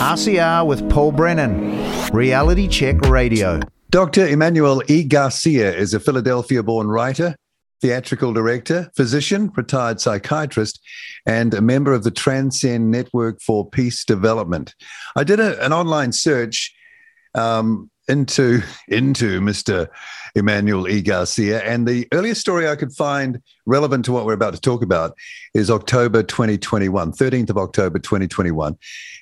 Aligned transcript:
RCR 0.00 0.66
with 0.66 0.88
Paul 0.88 1.12
Brennan, 1.12 2.08
Reality 2.10 2.66
Check 2.66 3.02
Radio. 3.02 3.60
Dr. 3.90 4.26
Emanuel 4.26 4.82
E. 4.88 5.04
Garcia 5.04 5.76
is 5.76 5.92
a 5.92 6.00
Philadelphia 6.00 6.62
born 6.62 6.88
writer, 6.88 7.36
theatrical 7.82 8.32
director, 8.32 8.90
physician, 8.96 9.52
retired 9.54 10.00
psychiatrist, 10.00 10.80
and 11.26 11.52
a 11.52 11.60
member 11.60 11.92
of 11.92 12.02
the 12.02 12.10
Transcend 12.10 12.90
Network 12.90 13.42
for 13.42 13.68
Peace 13.68 14.02
Development. 14.06 14.74
I 15.16 15.22
did 15.22 15.38
a, 15.38 15.62
an 15.62 15.74
online 15.74 16.12
search 16.12 16.74
um, 17.34 17.90
into 18.10 18.62
into 18.88 19.40
Mr. 19.40 19.88
Emanuel 20.34 20.88
E. 20.88 21.00
Garcia. 21.00 21.62
And 21.62 21.86
the 21.86 22.06
earliest 22.12 22.40
story 22.40 22.68
I 22.68 22.76
could 22.76 22.92
find 22.92 23.40
relevant 23.66 24.04
to 24.04 24.12
what 24.12 24.26
we're 24.26 24.34
about 24.34 24.54
to 24.54 24.60
talk 24.60 24.82
about 24.82 25.16
is 25.54 25.70
October 25.70 26.22
2021, 26.22 27.12
13th 27.12 27.50
of 27.50 27.58
October 27.58 27.98
2021. 27.98 28.76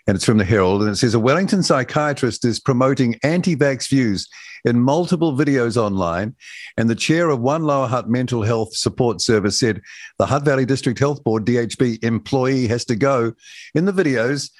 And 0.06 0.16
it's 0.16 0.24
from 0.24 0.38
the 0.38 0.44
Herald. 0.44 0.82
And 0.82 0.90
it 0.90 0.96
says 0.96 1.14
a 1.14 1.20
Wellington 1.20 1.62
psychiatrist 1.62 2.44
is 2.44 2.58
promoting 2.58 3.16
anti 3.22 3.54
vax 3.54 3.88
views 3.88 4.28
in 4.64 4.80
multiple 4.80 5.36
videos 5.36 5.76
online. 5.76 6.34
And 6.76 6.88
the 6.88 6.94
chair 6.94 7.28
of 7.28 7.40
One 7.40 7.64
Lower 7.64 7.86
Hutt 7.86 8.08
Mental 8.08 8.42
Health 8.42 8.74
Support 8.74 9.20
Service 9.20 9.58
said 9.58 9.82
the 10.18 10.26
Hutt 10.26 10.44
Valley 10.44 10.64
District 10.64 10.98
Health 10.98 11.22
Board, 11.22 11.44
DHB 11.44 12.02
employee, 12.02 12.66
has 12.68 12.84
to 12.86 12.96
go. 12.96 13.34
In 13.74 13.84
the 13.84 13.92
videos, 13.92 14.50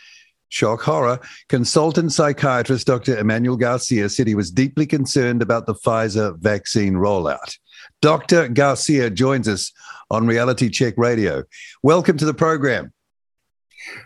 shock 0.48 0.83
horror, 0.83 1.20
consultant 1.48 2.12
psychiatrist 2.12 2.87
Dr. 2.87 3.19
Emanuel 3.19 3.56
Garcia 3.56 4.09
said 4.09 4.27
he 4.27 4.34
was 4.34 4.51
deeply 4.51 4.87
concerned 4.87 5.43
about 5.43 5.66
the 5.66 5.75
Pfizer 5.75 6.39
vaccine 6.39 6.95
rollout. 6.95 7.56
Dr. 8.01 8.48
Garcia 8.48 9.11
joins 9.11 9.48
us 9.48 9.73
on 10.11 10.27
Reality 10.27 10.69
Check 10.69 10.95
Radio. 10.97 11.45
Welcome 11.83 12.16
to 12.19 12.25
the 12.25 12.34
program. 12.34 12.92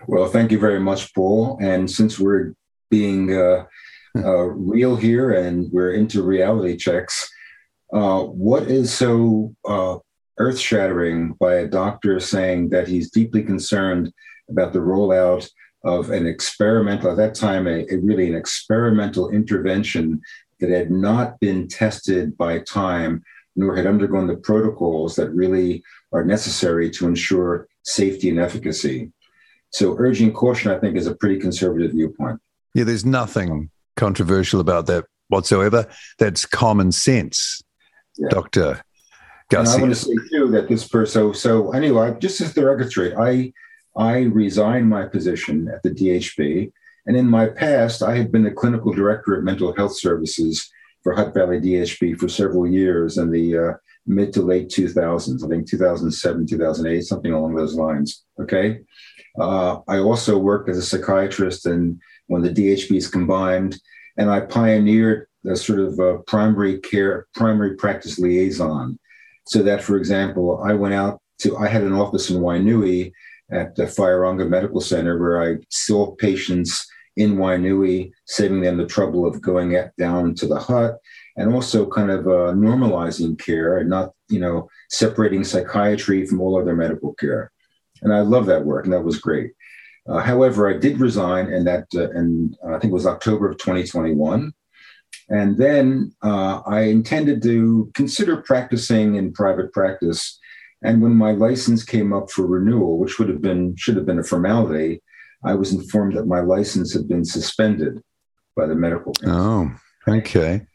Well, 0.06 0.28
thank 0.28 0.52
you 0.52 0.58
very 0.58 0.80
much, 0.80 1.14
Paul. 1.14 1.58
And 1.60 1.90
since 1.90 2.18
we're 2.18 2.54
being 2.90 3.34
uh, 3.34 3.64
uh, 4.16 4.44
real 4.44 4.96
here 4.96 5.32
and 5.32 5.70
we're 5.72 5.92
into 5.92 6.22
reality 6.22 6.76
checks, 6.76 7.30
uh, 7.92 8.20
what 8.20 8.64
is 8.64 8.92
so 8.92 9.54
uh, 9.68 9.98
earth 10.38 10.58
shattering 10.58 11.34
by 11.34 11.56
a 11.56 11.66
doctor 11.66 12.18
saying 12.20 12.70
that 12.70 12.88
he's 12.88 13.10
deeply 13.10 13.42
concerned 13.42 14.12
about 14.48 14.72
the 14.72 14.78
rollout 14.78 15.48
of 15.84 16.10
an 16.10 16.26
experimental, 16.26 17.10
at 17.10 17.16
that 17.16 17.34
time, 17.34 17.66
a, 17.66 17.86
a, 17.90 17.96
really 17.98 18.28
an 18.28 18.36
experimental 18.36 19.30
intervention 19.30 20.20
that 20.60 20.70
had 20.70 20.90
not 20.90 21.38
been 21.40 21.66
tested 21.66 22.36
by 22.36 22.60
time, 22.60 23.22
nor 23.56 23.74
had 23.74 23.86
undergone 23.86 24.26
the 24.26 24.36
protocols 24.36 25.16
that 25.16 25.30
really 25.30 25.82
are 26.12 26.24
necessary 26.24 26.88
to 26.90 27.06
ensure 27.06 27.66
safety 27.82 28.30
and 28.30 28.38
efficacy. 28.38 29.10
So, 29.70 29.96
urging 29.98 30.32
caution, 30.32 30.70
I 30.70 30.78
think, 30.78 30.96
is 30.96 31.06
a 31.06 31.14
pretty 31.16 31.38
conservative 31.38 31.92
viewpoint. 31.92 32.40
Yeah, 32.74 32.84
there's 32.84 33.04
nothing 33.04 33.70
controversial 33.96 34.60
about 34.60 34.86
that 34.86 35.04
whatsoever. 35.28 35.86
That's 36.18 36.46
common 36.46 36.92
sense, 36.92 37.62
yeah. 38.18 38.28
Doctor. 38.28 38.82
Garcia. 39.50 39.74
And 39.74 39.80
I 39.80 39.86
want 39.86 39.94
to 39.94 40.00
say 40.00 40.14
too 40.30 40.50
that 40.52 40.68
this 40.68 40.86
person. 40.86 41.12
So, 41.12 41.32
so 41.32 41.72
anyway, 41.72 42.16
just 42.20 42.40
as 42.40 42.54
the 42.54 42.64
record 42.64 42.90
straight, 42.90 43.14
I 43.18 43.52
I 43.96 44.20
resigned 44.20 44.88
my 44.88 45.06
position 45.06 45.68
at 45.68 45.82
the 45.82 45.90
DHB. 45.90 46.72
And 47.06 47.16
in 47.16 47.28
my 47.28 47.46
past, 47.46 48.02
I 48.02 48.16
had 48.16 48.30
been 48.30 48.44
the 48.44 48.50
clinical 48.50 48.92
director 48.92 49.34
of 49.34 49.44
mental 49.44 49.74
health 49.74 49.98
services 49.98 50.70
for 51.02 51.14
Hutt 51.14 51.34
Valley 51.34 51.60
DHB 51.60 52.18
for 52.18 52.28
several 52.28 52.66
years 52.66 53.18
in 53.18 53.30
the 53.30 53.58
uh, 53.58 53.72
mid 54.06 54.32
to 54.34 54.42
late 54.42 54.68
2000s, 54.68 55.44
I 55.44 55.48
think 55.48 55.68
2007, 55.68 56.46
2008, 56.46 57.00
something 57.02 57.32
along 57.32 57.54
those 57.54 57.74
lines. 57.74 58.24
Okay. 58.40 58.80
Uh, 59.38 59.78
I 59.88 59.98
also 59.98 60.38
worked 60.38 60.68
as 60.68 60.78
a 60.78 60.82
psychiatrist 60.82 61.66
and 61.66 62.00
when 62.26 62.42
the 62.42 62.50
DHBs 62.50 63.10
combined, 63.10 63.80
and 64.16 64.30
I 64.30 64.40
pioneered 64.40 65.26
a 65.46 65.56
sort 65.56 65.80
of 65.80 65.98
a 65.98 66.18
primary 66.20 66.78
care, 66.78 67.26
primary 67.34 67.76
practice 67.76 68.18
liaison. 68.18 68.98
So 69.46 69.62
that, 69.62 69.82
for 69.82 69.96
example, 69.96 70.62
I 70.64 70.74
went 70.74 70.94
out 70.94 71.20
to, 71.40 71.56
I 71.56 71.66
had 71.66 71.82
an 71.82 71.92
office 71.92 72.30
in 72.30 72.40
Wainui 72.40 73.12
at 73.52 73.76
the 73.76 73.84
Whaeronga 73.84 74.48
Medical 74.48 74.80
Center, 74.80 75.18
where 75.18 75.42
I 75.42 75.58
saw 75.68 76.14
patients 76.16 76.86
in 77.16 77.36
Wainui, 77.36 78.10
saving 78.26 78.62
them 78.62 78.78
the 78.78 78.86
trouble 78.86 79.26
of 79.26 79.42
going 79.42 79.76
down 79.98 80.34
to 80.36 80.46
the 80.46 80.58
Hutt, 80.58 80.96
and 81.36 81.52
also 81.52 81.86
kind 81.86 82.10
of 82.10 82.26
uh, 82.26 82.52
normalizing 82.54 83.38
care 83.38 83.78
and 83.78 83.90
not, 83.90 84.12
you 84.28 84.40
know, 84.40 84.68
separating 84.90 85.44
psychiatry 85.44 86.26
from 86.26 86.40
all 86.40 86.58
other 86.58 86.74
medical 86.74 87.14
care. 87.14 87.52
And 88.00 88.12
I 88.12 88.20
love 88.20 88.46
that 88.46 88.64
work, 88.64 88.84
and 88.84 88.92
that 88.92 89.04
was 89.04 89.18
great. 89.18 89.52
Uh, 90.08 90.18
however, 90.18 90.68
I 90.68 90.78
did 90.78 91.00
resign, 91.00 91.52
and 91.52 91.66
that, 91.66 91.86
uh, 91.94 92.10
and 92.10 92.56
uh, 92.64 92.74
I 92.74 92.78
think 92.78 92.90
it 92.90 92.94
was 92.94 93.06
October 93.06 93.48
of 93.50 93.58
2021. 93.58 94.52
And 95.28 95.56
then 95.56 96.12
uh, 96.22 96.62
I 96.66 96.80
intended 96.82 97.42
to 97.42 97.90
consider 97.94 98.38
practicing 98.38 99.16
in 99.16 99.32
private 99.32 99.72
practice 99.72 100.38
and 100.84 101.02
when 101.02 101.14
my 101.14 101.32
license 101.32 101.84
came 101.84 102.12
up 102.12 102.30
for 102.30 102.46
renewal, 102.46 102.98
which 102.98 103.18
would 103.18 103.28
have 103.28 103.42
been 103.42 103.76
should 103.76 103.96
have 103.96 104.06
been 104.06 104.18
a 104.18 104.24
formality, 104.24 105.02
I 105.44 105.54
was 105.54 105.72
informed 105.72 106.16
that 106.16 106.26
my 106.26 106.40
license 106.40 106.92
had 106.92 107.08
been 107.08 107.24
suspended 107.24 108.02
by 108.56 108.66
the 108.66 108.74
medical. 108.74 109.12
Council. 109.14 109.78
Oh, 110.06 110.12
okay. 110.18 110.66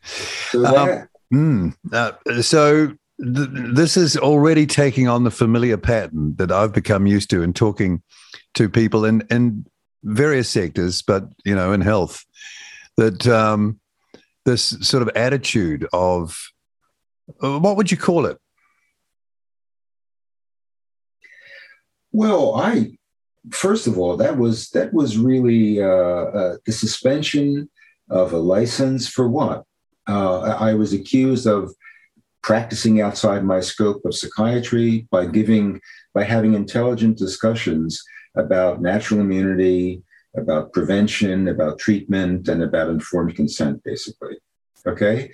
So, 0.52 0.62
that, 0.62 1.10
um, 1.34 1.74
mm, 1.74 1.76
uh, 1.94 2.42
so 2.42 2.88
th- 2.88 3.50
this 3.74 3.98
is 3.98 4.18
already 4.18 4.66
taking 4.66 5.08
on 5.08 5.24
the 5.24 5.32
familiar 5.32 5.78
pattern 5.78 6.36
that 6.38 6.52
I've 6.52 6.74
become 6.74 7.06
used 7.08 7.30
to 7.32 7.42
in 7.42 7.54
talking 7.54 8.02
to 8.56 8.70
people 8.70 9.06
in 9.06 9.22
in 9.30 9.66
various 10.04 10.50
sectors, 10.50 11.02
but 11.02 11.26
you 11.46 11.56
know, 11.56 11.74
in 11.74 11.82
health, 11.82 12.26
that 12.96 13.28
um, 13.28 13.80
this 14.46 14.78
sort 14.82 15.04
of 15.04 15.10
attitude 15.16 15.88
of 15.94 16.52
uh, 17.44 17.60
what 17.60 17.78
would 17.78 17.92
you 17.92 17.98
call 17.98 18.26
it? 18.26 18.38
Well, 22.12 22.56
I 22.56 22.98
first 23.52 23.88
of 23.88 23.98
all, 23.98 24.18
that 24.18 24.38
was 24.38 24.70
that 24.72 24.94
was 24.94 25.18
really 25.18 25.82
uh, 25.82 25.88
uh, 25.88 26.58
the 26.66 26.72
suspension 26.72 27.70
of 28.10 28.34
a 28.34 28.38
license 28.38 29.08
for 29.08 29.28
what? 29.28 29.64
Uh, 30.08 30.40
I 30.40 30.74
was 30.74 30.94
accused 30.94 31.48
of 31.48 31.74
practicing 32.42 33.02
outside 33.02 33.44
my 33.44 33.60
scope 33.60 34.02
of 34.06 34.16
psychiatry 34.16 35.08
by 35.12 35.26
giving 35.26 35.82
by 36.14 36.24
having 36.24 36.54
intelligent 36.54 37.18
discussions 37.18 38.02
about 38.36 38.82
natural 38.82 39.20
immunity, 39.22 40.04
about 40.36 40.72
prevention, 40.72 41.48
about 41.48 41.80
treatment, 41.80 42.48
and 42.48 42.64
about 42.64 42.90
informed 42.90 43.36
consent, 43.36 43.84
basically. 43.84 44.38
Okay. 44.86 45.32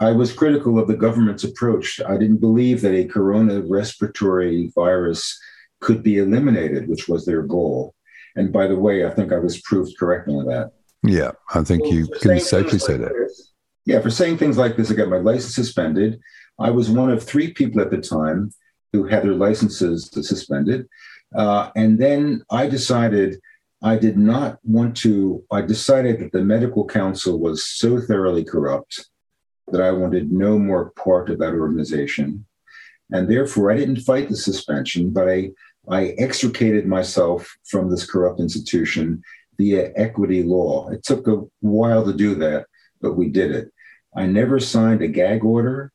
I 0.00 0.12
was 0.12 0.32
critical 0.32 0.78
of 0.78 0.88
the 0.88 0.96
government's 0.96 1.44
approach. 1.44 2.00
I 2.06 2.16
didn't 2.16 2.38
believe 2.38 2.80
that 2.80 2.94
a 2.94 3.04
corona 3.04 3.60
respiratory 3.60 4.72
virus 4.74 5.38
could 5.84 6.02
be 6.02 6.18
eliminated, 6.18 6.88
which 6.88 7.08
was 7.08 7.24
their 7.24 7.42
goal. 7.42 7.94
And 8.36 8.52
by 8.52 8.66
the 8.66 8.78
way, 8.86 9.06
I 9.06 9.10
think 9.10 9.32
I 9.32 9.38
was 9.38 9.60
proved 9.60 9.96
correct 9.98 10.28
on 10.28 10.46
that. 10.46 10.72
Yeah, 11.02 11.32
I 11.54 11.62
think 11.62 11.92
you 11.92 12.08
can 12.22 12.40
safely 12.40 12.78
say 12.78 12.94
like 12.94 13.02
that. 13.02 13.12
This, 13.12 13.52
yeah, 13.84 14.00
for 14.00 14.10
saying 14.10 14.38
things 14.38 14.56
like 14.56 14.76
this, 14.76 14.90
I 14.90 14.94
got 14.94 15.10
my 15.10 15.18
license 15.18 15.54
suspended. 15.54 16.18
I 16.58 16.70
was 16.70 16.88
one 16.88 17.10
of 17.10 17.22
three 17.22 17.52
people 17.52 17.82
at 17.82 17.90
the 17.90 18.00
time 18.00 18.50
who 18.92 19.04
had 19.06 19.22
their 19.24 19.34
licenses 19.34 20.08
suspended. 20.12 20.88
Uh, 21.34 21.70
and 21.76 21.98
then 21.98 22.42
I 22.50 22.66
decided 22.66 23.38
I 23.82 23.96
did 23.96 24.16
not 24.16 24.58
want 24.64 24.96
to, 24.98 25.44
I 25.50 25.60
decided 25.60 26.20
that 26.20 26.32
the 26.32 26.42
medical 26.42 26.86
council 26.86 27.38
was 27.38 27.66
so 27.66 28.00
thoroughly 28.00 28.44
corrupt 28.44 29.10
that 29.70 29.82
I 29.82 29.90
wanted 29.92 30.32
no 30.32 30.58
more 30.58 30.92
part 30.92 31.28
of 31.28 31.38
that 31.40 31.52
organization. 31.52 32.46
And 33.12 33.28
therefore, 33.28 33.70
I 33.70 33.76
didn't 33.76 34.00
fight 34.00 34.30
the 34.30 34.36
suspension, 34.36 35.10
but 35.10 35.28
I 35.28 35.50
I 35.88 36.14
extricated 36.18 36.86
myself 36.86 37.56
from 37.64 37.90
this 37.90 38.08
corrupt 38.10 38.40
institution 38.40 39.22
via 39.58 39.92
equity 39.96 40.42
law. 40.42 40.88
It 40.88 41.04
took 41.04 41.26
a 41.28 41.42
while 41.60 42.04
to 42.04 42.12
do 42.12 42.34
that, 42.36 42.66
but 43.00 43.14
we 43.14 43.28
did 43.28 43.50
it. 43.50 43.70
I 44.16 44.26
never 44.26 44.60
signed 44.60 45.02
a 45.02 45.08
gag 45.08 45.44
order. 45.44 45.92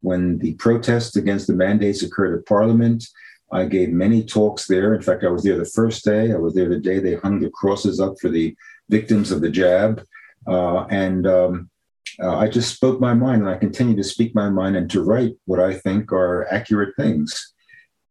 When 0.00 0.38
the 0.38 0.54
protests 0.54 1.16
against 1.16 1.46
the 1.46 1.54
mandates 1.54 2.02
occurred 2.02 2.38
at 2.38 2.46
Parliament, 2.46 3.04
I 3.52 3.64
gave 3.66 3.90
many 3.90 4.24
talks 4.24 4.66
there. 4.66 4.94
In 4.94 5.02
fact, 5.02 5.22
I 5.24 5.28
was 5.28 5.44
there 5.44 5.56
the 5.56 5.64
first 5.64 6.04
day. 6.04 6.32
I 6.32 6.36
was 6.36 6.54
there 6.54 6.68
the 6.68 6.80
day 6.80 6.98
they 6.98 7.14
hung 7.14 7.40
the 7.40 7.50
crosses 7.50 8.00
up 8.00 8.14
for 8.20 8.28
the 8.28 8.54
victims 8.90 9.30
of 9.30 9.40
the 9.40 9.50
jab. 9.50 10.04
Uh, 10.46 10.84
and 10.86 11.26
um, 11.26 11.70
uh, 12.20 12.36
I 12.36 12.48
just 12.48 12.74
spoke 12.74 13.00
my 13.00 13.14
mind, 13.14 13.42
and 13.42 13.50
I 13.50 13.56
continue 13.56 13.96
to 13.96 14.04
speak 14.04 14.34
my 14.34 14.50
mind 14.50 14.76
and 14.76 14.90
to 14.90 15.02
write 15.02 15.36
what 15.46 15.60
I 15.60 15.74
think 15.74 16.12
are 16.12 16.52
accurate 16.52 16.94
things 16.96 17.53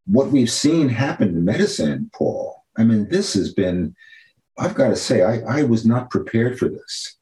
what 0.05 0.29
we've 0.31 0.51
seen 0.51 0.89
happen 0.89 1.29
in 1.29 1.45
medicine, 1.45 2.09
Paul, 2.13 2.63
I 2.77 2.83
mean, 2.83 3.07
this 3.09 3.33
has 3.35 3.53
been, 3.53 3.95
I've 4.57 4.75
got 4.75 4.89
to 4.89 4.95
say, 4.95 5.23
I, 5.23 5.59
I 5.59 5.63
was 5.63 5.85
not 5.85 6.09
prepared 6.09 6.59
for 6.59 6.67
this. 6.69 7.17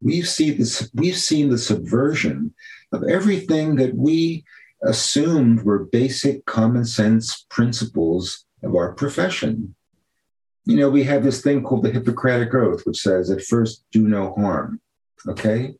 We've 0.00 0.28
seen 0.28 0.58
this, 0.58 0.90
we've 0.94 1.16
seen 1.16 1.50
the 1.50 1.58
subversion 1.58 2.54
of 2.92 3.04
everything 3.04 3.76
that 3.76 3.94
we 3.94 4.44
assumed 4.82 5.62
were 5.62 5.84
basic 5.84 6.44
common 6.46 6.84
sense 6.84 7.46
principles 7.50 8.44
of 8.62 8.74
our 8.74 8.92
profession. 8.92 9.74
you 10.64 10.76
know, 10.76 10.90
we 10.90 11.04
have 11.04 11.24
this 11.24 11.42
thing 11.42 11.62
called 11.62 11.82
the 11.84 11.90
Hippocratic 11.90 12.54
Oath, 12.54 12.86
which 12.86 13.00
says, 13.00 13.30
at 13.30 13.42
first, 13.42 13.84
do 13.90 14.06
no 14.08 14.32
harm. 14.34 14.80
Okay. 15.28 15.74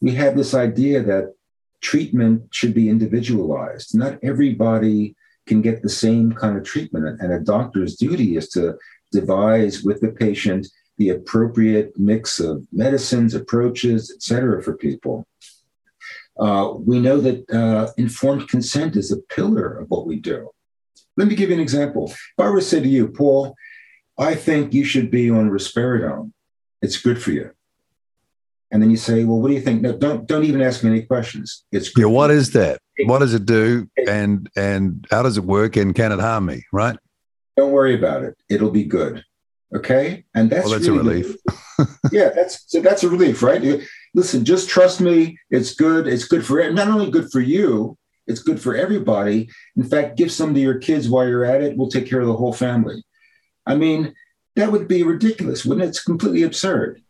We 0.00 0.12
have 0.14 0.36
this 0.36 0.54
idea 0.54 1.02
that 1.02 1.34
treatment 1.80 2.48
should 2.52 2.74
be 2.74 2.88
individualized. 2.88 3.96
Not 3.96 4.18
everybody 4.22 5.16
can 5.50 5.60
get 5.68 5.78
the 5.80 5.96
same 6.06 6.26
kind 6.42 6.54
of 6.58 6.64
treatment. 6.72 7.04
And 7.20 7.30
a 7.32 7.46
doctor's 7.54 7.92
duty 8.04 8.28
is 8.40 8.46
to 8.54 8.62
devise 9.18 9.74
with 9.86 9.98
the 10.00 10.12
patient 10.24 10.62
the 11.00 11.10
appropriate 11.16 11.90
mix 12.10 12.24
of 12.48 12.54
medicines, 12.84 13.32
approaches, 13.34 14.00
et 14.14 14.20
cetera, 14.28 14.58
for 14.62 14.74
people. 14.86 15.16
Uh, 16.44 16.66
we 16.90 16.96
know 17.06 17.18
that 17.26 17.38
uh, 17.60 17.84
informed 18.04 18.44
consent 18.54 18.92
is 19.02 19.08
a 19.12 19.24
pillar 19.36 19.68
of 19.80 19.86
what 19.92 20.06
we 20.10 20.16
do. 20.32 20.38
Let 21.18 21.26
me 21.28 21.34
give 21.34 21.50
you 21.50 21.58
an 21.58 21.66
example. 21.68 22.04
If 22.10 22.38
I 22.38 22.48
were 22.50 22.60
to 22.60 22.70
say 22.72 22.80
to 22.80 22.94
you, 22.96 23.04
Paul, 23.20 23.40
I 24.30 24.32
think 24.46 24.72
you 24.72 24.84
should 24.84 25.10
be 25.10 25.24
on 25.38 25.54
risperidone. 25.56 26.28
It's 26.84 27.00
good 27.06 27.20
for 27.24 27.32
you. 27.38 27.46
And 28.70 28.82
then 28.82 28.90
you 28.90 28.96
say, 28.96 29.24
well, 29.24 29.40
what 29.40 29.48
do 29.48 29.54
you 29.54 29.60
think? 29.60 29.80
No, 29.80 29.96
don't 29.96 30.26
don't 30.26 30.44
even 30.44 30.60
ask 30.60 30.84
me 30.84 30.90
any 30.90 31.02
questions. 31.02 31.64
It's 31.72 31.90
yeah. 31.96 32.04
What 32.04 32.30
is 32.30 32.50
that? 32.52 32.80
What 33.06 33.20
does 33.20 33.32
it 33.32 33.46
do? 33.46 33.88
And 34.06 34.48
and 34.56 35.06
how 35.10 35.22
does 35.22 35.38
it 35.38 35.44
work? 35.44 35.76
And 35.76 35.94
can 35.94 36.12
it 36.12 36.20
harm 36.20 36.46
me? 36.46 36.64
Right? 36.72 36.96
Don't 37.56 37.72
worry 37.72 37.94
about 37.94 38.24
it. 38.24 38.36
It'll 38.48 38.70
be 38.70 38.84
good. 38.84 39.24
Okay. 39.74 40.24
And 40.34 40.50
that's 40.50 40.64
well, 40.64 40.74
that's 40.74 40.88
really 40.88 40.98
a 40.98 41.02
relief. 41.02 41.36
yeah, 42.12 42.30
that's 42.30 42.64
so 42.70 42.80
that's 42.80 43.02
a 43.04 43.08
relief, 43.08 43.42
right? 43.42 43.80
Listen, 44.14 44.44
just 44.44 44.68
trust 44.68 45.00
me. 45.00 45.38
It's 45.50 45.74
good. 45.74 46.06
It's 46.06 46.24
good 46.24 46.44
for 46.44 46.70
not 46.70 46.88
only 46.88 47.10
good 47.10 47.30
for 47.30 47.40
you, 47.40 47.96
it's 48.26 48.42
good 48.42 48.60
for 48.60 48.76
everybody. 48.76 49.48
In 49.76 49.84
fact, 49.84 50.16
give 50.16 50.30
some 50.30 50.54
to 50.54 50.60
your 50.60 50.78
kids 50.78 51.08
while 51.08 51.26
you're 51.26 51.44
at 51.44 51.62
it. 51.62 51.76
We'll 51.76 51.88
take 51.88 52.06
care 52.06 52.20
of 52.20 52.26
the 52.26 52.36
whole 52.36 52.52
family. 52.52 53.02
I 53.66 53.74
mean, 53.74 54.14
that 54.56 54.72
would 54.72 54.88
be 54.88 55.02
ridiculous, 55.02 55.64
wouldn't 55.64 55.84
it? 55.84 55.88
It's 55.88 56.02
completely 56.02 56.42
absurd. 56.42 57.02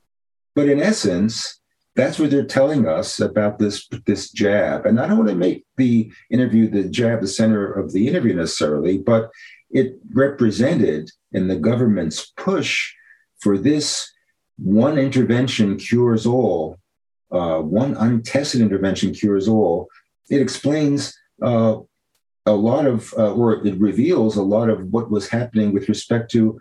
But 0.59 0.69
in 0.69 0.81
essence, 0.81 1.61
that's 1.95 2.19
what 2.19 2.33
they're 2.33 2.43
telling 2.45 2.89
us 2.89 3.21
about 3.21 3.61
this 3.61 3.87
this 4.07 4.33
jab. 4.33 4.87
And 4.87 4.99
I 4.99 5.07
don't 5.07 5.19
want 5.19 5.31
to 5.31 5.37
make 5.37 5.65
the 5.77 6.11
interview 6.33 6.69
the 6.69 6.89
jab 6.89 7.21
the 7.21 7.29
center 7.29 7.73
of 7.73 7.93
the 7.93 8.09
interview 8.09 8.35
necessarily, 8.35 8.99
but 8.99 9.31
it 9.71 10.01
represented 10.13 11.13
in 11.31 11.47
the 11.47 11.55
government's 11.55 12.33
push 12.37 12.93
for 13.39 13.57
this 13.57 14.13
one 14.57 14.99
intervention 14.99 15.77
cures 15.77 16.27
all, 16.27 16.81
uh, 17.31 17.59
one 17.61 17.95
untested 17.95 18.61
intervention 18.61 19.15
cures 19.15 19.47
all. 19.47 19.87
It 20.29 20.43
explains 20.43 21.17
uh, 21.41 21.77
a 22.47 22.53
lot 22.53 22.85
of, 22.85 23.15
uh, 23.17 23.33
or 23.33 23.65
it 23.65 23.79
reveals 23.79 24.37
a 24.37 24.43
lot 24.43 24.71
of 24.71 24.89
what 24.93 25.09
was 25.09 25.29
happening 25.29 25.73
with 25.73 25.89
respect 25.89 26.33
to 26.33 26.59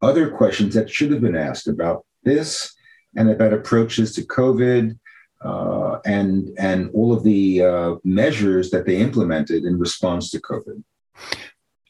other 0.00 0.28
questions 0.28 0.74
that 0.74 0.90
should 0.90 1.12
have 1.12 1.20
been 1.20 1.36
asked 1.36 1.68
about 1.68 2.04
this 2.24 2.74
and 3.16 3.30
about 3.30 3.52
approaches 3.52 4.14
to 4.14 4.22
COVID 4.22 4.98
uh, 5.44 5.98
and 6.04 6.50
and 6.58 6.90
all 6.92 7.12
of 7.12 7.24
the 7.24 7.62
uh, 7.62 7.94
measures 8.04 8.70
that 8.70 8.86
they 8.86 8.96
implemented 8.96 9.64
in 9.64 9.78
response 9.78 10.30
to 10.30 10.40
COVID. 10.40 10.82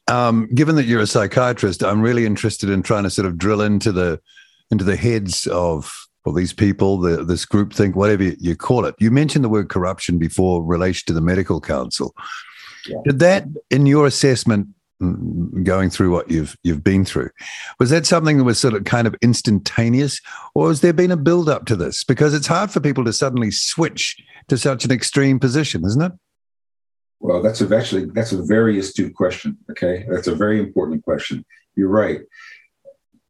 Um, 0.09 0.49
given 0.55 0.75
that 0.77 0.85
you're 0.85 1.01
a 1.01 1.07
psychiatrist, 1.07 1.83
I'm 1.83 2.03
really 2.03 2.27
interested 2.27 2.69
in 2.69 2.83
trying 2.83 3.05
to 3.05 3.11
sort 3.11 3.27
of 3.27 3.39
drill 3.39 3.61
into 3.61 3.93
the 3.93 4.21
into 4.71 4.85
the 4.85 4.97
heads 4.97 5.47
of 5.47 5.95
well, 6.25 6.35
these 6.35 6.53
people, 6.53 6.99
the, 6.99 7.25
this 7.25 7.45
group 7.45 7.73
think, 7.73 7.97
whatever 7.97 8.23
you 8.23 8.55
call 8.55 8.85
it. 8.85 8.95
You 9.01 9.11
mentioned 9.11 9.45
the 9.45 9.49
word 9.49 9.69
corruption 9.69 10.19
before 10.19 10.63
relation 10.63 11.05
to 11.07 11.13
the 11.13 11.21
medical 11.21 11.61
council. 11.61 12.15
Yeah. 12.87 12.99
Did 13.05 13.19
that, 13.19 13.45
in 13.71 13.87
your 13.87 14.07
assessment, 14.07 14.69
going 15.63 15.91
through 15.91 16.11
what 16.11 16.31
you've 16.31 16.57
you've 16.63 16.85
been 16.85 17.05
through. 17.05 17.31
Was 17.79 17.91
that 17.91 18.07
something 18.07 18.39
that 18.39 18.45
was 18.45 18.59
sort 18.59 18.75
of 18.75 18.85
kind 18.85 19.07
of 19.07 19.15
instantaneous, 19.23 20.21
or 20.55 20.69
has 20.69 20.81
there 20.81 20.93
been 20.93 21.11
a 21.11 21.17
build 21.17 21.49
up 21.49 21.67
to 21.67 21.77
this? 21.77 22.05
Because 22.05 22.35
it's 22.35 22.47
hard 22.47 22.71
for 22.71 22.81
people 22.81 23.05
to 23.05 23.13
suddenly 23.13 23.51
switch 23.51 24.17
to 24.49 24.57
such 24.57 24.85
an 24.85 24.91
extreme 24.91 25.39
position, 25.39 25.85
isn't 25.85 26.03
it? 26.03 26.13
Well, 27.21 27.43
that's 27.43 27.61
a, 27.61 27.77
actually 27.77 28.07
that's 28.07 28.33
a 28.33 28.43
very 28.43 28.79
astute 28.79 29.15
question. 29.15 29.57
Okay, 29.71 30.05
that's 30.09 30.27
a 30.27 30.35
very 30.35 30.59
important 30.59 31.05
question. 31.05 31.45
You're 31.77 31.89
right. 31.89 32.21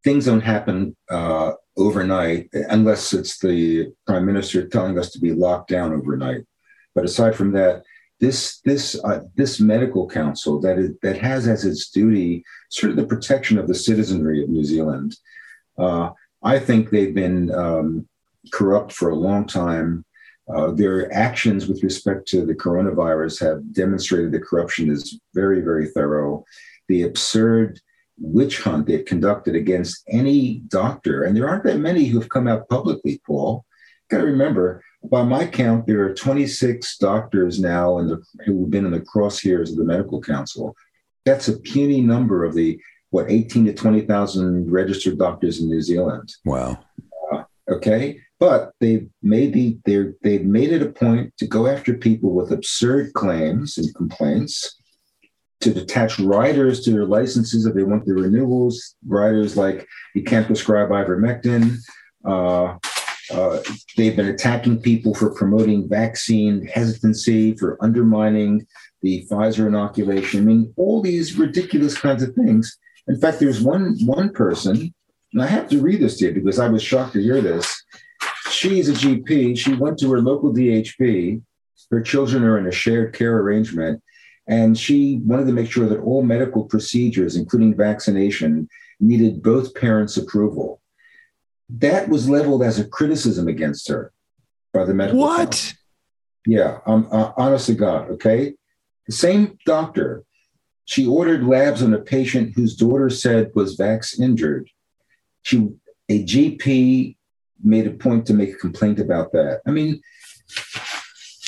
Things 0.04 0.24
don't 0.24 0.40
happen 0.40 0.96
uh, 1.10 1.52
overnight 1.76 2.48
unless 2.52 3.12
it's 3.12 3.38
the 3.38 3.92
prime 4.06 4.26
minister 4.26 4.66
telling 4.66 4.98
us 4.98 5.10
to 5.12 5.20
be 5.20 5.32
locked 5.32 5.68
down 5.68 5.92
overnight. 5.92 6.42
But 6.94 7.04
aside 7.04 7.36
from 7.36 7.52
that, 7.52 7.84
this 8.22 8.60
this 8.60 8.98
uh, 9.04 9.20
this 9.34 9.58
medical 9.58 10.08
council 10.08 10.60
that 10.60 10.78
is, 10.78 10.90
that 11.02 11.18
has 11.18 11.48
as 11.48 11.64
its 11.64 11.90
duty 11.90 12.44
sort 12.70 12.90
of 12.90 12.96
the 12.96 13.04
protection 13.04 13.58
of 13.58 13.66
the 13.66 13.74
citizenry 13.74 14.42
of 14.42 14.48
New 14.48 14.64
Zealand. 14.64 15.16
Uh, 15.76 16.10
I 16.42 16.60
think 16.60 16.90
they've 16.90 17.14
been 17.14 17.52
um, 17.52 18.08
corrupt 18.52 18.92
for 18.92 19.10
a 19.10 19.16
long 19.16 19.44
time. 19.46 20.04
Uh, 20.52 20.70
their 20.70 21.12
actions 21.12 21.66
with 21.66 21.82
respect 21.82 22.26
to 22.28 22.46
the 22.46 22.54
coronavirus 22.54 23.40
have 23.40 23.72
demonstrated 23.72 24.30
the 24.30 24.40
corruption 24.40 24.90
is 24.90 25.20
very, 25.34 25.60
very 25.60 25.88
thorough. 25.88 26.44
The 26.88 27.02
absurd 27.02 27.80
witch 28.18 28.60
hunt 28.60 28.86
they've 28.86 29.04
conducted 29.04 29.56
against 29.56 30.04
any 30.08 30.62
doctor, 30.68 31.24
and 31.24 31.36
there 31.36 31.48
aren't 31.48 31.64
that 31.64 31.78
many 31.78 32.04
who 32.04 32.20
have 32.20 32.28
come 32.28 32.46
out 32.46 32.68
publicly, 32.68 33.20
Paul. 33.26 33.64
Got 34.12 34.18
to 34.18 34.24
remember, 34.24 34.84
by 35.04 35.22
my 35.22 35.46
count, 35.46 35.86
there 35.86 36.04
are 36.04 36.12
26 36.12 36.98
doctors 36.98 37.58
now 37.58 37.96
in 37.96 38.08
the, 38.08 38.22
who've 38.44 38.68
been 38.68 38.84
in 38.84 38.90
the 38.90 39.00
crosshairs 39.00 39.70
of 39.70 39.76
the 39.76 39.84
medical 39.84 40.20
council. 40.20 40.76
That's 41.24 41.48
a 41.48 41.58
puny 41.58 42.02
number 42.02 42.44
of 42.44 42.54
the 42.54 42.78
what 43.08 43.30
18 43.30 43.64
to 43.64 43.72
20,000 43.72 44.70
registered 44.70 45.16
doctors 45.16 45.60
in 45.60 45.70
New 45.70 45.80
Zealand. 45.80 46.30
Wow. 46.44 46.78
Uh, 47.32 47.44
okay, 47.70 48.20
but 48.38 48.72
they've 48.80 49.08
made 49.22 49.54
the 49.54 49.78
they 49.86 50.12
they've 50.22 50.44
made 50.44 50.72
it 50.72 50.82
a 50.82 50.90
point 50.90 51.32
to 51.38 51.46
go 51.46 51.66
after 51.66 51.94
people 51.94 52.34
with 52.34 52.52
absurd 52.52 53.14
claims 53.14 53.78
and 53.78 53.94
complaints, 53.94 54.78
to 55.60 55.70
attach 55.70 56.18
riders 56.18 56.82
to 56.82 56.90
their 56.90 57.06
licenses 57.06 57.64
if 57.64 57.72
they 57.72 57.82
want 57.82 58.04
the 58.04 58.12
renewals. 58.12 58.94
Riders 59.06 59.56
like 59.56 59.88
you 60.14 60.22
can't 60.22 60.46
prescribe 60.46 60.90
ivermectin. 60.90 61.78
Uh, 62.26 62.76
uh, 63.30 63.60
they've 63.96 64.16
been 64.16 64.28
attacking 64.28 64.80
people 64.80 65.14
for 65.14 65.34
promoting 65.34 65.88
vaccine 65.88 66.66
hesitancy, 66.66 67.54
for 67.54 67.76
undermining 67.80 68.66
the 69.02 69.26
Pfizer 69.30 69.66
inoculation. 69.66 70.40
I 70.40 70.44
mean, 70.44 70.72
all 70.76 71.00
these 71.00 71.38
ridiculous 71.38 71.96
kinds 71.96 72.22
of 72.22 72.34
things. 72.34 72.78
In 73.08 73.20
fact, 73.20 73.40
there's 73.40 73.60
one 73.60 73.96
one 74.04 74.32
person, 74.32 74.94
and 75.32 75.42
I 75.42 75.46
have 75.46 75.68
to 75.70 75.80
read 75.80 76.00
this 76.00 76.18
to 76.18 76.26
you 76.26 76.34
because 76.34 76.58
I 76.58 76.68
was 76.68 76.82
shocked 76.82 77.14
to 77.14 77.22
hear 77.22 77.40
this. 77.40 77.84
She's 78.50 78.88
a 78.88 78.92
GP. 78.92 79.58
She 79.58 79.74
went 79.74 79.98
to 80.00 80.12
her 80.12 80.20
local 80.20 80.52
DHB. 80.52 81.42
Her 81.90 82.00
children 82.00 82.44
are 82.44 82.58
in 82.58 82.66
a 82.66 82.72
shared 82.72 83.12
care 83.12 83.38
arrangement, 83.38 84.02
and 84.46 84.78
she 84.78 85.20
wanted 85.24 85.46
to 85.46 85.52
make 85.52 85.70
sure 85.70 85.88
that 85.88 86.00
all 86.00 86.22
medical 86.22 86.64
procedures, 86.64 87.36
including 87.36 87.76
vaccination, 87.76 88.68
needed 89.00 89.42
both 89.42 89.74
parents' 89.74 90.16
approval 90.16 90.81
that 91.78 92.08
was 92.08 92.28
leveled 92.28 92.62
as 92.62 92.78
a 92.78 92.84
criticism 92.84 93.48
against 93.48 93.88
her 93.88 94.12
by 94.72 94.84
the 94.84 94.94
medical. 94.94 95.20
What? 95.20 95.50
Council. 95.50 95.78
Yeah, 96.46 96.78
um, 96.86 97.08
uh, 97.12 97.32
honest 97.36 97.66
to 97.66 97.74
God. 97.74 98.10
Okay, 98.10 98.54
the 99.06 99.12
same 99.12 99.58
doctor. 99.64 100.24
She 100.84 101.06
ordered 101.06 101.44
labs 101.44 101.82
on 101.82 101.94
a 101.94 102.00
patient 102.00 102.54
whose 102.56 102.76
daughter 102.76 103.08
said 103.08 103.52
was 103.54 103.76
vax 103.76 104.18
injured. 104.18 104.68
She, 105.42 105.68
a 106.08 106.24
GP, 106.24 107.16
made 107.62 107.86
a 107.86 107.92
point 107.92 108.26
to 108.26 108.34
make 108.34 108.54
a 108.54 108.58
complaint 108.58 108.98
about 108.98 109.30
that. 109.32 109.60
I 109.64 109.70
mean, 109.70 110.00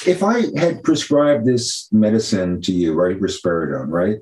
if 0.06 0.22
I 0.22 0.56
had 0.56 0.84
prescribed 0.84 1.44
this 1.44 1.88
medicine 1.92 2.60
to 2.62 2.72
you, 2.72 2.94
right, 2.94 3.18
risperidone, 3.18 3.88
right, 3.88 4.18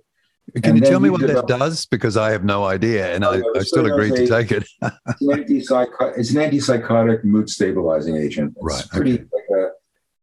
can 0.55 0.77
and 0.77 0.79
you 0.79 0.91
tell 0.91 1.01
me 1.01 1.09
what 1.09 1.21
that 1.23 1.47
does? 1.47 1.87
Because 1.87 2.17
I 2.17 2.31
have 2.31 2.45
no 2.45 2.65
idea, 2.65 3.15
and 3.15 3.25
I, 3.25 3.41
I 3.57 3.61
still 3.61 3.87
agreed 3.87 4.15
to 4.17 4.27
take 4.27 4.53
it. 4.53 4.65
it's, 4.83 5.21
an 5.21 5.29
antipsychotic, 5.29 6.19
it's 6.19 6.31
an 6.31 6.51
antipsychotic 6.51 7.25
mood 7.25 7.49
stabilizing 7.49 8.17
agent. 8.17 8.55
It's 8.57 8.65
right. 8.65 8.89
pretty 8.91 9.15
okay. 9.15 9.25
like 9.33 9.71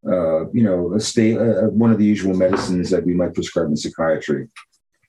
a, 0.06 0.12
uh, 0.12 0.46
you 0.54 0.64
know, 0.64 0.94
a 0.94 1.00
state, 1.00 1.38
uh, 1.38 1.70
one 1.70 1.92
of 1.92 1.98
the 1.98 2.06
usual 2.06 2.36
medicines 2.36 2.90
that 2.92 3.06
we 3.06 3.14
might 3.14 3.34
prescribe 3.34 3.68
in 3.68 3.78
psychiatry. 3.78 4.50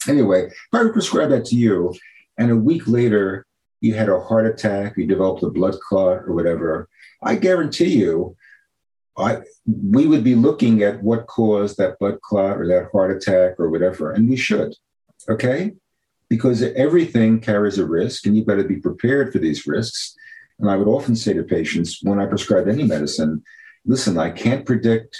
Anyway, 0.09 0.47
if 0.47 0.55
I 0.73 0.83
would 0.83 0.95
prescribe 0.95 1.31
that 1.31 1.45
to 1.47 1.57
you, 1.57 1.95
and 2.39 2.51
a 2.51 2.57
week 2.57 2.87
later 2.87 3.47
you 3.81 3.95
had 3.95 4.09
a 4.09 4.21
heart 4.21 4.47
attack, 4.47 4.97
you 4.97 5.07
developed 5.07 5.43
a 5.43 5.51
blood 5.51 5.79
clot 5.81 6.23
or 6.27 6.35
whatever, 6.35 6.89
I 7.23 7.35
guarantee 7.35 7.99
you, 7.99 8.37
I 9.19 9.43
we 9.67 10.07
would 10.07 10.25
be 10.25 10.35
looking 10.35 10.83
at 10.83 11.03
what 11.03 11.27
caused 11.27 11.77
that 11.77 11.99
blood 11.99 12.21
clot 12.23 12.59
or 12.59 12.67
that 12.69 12.91
heart 12.93 13.15
attack 13.15 13.59
or 13.59 13.69
whatever, 13.69 14.13
and 14.13 14.31
we 14.31 14.37
should 14.37 14.75
okay? 15.29 15.73
Because 16.29 16.63
everything 16.63 17.41
carries 17.41 17.79
a 17.79 17.87
risk 17.87 18.27
and 18.27 18.37
you've 18.37 18.47
got 18.47 18.57
to 18.57 18.65
be 18.65 18.77
prepared 18.77 19.33
for 19.33 19.39
these 19.39 19.67
risks. 19.67 20.15
And 20.59 20.71
I 20.71 20.77
would 20.77 20.89
often 20.89 21.17
say 21.17 21.33
to 21.33 21.43
patients 21.43 22.01
when 22.03 22.21
I 22.21 22.27
prescribe 22.27 22.69
any 22.69 22.85
medicine, 22.85 23.43
listen, 23.85 24.19
I 24.19 24.31
can't 24.31 24.67
predict 24.67 25.19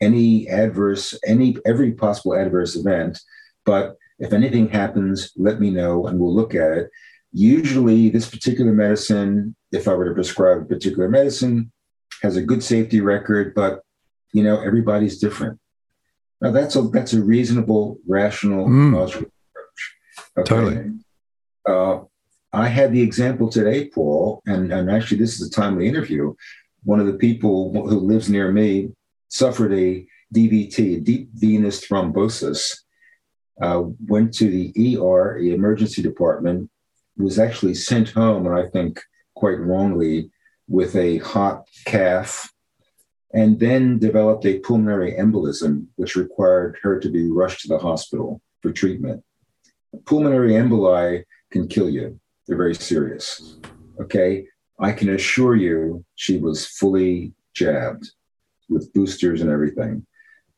any 0.00 0.48
adverse, 0.48 1.18
any 1.26 1.56
every 1.66 1.92
possible 1.92 2.34
adverse 2.34 2.76
event, 2.76 3.20
but 3.64 3.96
if 4.18 4.32
anything 4.32 4.68
happens, 4.68 5.32
let 5.36 5.60
me 5.60 5.70
know 5.70 6.06
and 6.06 6.18
we'll 6.18 6.34
look 6.34 6.54
at 6.54 6.72
it. 6.72 6.90
Usually, 7.32 8.08
this 8.08 8.30
particular 8.30 8.72
medicine, 8.72 9.54
if 9.70 9.86
I 9.86 9.94
were 9.94 10.08
to 10.08 10.14
prescribe 10.14 10.62
a 10.62 10.64
particular 10.64 11.08
medicine, 11.08 11.70
has 12.22 12.36
a 12.36 12.42
good 12.42 12.62
safety 12.62 13.00
record, 13.00 13.54
but 13.54 13.82
you 14.32 14.42
know 14.42 14.60
everybody's 14.60 15.18
different. 15.18 15.60
Now 16.40 16.50
that's 16.52 16.76
a 16.76 16.82
that's 16.82 17.12
a 17.12 17.22
reasonable, 17.22 17.98
rational, 18.06 18.66
Mm. 18.68 18.94
logical 18.94 19.28
approach. 20.36 20.48
Totally. 20.48 20.92
Uh, 21.68 22.00
I 22.52 22.68
had 22.68 22.92
the 22.92 23.02
example 23.02 23.48
today, 23.50 23.86
Paul, 23.86 24.40
and, 24.46 24.72
and 24.72 24.90
actually 24.90 25.18
this 25.18 25.40
is 25.40 25.48
a 25.48 25.50
timely 25.50 25.86
interview. 25.86 26.34
One 26.84 27.00
of 27.00 27.06
the 27.06 27.14
people 27.14 27.72
who 27.88 27.98
lives 28.00 28.30
near 28.30 28.50
me 28.52 28.92
suffered 29.28 29.72
a 29.74 30.06
DVT, 30.34 31.02
deep 31.04 31.28
venous 31.34 31.86
thrombosis. 31.86 32.78
Uh, 33.60 33.82
went 34.06 34.32
to 34.34 34.48
the 34.48 34.72
ER, 34.96 35.36
the 35.40 35.52
emergency 35.52 36.00
department, 36.00 36.70
was 37.16 37.38
actually 37.40 37.74
sent 37.74 38.10
home, 38.10 38.46
and 38.46 38.54
I 38.54 38.68
think 38.68 39.00
quite 39.34 39.58
wrongly, 39.58 40.30
with 40.68 40.94
a 40.94 41.18
hot 41.18 41.66
calf, 41.84 42.52
and 43.32 43.58
then 43.58 43.98
developed 43.98 44.46
a 44.46 44.58
pulmonary 44.60 45.12
embolism, 45.12 45.86
which 45.96 46.16
required 46.16 46.78
her 46.82 46.98
to 46.98 47.10
be 47.10 47.30
rushed 47.30 47.60
to 47.62 47.68
the 47.68 47.78
hospital 47.78 48.40
for 48.62 48.72
treatment. 48.72 49.22
Pulmonary 50.06 50.52
emboli 50.52 51.24
can 51.50 51.68
kill 51.68 51.88
you, 51.88 52.18
they're 52.46 52.56
very 52.56 52.74
serious. 52.74 53.58
Okay. 54.00 54.46
I 54.80 54.92
can 54.92 55.10
assure 55.10 55.56
you 55.56 56.04
she 56.14 56.38
was 56.38 56.66
fully 56.66 57.32
jabbed 57.52 58.10
with 58.68 58.92
boosters 58.92 59.40
and 59.40 59.50
everything. 59.50 60.06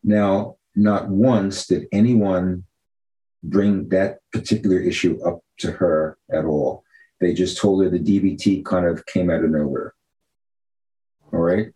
Now, 0.05 0.57
not 0.77 1.09
once 1.09 1.67
did 1.67 1.87
anyone 1.91 2.65
bring 3.43 3.89
that 3.89 4.19
particular 4.33 4.79
issue 4.79 5.19
up 5.25 5.41
to 5.59 5.73
her 5.73 6.19
at 6.31 6.45
all. 6.45 6.85
They 7.21 7.33
just 7.33 7.59
told 7.59 7.83
her 7.83 7.91
the 7.91 7.99
DVT 7.99 8.65
kind 8.65 8.87
of 8.87 9.07
came 9.07 9.31
out 9.31 9.45
of 9.45 9.51
nowhere. 9.51 9.95
All 11.33 11.41
right. 11.41 11.73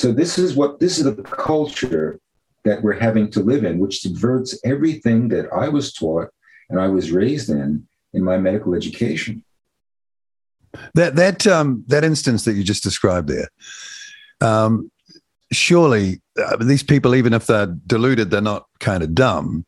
So 0.00 0.12
this 0.12 0.38
is 0.38 0.56
what 0.56 0.80
this 0.80 0.96
is 0.98 1.04
the 1.04 1.22
culture 1.22 2.18
that 2.64 2.82
we're 2.82 2.98
having 2.98 3.30
to 3.32 3.40
live 3.40 3.64
in, 3.64 3.78
which 3.78 4.00
subverts 4.00 4.58
everything 4.64 5.28
that 5.28 5.52
I 5.52 5.68
was 5.68 5.92
taught 5.92 6.30
and 6.70 6.80
I 6.80 6.88
was 6.88 7.12
raised 7.12 7.50
in 7.50 7.86
in 8.14 8.24
my 8.24 8.38
medical 8.38 8.74
education. 8.74 9.44
That 10.94 11.16
that 11.16 11.46
um, 11.46 11.84
that 11.88 12.02
instance 12.02 12.46
that 12.46 12.54
you 12.54 12.64
just 12.64 12.82
described 12.82 13.28
there, 13.28 13.48
um, 14.40 14.90
surely 15.52 16.22
uh, 16.42 16.56
these 16.56 16.82
people, 16.82 17.14
even 17.14 17.34
if 17.34 17.44
they're 17.44 17.76
deluded, 17.86 18.30
they're 18.30 18.40
not 18.40 18.64
kind 18.78 19.02
of 19.02 19.14
dumb, 19.14 19.66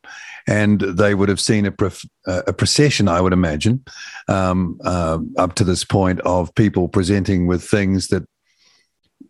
and 0.49 0.81
they 0.81 1.15
would 1.15 1.29
have 1.29 1.41
seen 1.41 1.67
a, 1.67 1.73
prof- 1.73 2.09
uh, 2.27 2.43
a 2.47 2.55
procession, 2.55 3.07
I 3.07 3.21
would 3.21 3.35
imagine, 3.35 3.85
um, 4.29 4.81
uh, 4.83 5.19
up 5.37 5.57
to 5.57 5.65
this 5.65 5.85
point 5.85 6.21
of 6.21 6.55
people 6.55 6.89
presenting 6.89 7.47
with 7.47 7.63
things 7.63 8.09
that 8.09 8.27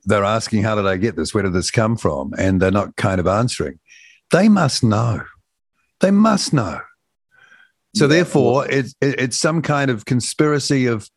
they're 0.04 0.24
asking, 0.24 0.62
"How 0.62 0.74
did 0.74 0.86
I 0.86 0.96
get 0.96 1.16
this? 1.16 1.32
Where 1.32 1.42
did 1.42 1.52
this 1.52 1.70
come 1.70 1.96
from?" 1.96 2.34
And 2.38 2.60
they're 2.60 2.70
not 2.70 2.96
kind 2.96 3.20
of 3.20 3.26
answering. 3.26 3.78
They 4.30 4.48
must 4.48 4.82
know. 4.82 5.22
They 6.00 6.10
must 6.10 6.52
know. 6.52 6.80
So 7.94 8.04
Yeah, 8.04 8.08
therefore, 8.08 8.68
it's 8.68 8.94
it's 9.00 9.38
some 9.38 9.62
kind 9.62 9.90
of 9.90 10.04
conspiracy 10.04 10.86
of 10.86 11.08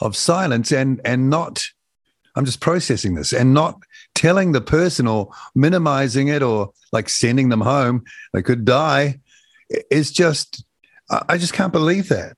of 0.00 0.16
silence 0.16 0.72
and 0.72 1.00
and 1.04 1.30
not. 1.30 1.64
I'm 2.36 2.44
just 2.44 2.60
processing 2.60 3.14
this 3.14 3.32
and 3.32 3.52
not 3.52 3.80
telling 4.14 4.52
the 4.52 4.60
person 4.60 5.08
or 5.08 5.30
minimizing 5.56 6.28
it 6.28 6.42
or 6.42 6.72
like 6.92 7.08
sending 7.08 7.48
them 7.48 7.62
home. 7.62 8.04
They 8.32 8.42
could 8.42 8.64
die. 8.64 9.20
It's 9.68 10.10
just 10.10 10.64
I 11.10 11.24
I 11.30 11.38
just 11.38 11.52
can't 11.52 11.72
believe 11.72 12.08
that. 12.10 12.36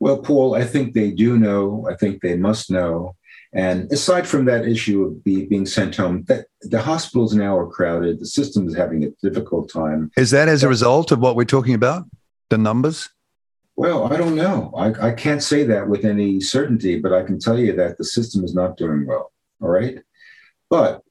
Well, 0.00 0.18
Paul, 0.18 0.54
I 0.54 0.64
think 0.64 0.94
they 0.94 1.10
do 1.10 1.38
know. 1.38 1.88
I 1.90 1.96
think 1.96 2.22
they 2.22 2.36
must 2.36 2.70
know. 2.70 3.16
And 3.52 3.90
aside 3.90 4.26
from 4.26 4.44
that 4.44 4.66
issue 4.66 5.04
of 5.04 5.24
be, 5.24 5.46
being 5.46 5.66
sent 5.66 5.96
home, 5.96 6.24
that 6.28 6.46
the 6.62 6.80
hospitals 6.80 7.34
now 7.34 7.56
are 7.56 7.66
crowded. 7.66 8.20
The 8.20 8.26
system 8.26 8.68
is 8.68 8.76
having 8.76 9.04
a 9.04 9.10
difficult 9.22 9.72
time. 9.72 10.10
Is 10.16 10.30
that 10.32 10.48
as 10.48 10.62
a 10.62 10.68
result 10.68 11.12
of 11.12 11.20
what 11.20 11.34
we're 11.34 11.44
talking 11.44 11.74
about? 11.74 12.04
The 12.50 12.58
numbers? 12.58 13.08
Well, 13.76 14.12
I 14.12 14.16
don't 14.16 14.34
know. 14.34 14.72
I, 14.76 15.08
I 15.08 15.12
can't 15.12 15.42
say 15.42 15.62
that 15.64 15.88
with 15.88 16.04
any 16.04 16.40
certainty, 16.40 16.98
but 16.98 17.12
I 17.12 17.22
can 17.22 17.38
tell 17.38 17.58
you 17.58 17.74
that 17.76 17.96
the 17.96 18.04
system 18.04 18.44
is 18.44 18.54
not 18.54 18.76
doing 18.76 19.06
well. 19.06 19.32
All 19.62 19.68
right. 19.68 19.98
But 20.68 21.02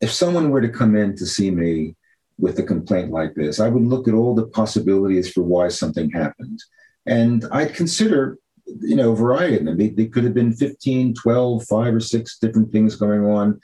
if 0.00 0.12
someone 0.12 0.50
were 0.50 0.60
to 0.60 0.68
come 0.68 0.96
in 0.96 1.16
to 1.16 1.26
see 1.26 1.50
me 1.50 1.96
with 2.38 2.58
a 2.58 2.62
complaint 2.62 3.10
like 3.10 3.34
this, 3.34 3.58
I 3.58 3.68
would 3.68 3.82
look 3.84 4.06
at 4.06 4.14
all 4.14 4.34
the 4.34 4.46
possibilities 4.46 5.32
for 5.32 5.42
why 5.42 5.68
something 5.68 6.10
happened. 6.10 6.60
And 7.06 7.44
I'd 7.50 7.74
consider, 7.74 8.38
you 8.80 8.96
know, 8.96 9.14
variety 9.14 9.56
of 9.56 9.64
them. 9.64 9.78
They, 9.78 9.88
they 9.88 10.06
could 10.06 10.24
have 10.24 10.34
been 10.34 10.52
15, 10.52 11.14
12, 11.14 11.64
five 11.64 11.94
or 11.94 12.00
six 12.00 12.38
different 12.38 12.72
things 12.72 12.96
going 12.96 13.24
on. 13.24 13.60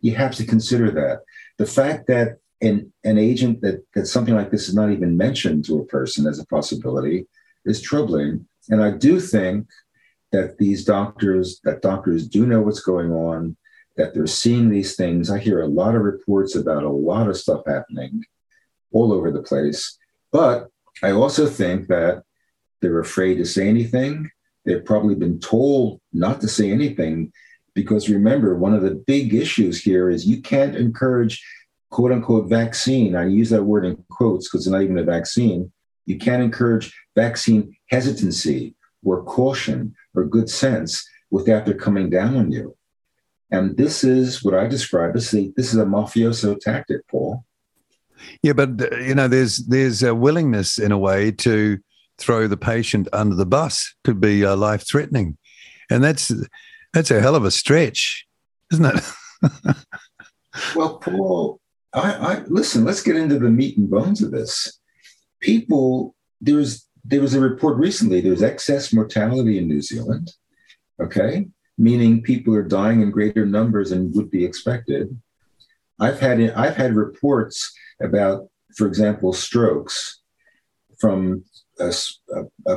You 0.00 0.14
have 0.14 0.34
to 0.36 0.46
consider 0.46 0.90
that. 0.92 1.20
The 1.58 1.66
fact 1.66 2.06
that 2.08 2.38
an, 2.60 2.92
an 3.04 3.18
agent 3.18 3.60
that, 3.62 3.84
that 3.94 4.06
something 4.06 4.34
like 4.34 4.50
this 4.50 4.68
is 4.68 4.74
not 4.74 4.90
even 4.90 5.16
mentioned 5.16 5.64
to 5.66 5.78
a 5.78 5.86
person 5.86 6.26
as 6.26 6.38
a 6.38 6.46
possibility 6.46 7.26
is 7.64 7.80
troubling. 7.80 8.46
And 8.68 8.82
I 8.82 8.90
do 8.90 9.20
think 9.20 9.66
that 10.32 10.58
these 10.58 10.84
doctors, 10.84 11.60
that 11.64 11.82
doctors 11.82 12.28
do 12.28 12.46
know 12.46 12.60
what's 12.60 12.80
going 12.80 13.12
on, 13.12 13.56
that 13.96 14.14
they're 14.14 14.26
seeing 14.26 14.68
these 14.68 14.96
things. 14.96 15.30
I 15.30 15.38
hear 15.38 15.62
a 15.62 15.66
lot 15.66 15.94
of 15.94 16.02
reports 16.02 16.54
about 16.54 16.84
a 16.84 16.90
lot 16.90 17.28
of 17.28 17.36
stuff 17.36 17.62
happening 17.66 18.24
all 18.92 19.12
over 19.12 19.30
the 19.30 19.42
place. 19.42 19.98
But 20.30 20.68
I 21.02 21.12
also 21.12 21.46
think 21.46 21.88
that 21.88 22.22
they're 22.80 23.00
afraid 23.00 23.36
to 23.36 23.44
say 23.44 23.68
anything. 23.68 24.30
They've 24.64 24.84
probably 24.84 25.14
been 25.14 25.40
told 25.40 26.00
not 26.12 26.40
to 26.42 26.48
say 26.48 26.70
anything 26.70 27.32
because 27.74 28.08
remember, 28.08 28.56
one 28.56 28.74
of 28.74 28.82
the 28.82 29.02
big 29.06 29.34
issues 29.34 29.80
here 29.80 30.10
is 30.10 30.26
you 30.26 30.42
can't 30.42 30.74
encourage 30.74 31.42
quote 31.90 32.12
unquote 32.12 32.48
vaccine. 32.48 33.14
I 33.14 33.26
use 33.26 33.50
that 33.50 33.62
word 33.62 33.84
in 33.84 34.02
quotes 34.10 34.48
because 34.48 34.66
it's 34.66 34.72
not 34.72 34.82
even 34.82 34.98
a 34.98 35.04
vaccine. 35.04 35.72
You 36.06 36.18
can't 36.18 36.42
encourage 36.42 36.92
vaccine 37.14 37.76
hesitancy 37.90 38.74
or 39.04 39.22
caution 39.24 39.94
or 40.14 40.24
good 40.24 40.50
sense 40.50 41.08
without 41.30 41.66
they're 41.66 41.74
coming 41.74 42.10
down 42.10 42.36
on 42.36 42.50
you. 42.50 42.76
And 43.50 43.76
this 43.76 44.04
is 44.04 44.42
what 44.42 44.54
I 44.54 44.66
describe 44.66 45.16
as 45.16 45.32
a, 45.34 45.52
this 45.56 45.72
is 45.72 45.78
a 45.78 45.84
mafioso 45.84 46.58
tactic, 46.60 47.06
Paul. 47.08 47.44
Yeah, 48.42 48.52
but 48.52 48.70
uh, 48.80 48.96
you 48.96 49.14
know, 49.14 49.28
there's 49.28 49.58
there's 49.58 50.02
a 50.02 50.14
willingness 50.14 50.78
in 50.78 50.92
a 50.92 50.98
way 50.98 51.30
to 51.30 51.78
throw 52.18 52.46
the 52.46 52.56
patient 52.56 53.08
under 53.12 53.34
the 53.34 53.46
bus. 53.46 53.94
Could 54.04 54.20
be 54.20 54.44
uh, 54.44 54.56
life 54.56 54.86
threatening, 54.86 55.38
and 55.90 56.02
that's 56.02 56.32
that's 56.92 57.10
a 57.10 57.20
hell 57.20 57.36
of 57.36 57.44
a 57.44 57.50
stretch, 57.50 58.26
isn't 58.72 58.86
it? 58.86 59.76
Well, 60.74 60.98
Paul, 60.98 61.60
I, 61.92 62.12
I 62.12 62.42
listen. 62.46 62.84
Let's 62.84 63.02
get 63.02 63.16
into 63.16 63.38
the 63.38 63.50
meat 63.50 63.76
and 63.76 63.90
bones 63.90 64.22
of 64.22 64.30
this. 64.30 64.80
People, 65.40 66.14
there's 66.40 66.86
there 67.04 67.20
was 67.20 67.34
a 67.34 67.40
report 67.40 67.76
recently. 67.76 68.20
There's 68.20 68.42
excess 68.42 68.92
mortality 68.92 69.58
in 69.58 69.68
New 69.68 69.80
Zealand. 69.80 70.32
Okay, 71.00 71.48
meaning 71.76 72.22
people 72.22 72.54
are 72.54 72.62
dying 72.62 73.02
in 73.02 73.10
greater 73.10 73.46
numbers 73.46 73.90
than 73.90 74.12
would 74.12 74.30
be 74.30 74.44
expected. 74.44 75.16
I've 76.00 76.20
had 76.20 76.40
I've 76.40 76.76
had 76.76 76.94
reports 76.94 77.72
about, 78.00 78.48
for 78.76 78.86
example, 78.86 79.32
strokes 79.32 80.20
from 80.98 81.44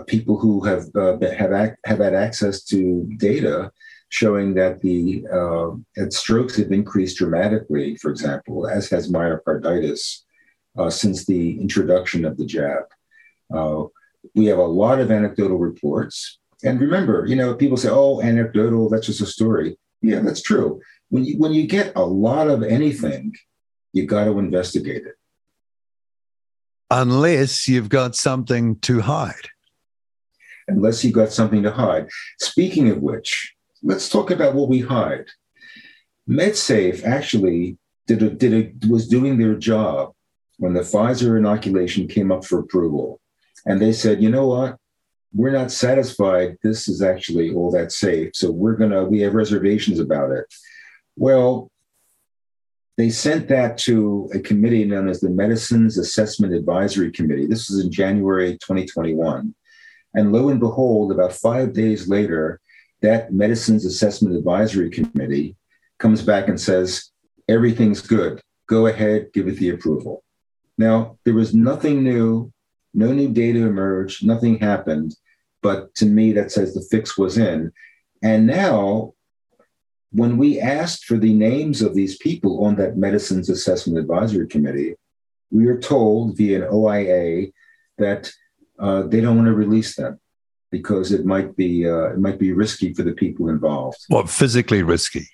people 0.08 0.38
who 0.38 0.62
have 0.62 0.86
uh, 0.96 1.17
have 1.38 1.53
ac- 1.53 1.75
have 1.86 2.00
had 2.00 2.13
access 2.13 2.63
to 2.65 3.08
data 3.17 3.72
showing 4.10 4.53
that 4.53 4.81
the 4.81 5.25
uh, 5.31 5.72
that 5.96 6.13
strokes 6.13 6.58
have 6.58 6.72
increased 6.72 7.17
dramatically. 7.17 7.96
For 7.96 8.12
example, 8.12 8.67
as 8.67 8.89
has 8.89 9.12
myocarditis 9.12 10.24
uh, 10.77 10.89
since 10.89 11.25
the 11.25 11.60
introduction 11.60 12.25
of 12.25 12.38
the 12.38 12.46
jab. 12.46 12.84
Uh, 13.53 13.86
we 14.36 14.46
have 14.46 14.60
a 14.60 14.63
lot 14.63 15.00
of 15.00 15.12
anecdotal 15.12 15.58
reports, 15.58 16.39
and 16.63 16.79
remember, 16.79 17.25
you 17.25 17.36
know, 17.36 17.55
people 17.55 17.77
say, 17.77 17.89
"Oh, 17.89 18.22
anecdotal, 18.22 18.89
that's 18.89 19.08
just 19.08 19.22
a 19.22 19.25
story." 19.25 19.77
Yeah, 20.01 20.20
that's 20.20 20.41
true. 20.41 20.79
When 21.10 21.25
you 21.25 21.38
when 21.38 21.53
you 21.53 21.67
get 21.67 21.93
a 21.96 22.05
lot 22.05 22.48
of 22.48 22.63
anything, 22.63 23.34
you 23.93 24.05
got 24.05 24.25
to 24.25 24.39
investigate 24.39 25.03
it. 25.05 25.15
Unless 26.92 27.68
you've 27.70 27.90
got 27.90 28.16
something 28.16 28.78
to 28.82 29.00
hide. 29.00 29.48
unless 30.68 31.04
you've 31.04 31.14
got 31.14 31.32
something 31.32 31.64
to 31.64 31.72
hide. 31.72 32.08
Speaking 32.40 32.90
of 32.90 33.02
which, 33.02 33.56
let's 33.82 34.10
talk 34.10 34.30
about 34.30 34.56
what 34.56 34.70
we 34.70 34.80
hide. 34.82 35.26
MedSafe 36.30 37.04
actually 37.06 37.78
did 38.08 38.22
a, 38.22 38.30
did 38.30 38.54
a, 38.54 38.88
was 38.88 39.08
doing 39.08 39.38
their 39.38 39.56
job 39.56 40.12
when 40.58 40.74
the 40.74 40.82
Pfizer 40.82 41.38
inoculation 41.38 42.08
came 42.08 42.32
up 42.32 42.46
for 42.46 42.60
approval, 42.60 43.20
and 43.66 43.82
they 43.82 43.94
said, 43.94 44.22
you 44.22 44.30
know 44.30 44.48
what, 44.48 44.78
we're 45.34 45.52
not 45.52 45.72
satisfied. 45.72 46.58
This 46.62 46.88
is 46.90 47.02
actually 47.02 47.54
all 47.54 47.72
that 47.72 47.92
safe, 47.92 48.36
so 48.36 48.52
we're 48.52 48.76
gonna 48.76 49.06
we 49.06 49.22
have 49.22 49.34
reservations 49.34 50.00
about 50.00 50.32
it. 50.32 50.46
Well. 51.16 51.71
They 53.01 53.10
sent 53.10 53.48
that 53.48 53.79
to 53.79 54.29
a 54.31 54.38
committee 54.38 54.86
known 54.86 55.10
as 55.10 55.22
the 55.22 55.29
Medicines 55.31 55.98
Assessment 55.98 56.53
Advisory 56.53 57.12
Committee. 57.12 57.48
This 57.48 57.67
was 57.67 57.84
in 57.84 57.91
January 57.91 58.60
2021 58.60 59.55
And 60.13 60.31
lo 60.31 60.50
and 60.50 60.60
behold, 60.60 61.12
about 61.12 61.34
five 61.34 61.74
days 61.74 62.08
later, 62.08 62.62
that 63.01 63.34
Medicines 63.34 63.86
Assessment 63.86 64.36
Advisory 64.36 64.91
Committee 64.91 65.55
comes 65.98 66.22
back 66.22 66.48
and 66.48 66.62
says, 66.62 67.10
everything's 67.50 68.01
good. 68.01 68.39
Go 68.67 68.86
ahead, 68.86 69.34
give 69.34 69.48
it 69.48 69.58
the 69.58 69.72
approval. 69.72 70.24
Now, 70.77 71.17
there 71.25 71.34
was 71.34 71.55
nothing 71.55 72.03
new, 72.03 72.53
no 72.93 73.12
new 73.12 73.29
data 73.29 73.65
emerged, 73.65 74.24
nothing 74.24 74.60
happened. 74.60 75.15
But 75.63 75.96
to 75.96 76.05
me, 76.05 76.34
that 76.34 76.51
says 76.51 76.75
the 76.75 76.88
fix 76.91 77.17
was 77.17 77.39
in. 77.39 77.72
And 78.22 78.46
now, 78.46 79.15
when 80.12 80.38
we 80.38 80.60
asked 80.60 81.06
for 81.06 81.18
the 81.18 81.34
names 81.34 81.82
of 81.82 81.96
these 81.96 82.18
people 82.18 82.65
on 82.65 82.75
that 82.75 82.98
Medicines 82.98 83.50
Assessment 83.50 83.98
Advisory 83.98 84.48
Committee, 84.48 84.96
we 85.51 85.68
are 85.68 85.80
told 85.80 86.38
via 86.38 86.63
an 86.63 86.70
OIA 86.72 87.51
that 87.98 88.32
uh, 88.80 89.03
they 89.03 89.22
don't 89.22 89.36
want 89.36 89.48
to 89.48 89.53
release 89.53 89.96
them 89.96 90.20
because 90.70 91.12
it 91.12 91.25
might 91.25 91.56
be 91.56 91.88
uh, 91.88 92.12
it 92.13 92.20
might 92.20 92.39
be 92.39 92.53
risky 92.53 92.94
for 92.94 93.03
the 93.03 93.13
people 93.13 93.50
involved. 93.50 93.98
Well, 94.10 94.25
physically 94.25 94.84
risky? 94.84 95.27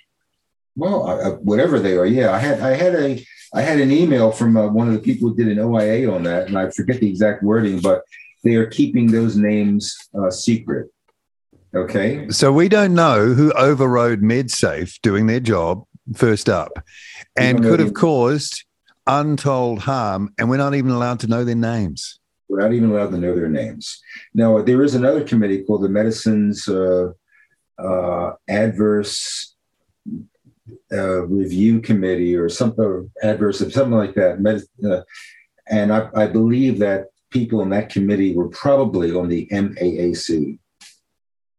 Well, 0.76 1.08
uh, 1.08 1.32
whatever 1.38 1.80
they 1.80 1.98
are. 1.98 2.06
Yeah, 2.06 2.32
I 2.32 2.40
had 2.40 2.60
I 2.60 2.74
had 2.76 2.96
a 2.96 3.26
I 3.54 3.62
had 3.62 3.80
an 3.80 3.92
email 3.92 4.32
from 4.32 4.58
uh, 4.58 4.68
one 4.68 4.88
of 4.88 4.94
the 4.94 5.00
people 5.00 5.30
who 5.30 5.36
did 5.36 5.48
an 5.48 5.60
OIA 5.60 6.12
on 6.14 6.24
that, 6.24 6.48
and 6.48 6.58
I 6.58 6.70
forget 6.72 7.00
the 7.00 7.10
exact 7.10 7.42
wording, 7.42 7.80
but 7.80 8.04
they 8.44 8.56
are 8.56 8.68
keeping 8.68 9.08
those 9.08 9.36
names 9.36 9.96
uh, 10.20 10.30
secret. 10.30 10.90
Okay. 11.76 12.30
So 12.30 12.52
we 12.52 12.70
don't 12.70 12.94
know 12.94 13.34
who 13.34 13.52
overrode 13.54 14.22
MedSafe 14.22 15.00
doing 15.02 15.28
their 15.28 15.40
job 15.40 15.84
first 16.16 16.50
up, 16.50 16.72
and 17.36 17.62
could 17.62 17.80
have 17.80 17.94
caused 17.94 18.64
untold 19.06 19.80
harm, 19.80 20.34
and 20.38 20.50
we're 20.50 20.58
not 20.58 20.76
even 20.76 20.92
allowed 20.92 21.20
to 21.22 21.28
know 21.28 21.44
their 21.44 21.56
names. 21.56 22.20
We're 22.50 22.62
not 22.62 22.74
even 22.74 22.92
allowed 22.92 23.12
to 23.12 23.18
know 23.18 23.36
their 23.36 23.50
names. 23.50 24.00
Now, 24.34 24.62
there 24.62 24.84
is 24.84 24.96
another 24.96 25.24
committee 25.24 25.64
called 25.64 25.84
the 25.84 25.90
Medicines 25.90 26.68
uh, 26.68 27.12
uh, 27.78 28.32
Adverse 28.48 29.56
uh, 30.92 31.26
Review 31.26 31.82
Committee 31.82 32.36
or 32.36 32.50
something, 32.50 33.12
adverse, 33.22 33.60
something 33.60 33.92
like 33.92 34.16
that. 34.16 34.40
Med- 34.40 34.64
uh, 34.86 35.02
and 35.70 35.94
I, 35.94 36.10
I 36.16 36.28
believe 36.28 36.80
that 36.80 37.08
people 37.30 37.62
in 37.62 37.70
that 37.70 37.90
committee 37.90 38.34
were 38.34 38.50
probably 38.50 39.14
on 39.14 39.28
the 39.28 39.48
MAAC. 39.52 40.60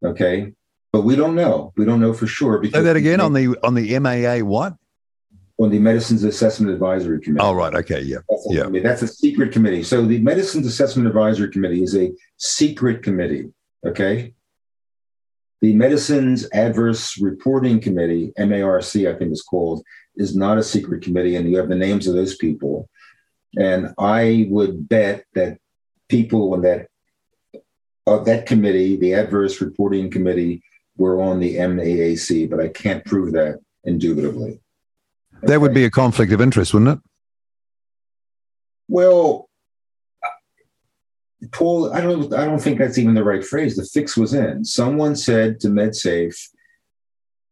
Okay, 0.05 0.53
but 0.93 1.03
we 1.03 1.17
don't 1.17 1.35
know. 1.35 1.73
We 1.77 1.85
don't 1.85 2.01
know 2.01 2.13
for 2.13 2.27
sure. 2.27 2.65
Say 2.65 2.83
that 2.83 2.97
again 2.97 3.21
on 3.21 3.33
the 3.33 3.57
on 3.63 3.75
the 3.75 3.99
MAA 3.99 4.39
what? 4.45 4.75
on 5.59 5.71
the 5.71 5.79
Medicines 5.79 6.23
Assessment 6.23 6.73
Advisory 6.73 7.21
Committee. 7.21 7.45
Oh, 7.45 7.53
right. 7.53 7.75
Okay. 7.75 8.01
Yeah. 8.01 8.19
That's 8.29 8.47
yeah. 8.51 8.63
Committee. 8.65 8.83
That's 8.85 9.03
a 9.03 9.09
secret 9.09 9.53
committee. 9.53 9.83
So 9.83 10.05
the 10.05 10.19
Medicines 10.19 10.67
Assessment 10.67 11.09
Advisory 11.09 11.51
Committee 11.51 11.83
is 11.83 11.97
a 11.97 12.13
secret 12.37 13.03
committee. 13.03 13.53
Okay. 13.85 14.35
The 15.61 15.75
Medicines 15.75 16.47
Adverse 16.53 17.21
Reporting 17.21 17.81
Committee, 17.81 18.33
MARC, 18.39 18.95
I 19.09 19.15
think 19.15 19.33
it's 19.33 19.43
called, 19.43 19.83
is 20.15 20.37
not 20.37 20.59
a 20.59 20.63
secret 20.63 21.03
committee, 21.03 21.35
and 21.35 21.51
you 21.51 21.57
have 21.59 21.69
the 21.69 21.75
names 21.75 22.07
of 22.07 22.15
those 22.15 22.37
people. 22.37 22.89
And 23.59 23.93
I 23.99 24.47
would 24.51 24.89
bet 24.89 25.25
that 25.35 25.59
people 26.09 26.55
on 26.55 26.63
that 26.63 26.87
of 28.09 28.25
that 28.27 28.47
committee, 28.47 28.97
the 28.97 29.15
Adverse 29.15 29.61
Reporting 29.61 30.11
Committee, 30.11 30.63
were 30.97 31.23
on 31.23 31.41
the 31.41 31.57
MAAC, 31.57 32.51
but 32.51 32.61
I 32.61 32.69
can't 32.69 33.05
prove 33.05 33.33
that 33.33 33.61
indubitably. 33.85 34.61
That 35.43 35.61
would 35.61 35.75
be 35.75 35.85
a 35.85 35.91
conflict 35.91 36.33
of 36.33 36.41
interest, 36.41 36.75
wouldn't 36.75 36.99
it? 36.99 37.05
Well, 38.89 39.49
Paul, 41.53 41.93
I 41.93 42.01
don't, 42.01 42.35
I 42.35 42.45
don't 42.45 42.59
think 42.59 42.79
that's 42.79 42.99
even 42.99 43.15
the 43.15 43.23
right 43.23 43.45
phrase. 43.45 43.77
The 43.77 43.85
fix 43.85 44.17
was 44.17 44.35
in. 44.35 44.65
Someone 44.65 45.15
said 45.15 45.61
to 45.61 45.69
MedSafe, 45.69 46.37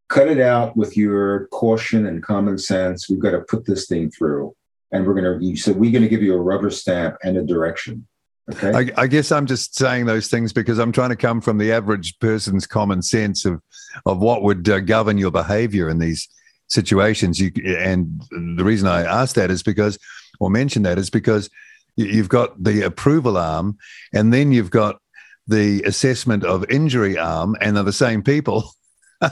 "Cut 0.08 0.26
it 0.26 0.40
out 0.40 0.76
with 0.76 0.96
your 0.96 1.46
caution 1.48 2.06
and 2.06 2.22
common 2.22 2.58
sense. 2.58 3.08
We've 3.08 3.20
got 3.20 3.30
to 3.30 3.42
put 3.42 3.64
this 3.64 3.86
thing 3.86 4.10
through, 4.10 4.56
and 4.90 5.06
we're 5.06 5.14
going 5.14 5.38
to." 5.38 5.46
You 5.46 5.56
said 5.56 5.76
we're 5.76 5.92
going 5.92 6.02
to 6.02 6.08
give 6.08 6.22
you 6.22 6.34
a 6.34 6.40
rubber 6.40 6.70
stamp 6.70 7.16
and 7.22 7.36
a 7.36 7.44
direction. 7.44 8.08
Okay. 8.52 8.92
I, 8.96 9.02
I, 9.02 9.06
guess 9.08 9.32
I'm 9.32 9.46
just 9.46 9.74
saying 9.74 10.06
those 10.06 10.28
things 10.28 10.52
because 10.52 10.78
I'm 10.78 10.92
trying 10.92 11.10
to 11.10 11.16
come 11.16 11.40
from 11.40 11.58
the 11.58 11.72
average 11.72 12.16
person's 12.20 12.64
common 12.64 13.02
sense 13.02 13.44
of 13.44 13.60
of 14.04 14.18
what 14.18 14.42
would 14.42 14.68
uh, 14.68 14.78
govern 14.80 15.18
your 15.18 15.32
behavior 15.32 15.88
in 15.88 15.98
these 15.98 16.28
situations. 16.68 17.40
You 17.40 17.50
and 17.76 18.22
the 18.30 18.64
reason 18.64 18.86
I 18.86 19.02
ask 19.02 19.34
that 19.34 19.50
is 19.50 19.64
because, 19.64 19.98
or 20.38 20.48
mention 20.48 20.82
that 20.84 20.98
is 20.98 21.10
because 21.10 21.50
you've 21.96 22.28
got 22.28 22.62
the 22.62 22.82
approval 22.82 23.36
arm, 23.36 23.78
and 24.12 24.32
then 24.32 24.52
you've 24.52 24.70
got 24.70 25.00
the 25.48 25.82
assessment 25.82 26.44
of 26.44 26.70
injury 26.70 27.18
arm, 27.18 27.56
and 27.60 27.76
they're 27.76 27.84
the 27.84 27.92
same 27.92 28.22
people. 28.22 28.70
Go 29.20 29.30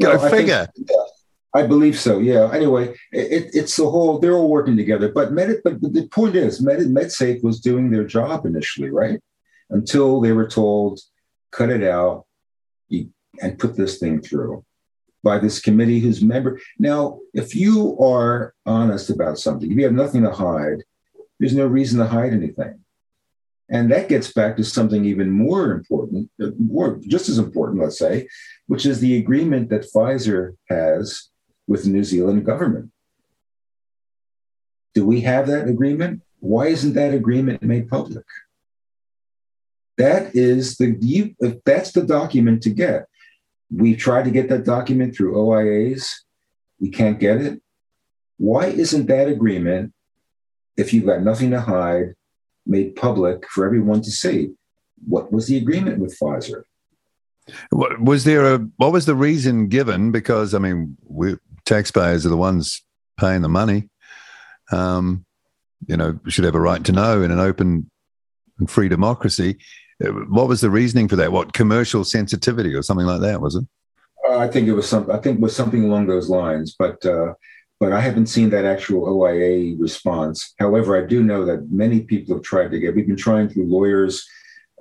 well, 0.00 0.30
figure. 0.30 0.68
Think, 0.76 0.90
yeah, 0.90 0.96
I 1.56 1.66
believe 1.66 1.98
so. 1.98 2.18
Yeah. 2.18 2.50
Anyway, 2.52 2.84
it, 3.12 3.50
it's 3.58 3.76
the 3.76 3.88
whole. 3.88 4.18
They're 4.18 4.34
all 4.34 4.50
working 4.50 4.76
together. 4.76 5.10
But 5.12 5.32
Med, 5.32 5.60
but 5.64 5.80
the 5.80 6.08
point 6.08 6.36
is, 6.36 6.60
Med, 6.60 6.80
MedSafe 6.80 7.42
was 7.42 7.60
doing 7.60 7.90
their 7.90 8.04
job 8.04 8.44
initially, 8.44 8.90
right? 8.90 9.20
Until 9.70 10.20
they 10.20 10.32
were 10.32 10.48
told, 10.48 11.00
cut 11.50 11.70
it 11.70 11.82
out, 11.82 12.26
and 13.42 13.58
put 13.58 13.76
this 13.76 13.98
thing 13.98 14.20
through 14.20 14.64
by 15.22 15.38
this 15.38 15.60
committee 15.60 16.00
whose 16.00 16.22
member. 16.22 16.60
Now, 16.78 17.20
if 17.34 17.54
you 17.54 17.98
are 17.98 18.54
honest 18.64 19.10
about 19.10 19.38
something, 19.38 19.70
if 19.70 19.76
you 19.76 19.84
have 19.84 19.92
nothing 19.92 20.22
to 20.22 20.30
hide, 20.30 20.82
there's 21.38 21.54
no 21.54 21.66
reason 21.66 21.98
to 21.98 22.06
hide 22.06 22.32
anything. 22.32 22.80
And 23.68 23.90
that 23.90 24.08
gets 24.08 24.32
back 24.32 24.56
to 24.56 24.64
something 24.64 25.04
even 25.04 25.30
more 25.30 25.72
important, 25.72 26.30
uh, 26.40 26.50
more 26.58 27.00
just 27.08 27.28
as 27.28 27.38
important, 27.38 27.82
let's 27.82 27.98
say, 27.98 28.28
which 28.68 28.86
is 28.86 29.00
the 29.00 29.16
agreement 29.16 29.70
that 29.70 29.88
Pfizer 29.92 30.52
has 30.68 31.30
with 31.66 31.84
the 31.84 31.90
New 31.90 32.04
Zealand 32.04 32.44
government. 32.44 32.90
Do 34.94 35.04
we 35.04 35.22
have 35.22 35.46
that 35.48 35.68
agreement? 35.68 36.22
Why 36.40 36.68
isn't 36.68 36.94
that 36.94 37.14
agreement 37.14 37.62
made 37.62 37.88
public? 37.88 38.24
That 39.98 40.34
is 40.34 40.76
the 40.76 40.96
you, 41.00 41.34
that's 41.64 41.92
the 41.92 42.02
document 42.02 42.62
to 42.62 42.70
get. 42.70 43.06
We've 43.70 43.98
tried 43.98 44.24
to 44.24 44.30
get 44.30 44.48
that 44.50 44.64
document 44.64 45.16
through 45.16 45.34
OIAs. 45.34 46.12
We 46.78 46.90
can't 46.90 47.18
get 47.18 47.40
it. 47.40 47.62
Why 48.38 48.66
isn't 48.66 49.06
that 49.06 49.28
agreement, 49.28 49.92
if 50.76 50.92
you've 50.92 51.06
got 51.06 51.22
nothing 51.22 51.50
to 51.50 51.60
hide, 51.60 52.14
made 52.66 52.96
public 52.96 53.48
for 53.48 53.64
everyone 53.64 54.02
to 54.02 54.10
see? 54.10 54.50
What 55.06 55.32
was 55.32 55.46
the 55.46 55.56
agreement 55.56 55.98
with 55.98 56.18
Pfizer? 56.18 56.64
Was 57.70 58.24
there 58.24 58.54
a 58.54 58.58
what 58.76 58.92
was 58.92 59.06
the 59.06 59.14
reason 59.14 59.68
given? 59.68 60.10
Because 60.10 60.52
I 60.52 60.58
mean, 60.58 60.96
we 61.06 61.36
taxpayers 61.66 62.24
are 62.24 62.30
the 62.30 62.36
ones 62.36 62.82
paying 63.18 63.42
the 63.42 63.48
money. 63.48 63.90
Um, 64.72 65.24
you 65.86 65.96
know, 65.96 66.18
should 66.28 66.44
have 66.44 66.54
a 66.54 66.60
right 66.60 66.82
to 66.84 66.92
know 66.92 67.22
in 67.22 67.30
an 67.30 67.38
open 67.38 67.90
and 68.58 68.70
free 68.70 68.88
democracy. 68.88 69.58
What 70.00 70.48
was 70.48 70.60
the 70.60 70.70
reasoning 70.70 71.08
for 71.08 71.16
that? 71.16 71.32
What 71.32 71.52
commercial 71.52 72.04
sensitivity 72.04 72.74
or 72.74 72.82
something 72.82 73.06
like 73.06 73.20
that 73.20 73.40
was 73.40 73.56
it? 73.56 73.64
Uh, 74.28 74.38
I 74.38 74.48
think 74.48 74.68
it 74.68 74.72
was 74.72 74.88
some. 74.88 75.10
I 75.10 75.18
think 75.18 75.40
was 75.40 75.54
something 75.54 75.84
along 75.84 76.06
those 76.06 76.28
lines, 76.28 76.74
but 76.78 77.04
uh, 77.04 77.34
but 77.78 77.92
I 77.92 78.00
haven't 78.00 78.26
seen 78.26 78.50
that 78.50 78.64
actual 78.64 79.06
OIA 79.06 79.76
response. 79.78 80.54
However, 80.58 80.96
I 80.96 81.06
do 81.06 81.22
know 81.22 81.44
that 81.44 81.70
many 81.70 82.00
people 82.00 82.34
have 82.34 82.44
tried 82.44 82.70
to 82.70 82.78
get. 82.78 82.94
We've 82.94 83.06
been 83.06 83.16
trying 83.16 83.48
through 83.48 83.66
lawyers 83.66 84.26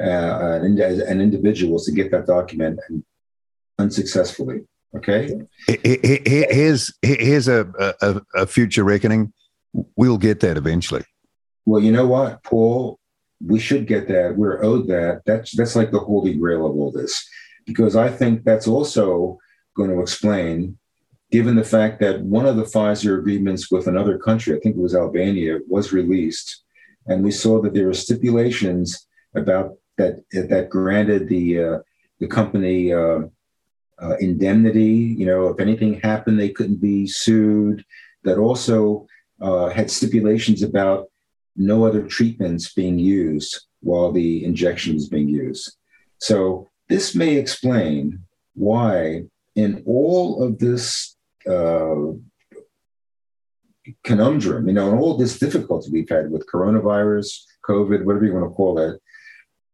uh, 0.02 0.60
and, 0.62 0.80
and 0.80 1.22
individuals 1.22 1.86
to 1.86 1.92
get 1.92 2.12
that 2.12 2.28
document, 2.28 2.80
and 2.90 3.04
unsuccessfully. 3.78 4.62
Okay. 4.96 5.30
Here's 5.68 6.94
here's 7.02 7.48
a, 7.48 7.96
a, 8.02 8.22
a 8.36 8.48
future 8.48 8.84
reckoning. 8.84 9.34
We'll 9.96 10.18
get 10.18 10.40
that 10.42 10.58
eventually. 10.58 11.04
Well, 11.66 11.82
you 11.82 11.92
know 11.92 12.08
what, 12.08 12.44
Paul 12.44 13.00
we 13.44 13.60
should 13.60 13.88
get 13.88 14.08
that. 14.08 14.36
We're 14.36 14.64
owed 14.64 14.88
that. 14.88 15.22
That's 15.26 15.56
that's 15.56 15.76
like 15.76 15.92
the 15.92 16.00
holy 16.00 16.34
grail 16.34 16.66
of 16.66 16.76
all 16.76 16.92
this, 16.92 17.28
because 17.66 17.96
I 17.96 18.10
think 18.10 18.44
that's 18.44 18.68
also 18.68 19.40
going 19.76 19.90
to 19.90 20.02
explain, 20.02 20.78
given 21.32 21.56
the 21.56 21.64
fact 21.64 22.00
that 22.00 22.22
one 22.22 22.46
of 22.46 22.56
the 22.56 22.64
Pfizer 22.64 23.20
agreements 23.20 23.70
with 23.70 23.88
another 23.88 24.18
country, 24.18 24.56
I 24.56 24.60
think 24.60 24.76
it 24.76 24.82
was 24.82 24.96
Albania, 24.96 25.60
was 25.68 25.92
released, 25.92 26.64
and 27.08 27.24
we 27.24 27.32
saw 27.32 27.62
that 27.62 27.74
there 27.74 27.88
were 27.88 27.94
stipulations 27.94 29.08
about 29.36 29.78
that 29.98 30.24
that 30.32 30.70
granted 30.70 31.28
the 31.28 31.64
uh, 31.64 31.80
the 32.20 32.28
company 32.28 32.94
uh, 32.94 33.22
uh, 34.02 34.16
indemnity. 34.20 35.16
You 35.18 35.26
know, 35.26 35.48
if 35.48 35.60
anything 35.60 36.00
happened, 36.02 36.40
they 36.40 36.50
couldn't 36.50 36.82
be 36.82 37.08
sued. 37.08 37.84
That 38.24 38.38
also 38.38 39.08
uh, 39.42 39.70
had 39.70 39.92
stipulations 39.92 40.64
about 40.64 41.08
no 41.56 41.86
other 41.86 42.04
treatments 42.04 42.74
being 42.74 43.00
used 43.00 43.66
while 43.82 44.12
the 44.12 44.44
injection 44.44 44.96
was 44.96 45.08
being 45.08 45.30
used. 45.30 45.78
So 46.18 46.70
this 46.90 47.16
may 47.16 47.36
explain 47.36 48.24
why 48.56 49.26
in 49.56 49.84
all 49.86 50.44
of 50.44 50.60
this 50.60 51.16
uh, 51.48 52.14
conundrum, 54.04 54.68
you 54.68 54.74
know, 54.74 54.92
and 54.92 55.00
all 55.00 55.18
this 55.18 55.40
difficulty 55.40 55.90
we've 55.92 56.10
had 56.10 56.32
with 56.32 56.48
coronavirus, 56.52 57.42
COVID, 57.68 58.04
whatever 58.04 58.26
you 58.26 58.34
want 58.34 58.50
to 58.50 58.56
call 58.56 58.80
it, 58.80 59.02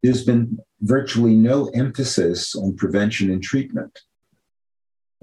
there's 0.04 0.26
been 0.26 0.60
virtually 0.82 1.36
no 1.36 1.68
emphasis 1.70 2.56
on 2.56 2.76
prevention 2.76 3.32
and 3.32 3.42
treatment. 3.42 3.98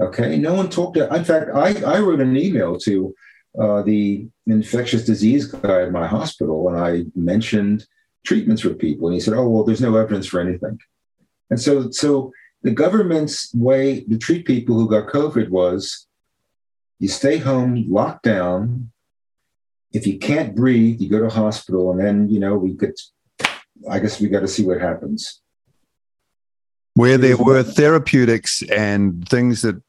Okay, 0.00 0.38
no 0.38 0.54
one 0.54 0.70
talked. 0.70 0.96
To, 0.96 1.12
in 1.14 1.24
fact, 1.24 1.50
I, 1.54 1.82
I 1.82 1.98
wrote 1.98 2.20
an 2.20 2.36
email 2.36 2.78
to 2.80 3.14
uh, 3.60 3.82
the 3.82 4.28
infectious 4.46 5.04
disease 5.04 5.46
guy 5.46 5.82
at 5.82 5.92
my 5.92 6.06
hospital, 6.06 6.68
and 6.68 6.78
I 6.78 7.04
mentioned 7.16 7.86
treatments 8.24 8.62
for 8.62 8.74
people, 8.74 9.08
and 9.08 9.14
he 9.14 9.20
said, 9.20 9.34
"Oh, 9.34 9.48
well, 9.48 9.64
there's 9.64 9.80
no 9.80 9.96
evidence 9.96 10.26
for 10.26 10.40
anything." 10.40 10.78
And 11.50 11.60
so, 11.60 11.90
so 11.90 12.32
the 12.62 12.70
government's 12.70 13.52
way 13.54 14.00
to 14.02 14.18
treat 14.18 14.46
people 14.46 14.76
who 14.76 14.88
got 14.88 15.08
COVID 15.08 15.48
was 15.48 16.06
you 17.00 17.08
stay 17.08 17.38
home, 17.38 17.86
locked 17.88 18.22
down. 18.22 18.90
If 19.92 20.06
you 20.06 20.18
can't 20.18 20.54
breathe, 20.54 21.00
you 21.00 21.08
go 21.08 21.20
to 21.20 21.28
hospital, 21.28 21.90
and 21.90 22.00
then 22.00 22.28
you 22.28 22.38
know 22.38 22.56
we 22.56 22.74
could. 22.74 22.94
I 23.90 23.98
guess 23.98 24.20
we 24.20 24.28
got 24.28 24.40
to 24.40 24.48
see 24.48 24.64
what 24.64 24.80
happens. 24.80 25.40
Where 26.94 27.16
there 27.16 27.36
were 27.36 27.62
therapeutics 27.62 28.62
and 28.62 29.26
things 29.28 29.62
that 29.62 29.80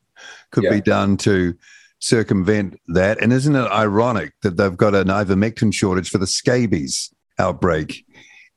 could 0.52 0.64
yeah. 0.64 0.72
be 0.72 0.82
done 0.82 1.18
to 1.18 1.56
circumvent 2.00 2.80
that, 2.88 3.22
and 3.22 3.34
isn't 3.34 3.56
it 3.56 3.72
ironic 3.72 4.34
that 4.42 4.58
they've 4.58 4.78
got 4.78 4.96
an 4.96 5.08
ivermectin 5.08 5.74
shortage 5.74 6.10
for 6.10 6.18
the 6.18 6.28
scabies 6.28 7.14
outbreak 7.38 8.06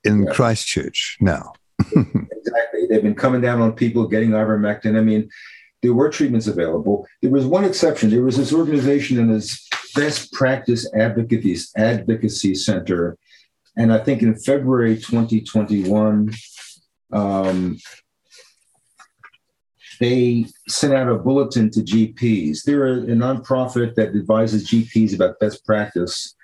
in 0.03 0.23
yeah. 0.23 0.31
Christchurch 0.31 1.17
now? 1.19 1.53
exactly. 1.79 2.87
They've 2.89 3.03
been 3.03 3.15
coming 3.15 3.41
down 3.41 3.61
on 3.61 3.73
people 3.73 4.07
getting 4.07 4.31
ivermectin. 4.31 4.97
I 4.97 5.01
mean, 5.01 5.29
there 5.81 5.93
were 5.93 6.09
treatments 6.09 6.47
available. 6.47 7.05
There 7.21 7.31
was 7.31 7.45
one 7.45 7.65
exception. 7.65 8.09
There 8.09 8.23
was 8.23 8.37
this 8.37 8.53
organization 8.53 9.19
in 9.19 9.31
this 9.31 9.67
best 9.95 10.31
practice 10.31 10.89
advocacy, 10.95 11.57
advocacy 11.75 12.55
center. 12.55 13.17
And 13.75 13.91
I 13.91 13.99
think 13.99 14.21
in 14.21 14.35
February 14.35 14.95
2021, 14.95 16.31
um, 17.11 17.77
they 19.99 20.45
sent 20.67 20.93
out 20.93 21.09
a 21.09 21.15
bulletin 21.15 21.69
to 21.71 21.81
GPs. 21.81 22.63
They're 22.63 22.87
a, 22.87 22.97
a 23.01 23.15
nonprofit 23.15 23.95
that 23.95 24.15
advises 24.15 24.69
GPs 24.69 25.15
about 25.15 25.39
best 25.39 25.65
practice. 25.65 26.35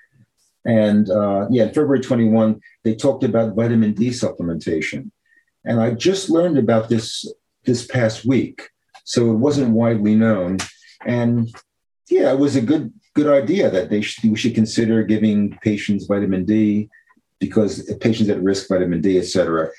And 0.64 1.10
uh, 1.10 1.46
yeah, 1.50 1.64
in 1.64 1.68
February 1.68 2.00
21, 2.00 2.60
they 2.84 2.94
talked 2.94 3.24
about 3.24 3.54
vitamin 3.54 3.92
D 3.94 4.08
supplementation. 4.08 5.10
And 5.64 5.80
I 5.80 5.92
just 5.92 6.30
learned 6.30 6.58
about 6.58 6.88
this 6.88 7.30
this 7.64 7.86
past 7.86 8.24
week, 8.24 8.68
so 9.04 9.30
it 9.30 9.36
wasn't 9.36 9.70
widely 9.70 10.14
known. 10.14 10.58
And 11.04 11.48
yeah, 12.08 12.32
it 12.32 12.38
was 12.38 12.56
a 12.56 12.62
good 12.62 12.92
good 13.14 13.26
idea 13.26 13.70
that 13.70 13.90
they 13.90 14.04
we 14.28 14.36
should 14.36 14.54
consider 14.54 15.02
giving 15.02 15.58
patients 15.62 16.06
vitamin 16.06 16.44
D 16.44 16.88
because 17.38 17.92
patients 18.00 18.30
at 18.30 18.42
risk 18.42 18.68
vitamin 18.68 19.00
D, 19.00 19.18
et 19.18 19.26
cetera. 19.26 19.70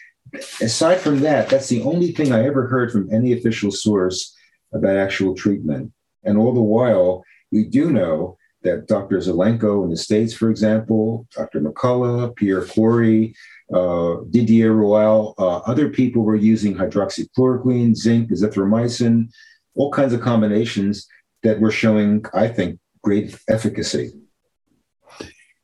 Aside 0.61 0.99
from 0.99 1.19
that, 1.21 1.49
that's 1.49 1.67
the 1.67 1.81
only 1.83 2.11
thing 2.11 2.31
I 2.31 2.45
ever 2.45 2.67
heard 2.67 2.91
from 2.91 3.11
any 3.13 3.33
official 3.33 3.71
source 3.71 4.35
about 4.73 4.95
actual 4.95 5.35
treatment. 5.35 5.91
And 6.23 6.37
all 6.37 6.53
the 6.53 6.61
while, 6.61 7.23
we 7.51 7.65
do 7.65 7.91
know 7.91 8.37
that 8.63 8.87
Dr. 8.87 9.17
Zelenko 9.17 9.83
in 9.83 9.89
the 9.89 9.97
States, 9.97 10.33
for 10.33 10.49
example, 10.49 11.27
Dr. 11.35 11.61
McCullough, 11.61 12.35
Pierre 12.35 12.63
Kory, 12.63 13.33
uh, 13.73 14.17
Didier 14.29 14.73
Raoult, 14.73 15.33
uh, 15.37 15.57
other 15.59 15.89
people 15.89 16.21
were 16.21 16.35
using 16.35 16.75
hydroxychloroquine, 16.75 17.95
zinc, 17.95 18.29
azithromycin, 18.29 19.29
all 19.75 19.91
kinds 19.91 20.13
of 20.13 20.21
combinations 20.21 21.07
that 21.43 21.59
were 21.59 21.71
showing, 21.71 22.23
I 22.33 22.47
think, 22.47 22.79
great 23.03 23.37
efficacy. 23.49 24.13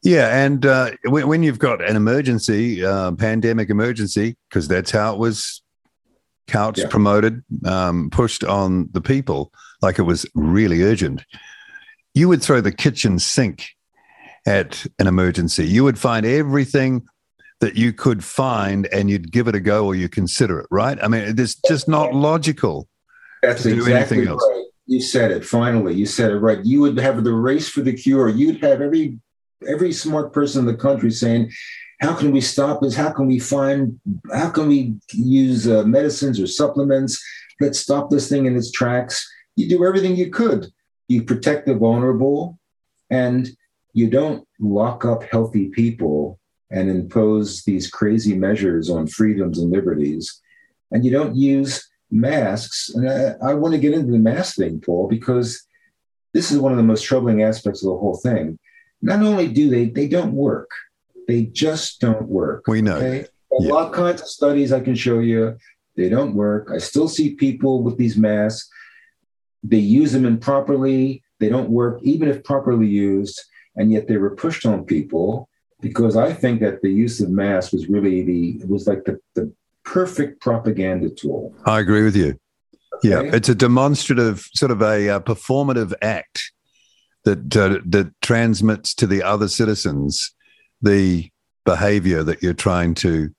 Yeah, 0.08 0.42
and 0.42 0.66
uh, 0.66 0.92
when, 1.04 1.28
when, 1.28 1.44
you've 1.44 1.60
got 1.60 1.84
an 1.84 1.98
emergency, 1.98 2.82
uh, 2.86 3.12
pandemic 3.12 3.70
emergency, 3.70 4.38
because 4.48 4.70
that's 4.70 4.90
how 4.90 5.14
it 5.14 5.20
was 5.20 5.62
couched, 6.48 6.80
yeah. 6.80 6.88
promoted, 6.88 7.44
um, 7.66 8.10
pushed 8.10 8.46
on 8.46 8.88
the 8.94 9.02
people, 9.02 9.52
like 9.82 10.00
it 10.00 10.04
was 10.04 10.26
really 10.34 10.82
urgent, 10.84 11.26
you 12.14 12.30
would 12.30 12.42
throw 12.42 12.62
the 12.62 12.72
kitchen 12.72 13.20
sink 13.20 13.68
at 14.46 14.86
an 14.98 15.08
emergency. 15.08 15.68
You 15.68 15.84
would 15.84 16.00
find 16.00 16.26
everything 16.26 17.06
that 17.60 17.76
you 17.76 17.92
could 17.92 18.24
find 18.24 18.88
and 18.94 19.10
you'd 19.10 19.30
give 19.30 19.50
it 19.50 19.56
a 19.56 19.60
go 19.60 19.88
or 19.88 19.94
you 19.94 20.08
consider 20.08 20.62
it, 20.62 20.68
right? 20.72 20.98
I 21.04 21.10
mean, 21.10 21.38
it's 21.38 21.56
just 21.68 21.90
not 21.90 22.16
logical. 22.16 22.88
That's 23.44 23.66
exactly 23.66 24.26
right. 24.26 24.64
You 24.86 25.02
said 25.02 25.32
it. 25.32 25.44
Finally, 25.44 25.96
you 25.96 26.06
said 26.06 26.32
it 26.32 26.38
right. 26.38 26.64
You 26.64 26.80
would 26.80 26.98
have 26.98 27.26
the 27.26 27.34
race 27.34 27.68
for 27.68 27.82
the 27.82 27.92
cure. 27.92 28.30
You'd 28.30 28.64
have 28.64 28.82
every 28.82 29.20
every 29.68 29.92
smart 29.94 30.34
person 30.34 30.62
in 30.62 30.66
the 30.66 30.76
country 30.76 31.12
saying, 31.12 31.52
"How 32.02 32.14
can 32.14 32.32
we 32.32 32.42
stop 32.42 32.82
this? 32.82 32.96
How 32.96 33.12
can 33.12 33.28
we 33.28 33.40
find? 33.40 34.00
How 34.34 34.50
can 34.50 34.68
we 34.68 34.96
use 35.14 35.68
uh, 35.68 35.84
medicines 35.84 36.40
or 36.40 36.48
supplements? 36.48 37.22
Let's 37.60 37.80
stop 37.80 38.10
this 38.10 38.30
thing 38.30 38.46
in 38.46 38.56
its 38.56 38.72
tracks." 38.72 39.26
You 39.56 39.68
do 39.68 39.86
everything 39.86 40.16
you 40.16 40.30
could. 40.30 40.68
You 41.08 41.24
protect 41.24 41.66
the 41.66 41.74
vulnerable, 41.74 42.60
and 43.10 43.50
you 43.94 44.10
don't 44.10 44.48
lock 44.60 45.06
up 45.06 45.24
healthy 45.24 45.70
people 45.70 46.40
and 46.70 46.90
impose 46.90 47.64
these 47.64 47.90
crazy 47.90 48.36
measures 48.36 48.90
on 48.90 49.08
freedoms 49.08 49.60
and 49.60 49.72
liberties. 49.72 50.42
And 50.92 51.04
you 51.04 51.12
don't 51.12 51.36
use 51.36 51.88
masks. 52.12 52.90
And 52.94 53.10
I, 53.10 53.36
I 53.50 53.54
want 53.54 53.74
to 53.74 53.80
get 53.80 53.94
into 53.94 54.12
the 54.12 54.20
mask 54.20 54.56
thing, 54.56 54.80
Paul, 54.80 55.08
because 55.08 55.66
this 56.34 56.52
is 56.52 56.60
one 56.60 56.72
of 56.72 56.78
the 56.78 56.84
most 56.84 57.04
troubling 57.04 57.42
aspects 57.42 57.84
of 57.84 57.88
the 57.88 57.98
whole 57.98 58.18
thing. 58.18 58.60
Not 59.02 59.22
only 59.22 59.48
do 59.48 59.70
they, 59.70 59.86
they 59.86 60.08
don't 60.08 60.34
work, 60.34 60.72
they 61.28 61.44
just 61.44 62.00
don't 62.02 62.28
work. 62.28 62.64
We 62.68 62.82
know. 62.82 62.98
Okay? 62.98 63.28
A 63.60 63.64
yeah. 63.64 63.74
lot 63.74 63.88
of 63.88 63.94
kinds 63.94 64.22
of 64.22 64.28
studies 64.28 64.72
I 64.72 64.80
can 64.80 64.96
show 64.96 65.20
you. 65.20 65.58
They 65.96 66.10
don't 66.10 66.34
work. 66.36 66.70
I 66.74 66.78
still 66.78 67.08
see 67.08 67.36
people 67.36 67.84
with 67.84 67.98
these 67.98 68.18
masks. 68.18 68.70
They 69.64 69.78
use 69.78 70.12
them 70.12 70.26
improperly. 70.26 71.24
They 71.40 71.50
don't 71.50 71.70
work, 71.70 72.00
even 72.04 72.30
if 72.30 72.44
properly 72.44 72.88
used. 72.88 73.42
And 73.76 73.92
yet 73.92 74.08
they 74.08 74.18
were 74.18 74.36
pushed 74.36 74.66
on 74.66 74.86
people 74.86 75.50
because 75.82 76.16
I 76.16 76.34
think 76.34 76.62
that 76.62 76.82
the 76.82 76.90
use 76.90 77.20
of 77.22 77.30
masks 77.30 77.74
was 77.74 77.88
really 77.88 78.24
the 78.24 78.60
it 78.62 78.70
was 78.70 78.88
like 78.88 79.04
the, 79.06 79.20
the 79.36 79.54
perfect 79.84 80.42
propaganda 80.42 81.10
tool. 81.10 81.54
I 81.66 81.80
agree 81.80 82.04
with 82.04 82.16
you. 82.16 82.40
Okay? 82.96 83.10
Yeah, 83.10 83.22
it's 83.22 83.50
a 83.50 83.56
demonstrative 83.56 84.48
sort 84.54 84.72
of 84.72 84.82
a 84.82 85.10
uh, 85.10 85.20
performative 85.20 85.94
act 86.02 86.52
that 87.28 87.58
uh, 87.58 87.80
that 87.86 88.10
transmits 88.22 88.94
to 88.96 89.06
the 89.06 89.22
other 89.22 89.50
citizens 89.50 90.34
the 90.82 91.30
behavior 91.66 92.24
that 92.24 92.42
you're 92.42 92.54
trying 92.54 92.94
to 92.94 93.30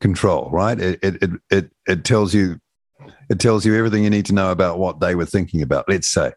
control. 0.00 0.50
Right? 0.52 0.78
It 0.78 0.98
it 1.02 1.30
it 1.50 1.70
it 1.88 2.04
tells 2.04 2.34
you 2.34 2.60
it 3.30 3.40
tells 3.40 3.64
you 3.64 3.74
everything 3.74 4.04
you 4.04 4.10
need 4.10 4.26
to 4.26 4.34
know 4.34 4.50
about 4.50 4.78
what 4.78 5.00
they 5.00 5.14
were 5.14 5.24
thinking 5.24 5.62
about. 5.62 5.88
Let's 5.88 6.08
say. 6.08 6.32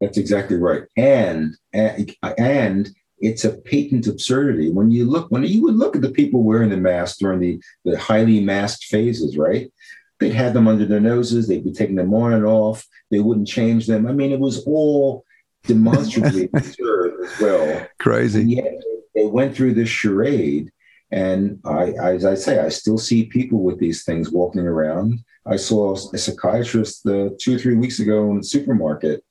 That's 0.00 0.18
exactly 0.18 0.56
right, 0.56 0.84
and 0.96 1.56
and, 1.72 2.14
and 2.22 2.88
it's 3.18 3.44
a 3.44 3.56
patent 3.56 4.06
absurdity. 4.06 4.70
When 4.70 4.90
you 4.90 5.06
look, 5.06 5.30
when 5.30 5.42
you 5.42 5.62
would 5.62 5.76
look 5.76 5.96
at 5.96 6.02
the 6.02 6.10
people 6.10 6.42
wearing 6.42 6.68
the 6.70 6.76
mask 6.76 7.18
during 7.18 7.40
the, 7.40 7.60
the 7.84 7.98
highly 7.98 8.40
masked 8.40 8.84
phases, 8.84 9.38
right? 9.38 9.72
They'd 10.20 10.34
have 10.34 10.54
them 10.54 10.68
under 10.68 10.84
their 10.84 11.00
noses, 11.00 11.48
they'd 11.48 11.64
be 11.64 11.72
taking 11.72 11.96
them 11.96 12.12
on 12.14 12.34
and 12.34 12.44
off, 12.44 12.86
they 13.10 13.20
wouldn't 13.20 13.48
change 13.48 13.86
them. 13.86 14.06
I 14.06 14.12
mean, 14.12 14.32
it 14.32 14.38
was 14.38 14.64
all 14.64 15.25
demonstrably 15.66 16.48
absurd 16.54 17.24
as 17.24 17.40
well. 17.40 17.86
Crazy. 17.98 18.40
And 18.40 18.50
yet 18.50 18.82
they 19.14 19.26
went 19.26 19.54
through 19.54 19.74
this 19.74 19.88
charade. 19.88 20.70
And 21.12 21.60
I, 21.64 21.92
as 21.92 22.24
I 22.24 22.34
say, 22.34 22.58
I 22.58 22.68
still 22.68 22.98
see 22.98 23.26
people 23.26 23.62
with 23.62 23.78
these 23.78 24.04
things 24.04 24.30
walking 24.30 24.66
around. 24.66 25.20
I 25.46 25.56
saw 25.56 25.94
a 26.12 26.18
psychiatrist 26.18 27.06
uh, 27.06 27.30
two 27.38 27.54
or 27.54 27.58
three 27.58 27.76
weeks 27.76 28.00
ago 28.00 28.30
in 28.30 28.38
the 28.38 28.44
supermarket 28.44 29.22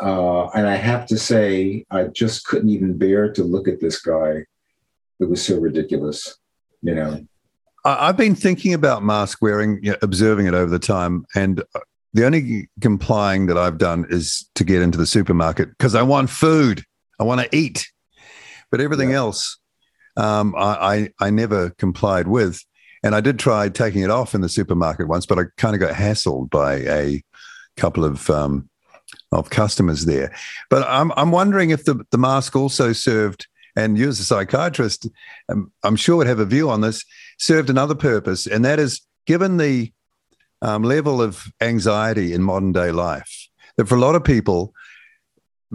uh, 0.00 0.48
and 0.48 0.66
I 0.66 0.76
have 0.76 1.06
to 1.06 1.18
say, 1.18 1.84
I 1.90 2.04
just 2.04 2.46
couldn't 2.46 2.70
even 2.70 2.96
bear 2.96 3.32
to 3.32 3.44
look 3.44 3.68
at 3.68 3.80
this 3.80 4.00
guy. 4.00 4.44
It 5.20 5.28
was 5.28 5.44
so 5.44 5.58
ridiculous, 5.58 6.38
you 6.80 6.94
know. 6.94 7.20
I've 7.84 8.16
been 8.16 8.34
thinking 8.34 8.74
about 8.74 9.02
mask 9.02 9.42
wearing, 9.42 9.80
you 9.82 9.90
know, 9.90 9.98
observing 10.02 10.46
it 10.46 10.54
over 10.54 10.70
the 10.70 10.78
time, 10.78 11.26
and 11.34 11.62
the 12.14 12.26
only 12.26 12.68
complying 12.80 13.46
that 13.46 13.56
I've 13.56 13.78
done 13.78 14.06
is 14.08 14.48
to 14.54 14.64
get 14.64 14.82
into 14.82 14.98
the 14.98 15.06
supermarket 15.06 15.70
because 15.70 15.94
I 15.94 16.02
want 16.02 16.30
food, 16.30 16.84
I 17.18 17.24
want 17.24 17.40
to 17.40 17.56
eat, 17.56 17.90
but 18.70 18.80
everything 18.80 19.10
yeah. 19.10 19.16
else, 19.16 19.58
um, 20.16 20.54
I, 20.56 21.08
I 21.20 21.26
I 21.26 21.30
never 21.30 21.70
complied 21.70 22.28
with, 22.28 22.62
and 23.02 23.14
I 23.14 23.20
did 23.20 23.38
try 23.38 23.68
taking 23.68 24.02
it 24.02 24.10
off 24.10 24.34
in 24.34 24.42
the 24.42 24.48
supermarket 24.48 25.08
once, 25.08 25.26
but 25.26 25.38
I 25.38 25.44
kind 25.56 25.74
of 25.74 25.80
got 25.80 25.94
hassled 25.94 26.50
by 26.50 26.74
a 26.80 27.22
couple 27.76 28.04
of 28.04 28.28
um, 28.28 28.68
of 29.30 29.48
customers 29.50 30.04
there. 30.04 30.34
But 30.68 30.86
I'm 30.86 31.12
I'm 31.16 31.30
wondering 31.30 31.70
if 31.70 31.84
the 31.84 32.04
the 32.10 32.18
mask 32.18 32.54
also 32.56 32.92
served, 32.92 33.46
and 33.74 33.96
you 33.96 34.08
as 34.08 34.20
a 34.20 34.24
psychiatrist, 34.24 35.08
um, 35.48 35.72
I'm 35.82 35.96
sure 35.96 36.16
would 36.16 36.26
have 36.26 36.40
a 36.40 36.46
view 36.46 36.68
on 36.68 36.82
this, 36.82 37.04
served 37.38 37.70
another 37.70 37.94
purpose, 37.94 38.46
and 38.46 38.64
that 38.66 38.78
is 38.78 39.00
given 39.26 39.56
the 39.56 39.92
um, 40.62 40.82
level 40.82 41.20
of 41.20 41.44
anxiety 41.60 42.32
in 42.32 42.42
modern 42.42 42.72
day 42.72 42.90
life, 42.90 43.48
that 43.76 43.86
for 43.86 43.96
a 43.96 44.00
lot 44.00 44.14
of 44.14 44.24
people, 44.24 44.72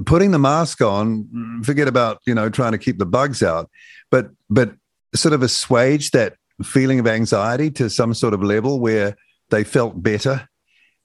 putting 0.05 0.31
the 0.31 0.39
mask 0.39 0.81
on, 0.81 1.61
forget 1.63 1.87
about 1.87 2.19
you 2.25 2.33
know 2.33 2.49
trying 2.49 2.71
to 2.71 2.77
keep 2.79 2.97
the 2.97 3.05
bugs 3.05 3.43
out, 3.43 3.69
but 4.09 4.29
but 4.49 4.73
sort 5.13 5.33
of 5.33 5.43
assuage 5.43 6.11
that 6.11 6.35
feeling 6.63 6.99
of 6.99 7.07
anxiety 7.07 7.69
to 7.69 7.89
some 7.89 8.13
sort 8.13 8.33
of 8.33 8.41
level 8.41 8.79
where 8.79 9.15
they 9.49 9.63
felt 9.63 10.01
better. 10.01 10.47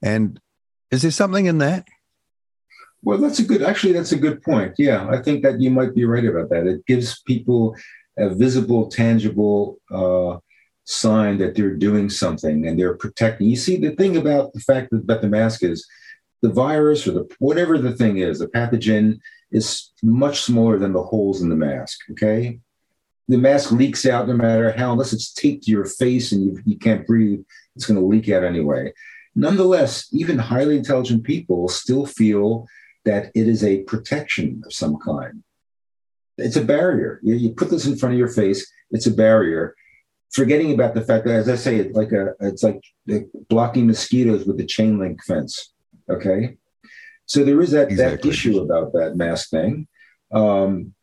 And 0.01 0.39
is 0.91 1.03
there 1.03 1.11
something 1.11 1.45
in 1.45 1.59
that? 1.59 1.87
Well, 3.03 3.17
that's 3.17 3.39
a 3.39 3.43
good, 3.43 3.61
actually, 3.61 3.93
that's 3.93 4.13
a 4.13 4.17
good 4.17 4.41
point. 4.41 4.75
Yeah, 4.77 5.07
I 5.09 5.21
think 5.21 5.43
that 5.43 5.59
you 5.59 5.69
might 5.69 5.93
be 5.93 6.05
right 6.05 6.25
about 6.25 6.49
that. 6.49 6.65
It 6.67 6.85
gives 6.85 7.21
people 7.23 7.75
a 8.17 8.29
visible, 8.29 8.87
tangible 8.89 9.77
uh, 9.91 10.37
sign 10.85 11.37
that 11.37 11.55
they're 11.55 11.75
doing 11.75 12.09
something 12.09 12.67
and 12.67 12.77
they're 12.77 12.97
protecting. 12.97 13.47
You 13.47 13.55
see, 13.55 13.77
the 13.77 13.95
thing 13.95 14.17
about 14.17 14.53
the 14.53 14.59
fact 14.59 14.91
that 14.91 14.97
about 15.03 15.21
the 15.21 15.29
mask 15.29 15.63
is 15.63 15.87
the 16.41 16.49
virus 16.49 17.07
or 17.07 17.11
the 17.11 17.35
whatever 17.39 17.77
the 17.77 17.93
thing 17.93 18.17
is, 18.17 18.39
the 18.39 18.47
pathogen 18.47 19.19
is 19.51 19.91
much 20.01 20.41
smaller 20.41 20.77
than 20.77 20.93
the 20.93 21.03
holes 21.03 21.41
in 21.41 21.49
the 21.49 21.55
mask. 21.55 21.99
Okay, 22.11 22.59
the 23.27 23.37
mask 23.37 23.71
leaks 23.71 24.05
out 24.05 24.27
no 24.27 24.33
matter 24.33 24.71
how, 24.71 24.91
unless 24.91 25.13
it's 25.13 25.33
taped 25.33 25.63
to 25.63 25.71
your 25.71 25.85
face 25.85 26.31
and 26.31 26.43
you, 26.43 26.59
you 26.65 26.77
can't 26.77 27.07
breathe, 27.07 27.43
it's 27.75 27.85
going 27.85 27.99
to 27.99 28.05
leak 28.05 28.29
out 28.29 28.43
anyway. 28.43 28.91
Nonetheless, 29.35 30.07
even 30.11 30.37
highly 30.37 30.77
intelligent 30.77 31.23
people 31.23 31.67
still 31.67 32.05
feel 32.05 32.67
that 33.05 33.31
it 33.33 33.47
is 33.47 33.63
a 33.63 33.83
protection 33.83 34.61
of 34.65 34.73
some 34.73 34.97
kind. 34.97 35.43
It's 36.37 36.55
a 36.55 36.63
barrier. 36.63 37.19
You, 37.23 37.35
you 37.35 37.53
put 37.53 37.69
this 37.69 37.85
in 37.85 37.95
front 37.95 38.13
of 38.13 38.19
your 38.19 38.27
face, 38.27 38.71
it's 38.91 39.07
a 39.07 39.11
barrier. 39.11 39.75
Forgetting 40.33 40.73
about 40.73 40.95
the 40.95 41.01
fact 41.01 41.25
that, 41.25 41.35
as 41.35 41.49
I 41.49 41.55
say, 41.55 41.77
it's 41.77 41.95
like 41.95 42.11
a, 42.11 42.33
it's 42.39 42.63
like 42.63 42.81
blocking 43.49 43.87
mosquitoes 43.87 44.45
with 44.45 44.59
a 44.59 44.65
chain 44.65 44.99
link 44.99 45.23
fence. 45.23 45.73
Okay, 46.09 46.57
so 47.25 47.43
there 47.43 47.61
is 47.61 47.71
that 47.71 47.89
exactly. 47.89 48.29
that 48.29 48.35
issue 48.35 48.59
about 48.59 48.93
that 48.93 49.15
mask 49.15 49.49
thing, 49.49 49.87
um, 50.33 50.93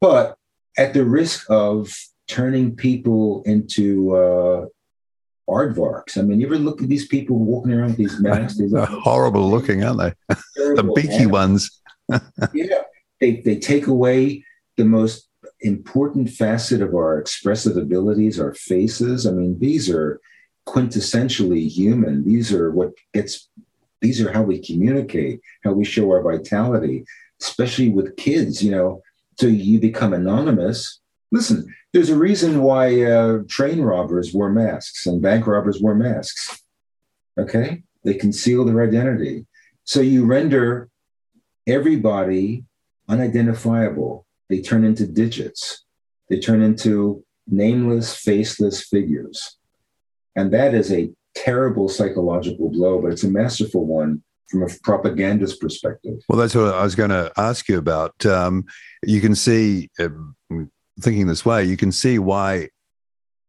but 0.00 0.36
at 0.78 0.94
the 0.94 1.04
risk 1.04 1.46
of 1.50 1.92
turning 2.26 2.74
people 2.74 3.42
into 3.44 4.14
uh, 4.14 4.66
aardvarks. 5.48 6.18
I 6.18 6.22
mean, 6.22 6.40
you 6.40 6.46
ever 6.46 6.58
look 6.58 6.82
at 6.82 6.88
these 6.88 7.06
people 7.06 7.38
walking 7.38 7.72
around 7.72 7.90
with 7.90 7.98
these 7.98 8.20
masks? 8.20 8.58
They're 8.58 8.84
horrible 8.86 9.50
looking, 9.50 9.84
aren't 9.84 10.00
they? 10.00 10.34
the 10.56 10.92
beaky 10.94 11.26
ones. 11.26 11.80
yeah, 12.52 12.82
they 13.20 13.40
they 13.40 13.56
take 13.56 13.86
away 13.86 14.44
the 14.76 14.84
most 14.84 15.28
important 15.64 16.30
facet 16.30 16.82
of 16.82 16.94
our 16.94 17.18
expressive 17.18 17.76
abilities, 17.76 18.38
our 18.38 18.54
faces. 18.54 19.26
I 19.26 19.32
mean, 19.32 19.58
these 19.58 19.90
are 19.90 20.20
quintessentially 20.66 21.68
human. 21.68 22.24
These 22.24 22.52
are 22.52 22.70
what 22.70 22.92
gets. 23.12 23.48
These 24.00 24.20
are 24.20 24.32
how 24.32 24.42
we 24.42 24.58
communicate, 24.58 25.40
how 25.64 25.72
we 25.72 25.84
show 25.84 26.10
our 26.10 26.22
vitality, 26.22 27.04
especially 27.40 27.88
with 27.88 28.16
kids. 28.16 28.62
You 28.62 28.72
know, 28.72 29.02
so 29.38 29.46
you 29.46 29.80
become 29.80 30.12
anonymous. 30.12 31.00
Listen, 31.32 31.66
there's 31.92 32.10
a 32.10 32.16
reason 32.16 32.62
why 32.62 33.02
uh, 33.02 33.38
train 33.48 33.80
robbers 33.80 34.32
wear 34.34 34.50
masks 34.50 35.06
and 35.06 35.22
bank 35.22 35.46
robbers 35.46 35.80
wear 35.80 35.94
masks. 35.94 36.62
Okay? 37.38 37.82
They 38.04 38.14
conceal 38.14 38.64
their 38.64 38.82
identity. 38.82 39.46
So 39.84 40.00
you 40.00 40.24
render 40.24 40.88
everybody 41.66 42.64
unidentifiable. 43.08 44.23
They 44.48 44.60
turn 44.60 44.84
into 44.84 45.06
digits, 45.06 45.84
they 46.28 46.38
turn 46.38 46.62
into 46.62 47.24
nameless, 47.46 48.16
faceless 48.16 48.82
figures. 48.84 49.58
And 50.36 50.52
that 50.52 50.74
is 50.74 50.92
a 50.92 51.10
terrible 51.34 51.88
psychological 51.88 52.70
blow, 52.70 53.00
but 53.00 53.12
it's 53.12 53.24
a 53.24 53.28
masterful 53.28 53.86
one 53.86 54.22
from 54.48 54.62
a 54.62 54.68
propagandist 54.82 55.60
perspective. 55.60 56.20
Well, 56.28 56.38
that's 56.38 56.54
what 56.54 56.74
I 56.74 56.82
was 56.82 56.94
going 56.94 57.10
to 57.10 57.32
ask 57.36 57.68
you 57.68 57.78
about. 57.78 58.24
Um, 58.26 58.64
you 59.02 59.20
can 59.20 59.34
see, 59.34 59.90
uh, 59.98 60.08
thinking 61.00 61.26
this 61.26 61.44
way, 61.44 61.64
you 61.64 61.76
can 61.76 61.92
see 61.92 62.18
why 62.18 62.68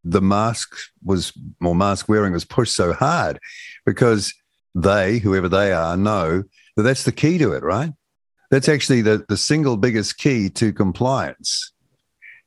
the 0.04 0.22
mask 0.22 0.76
was, 1.04 1.34
or 1.62 1.76
mask 1.76 2.08
wearing 2.08 2.34
was 2.34 2.46
pushed 2.46 2.76
so 2.76 2.94
hard 2.94 3.40
because 3.86 4.34
they, 4.76 5.20
whoever 5.20 5.50
they 5.50 5.72
are, 5.72 5.98
know 5.98 6.44
that 6.76 6.84
that's 6.84 7.04
the 7.04 7.12
key 7.12 7.38
to 7.38 7.54
it, 7.54 7.64
right? 7.64 7.92
That's 8.52 8.70
actually 8.70 9.02
the, 9.02 9.26
the 9.28 9.38
single 9.38 9.78
biggest 9.78 10.18
key 10.18 10.50
to 10.52 10.72
compliance. 10.72 11.74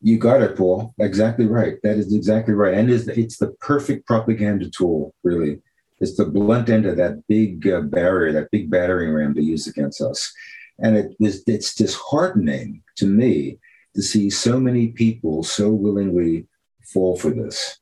You 0.01 0.19
got 0.19 0.43
it, 0.43 0.57
Paul. 0.57 0.95
Exactly 0.99 1.47
right. 1.47 1.75
That 1.83 1.97
is 1.97 2.15
exactly 2.15 2.55
right. 2.55 2.75
And 2.75 2.91
it's, 2.91 3.09
it's 3.09 3.39
the 3.39 3.49
perfect 3.61 4.07
propaganda 4.07 4.71
tool, 4.71 5.13
really. 5.25 5.61
It's 6.01 6.17
the 6.17 6.27
blunt 6.27 6.69
end 6.69 6.87
of 6.87 6.97
that 6.99 7.27
big 7.27 7.67
uh, 7.67 7.81
barrier, 7.81 8.33
that 8.33 8.51
big 8.53 8.71
battering 8.71 9.13
ram 9.13 9.35
they 9.35 9.41
use 9.41 9.67
against 9.67 10.01
us. 10.01 10.33
And 10.79 10.97
it 10.97 11.17
is, 11.21 11.43
it's 11.49 11.75
disheartening 11.75 12.83
to 12.99 13.07
me 13.07 13.59
to 13.97 14.03
see 14.03 14.31
so 14.31 14.61
many 14.61 14.89
people 14.89 15.43
so 15.43 15.71
willingly 15.71 16.47
fall 16.93 17.17
for 17.17 17.31
this. 17.31 17.81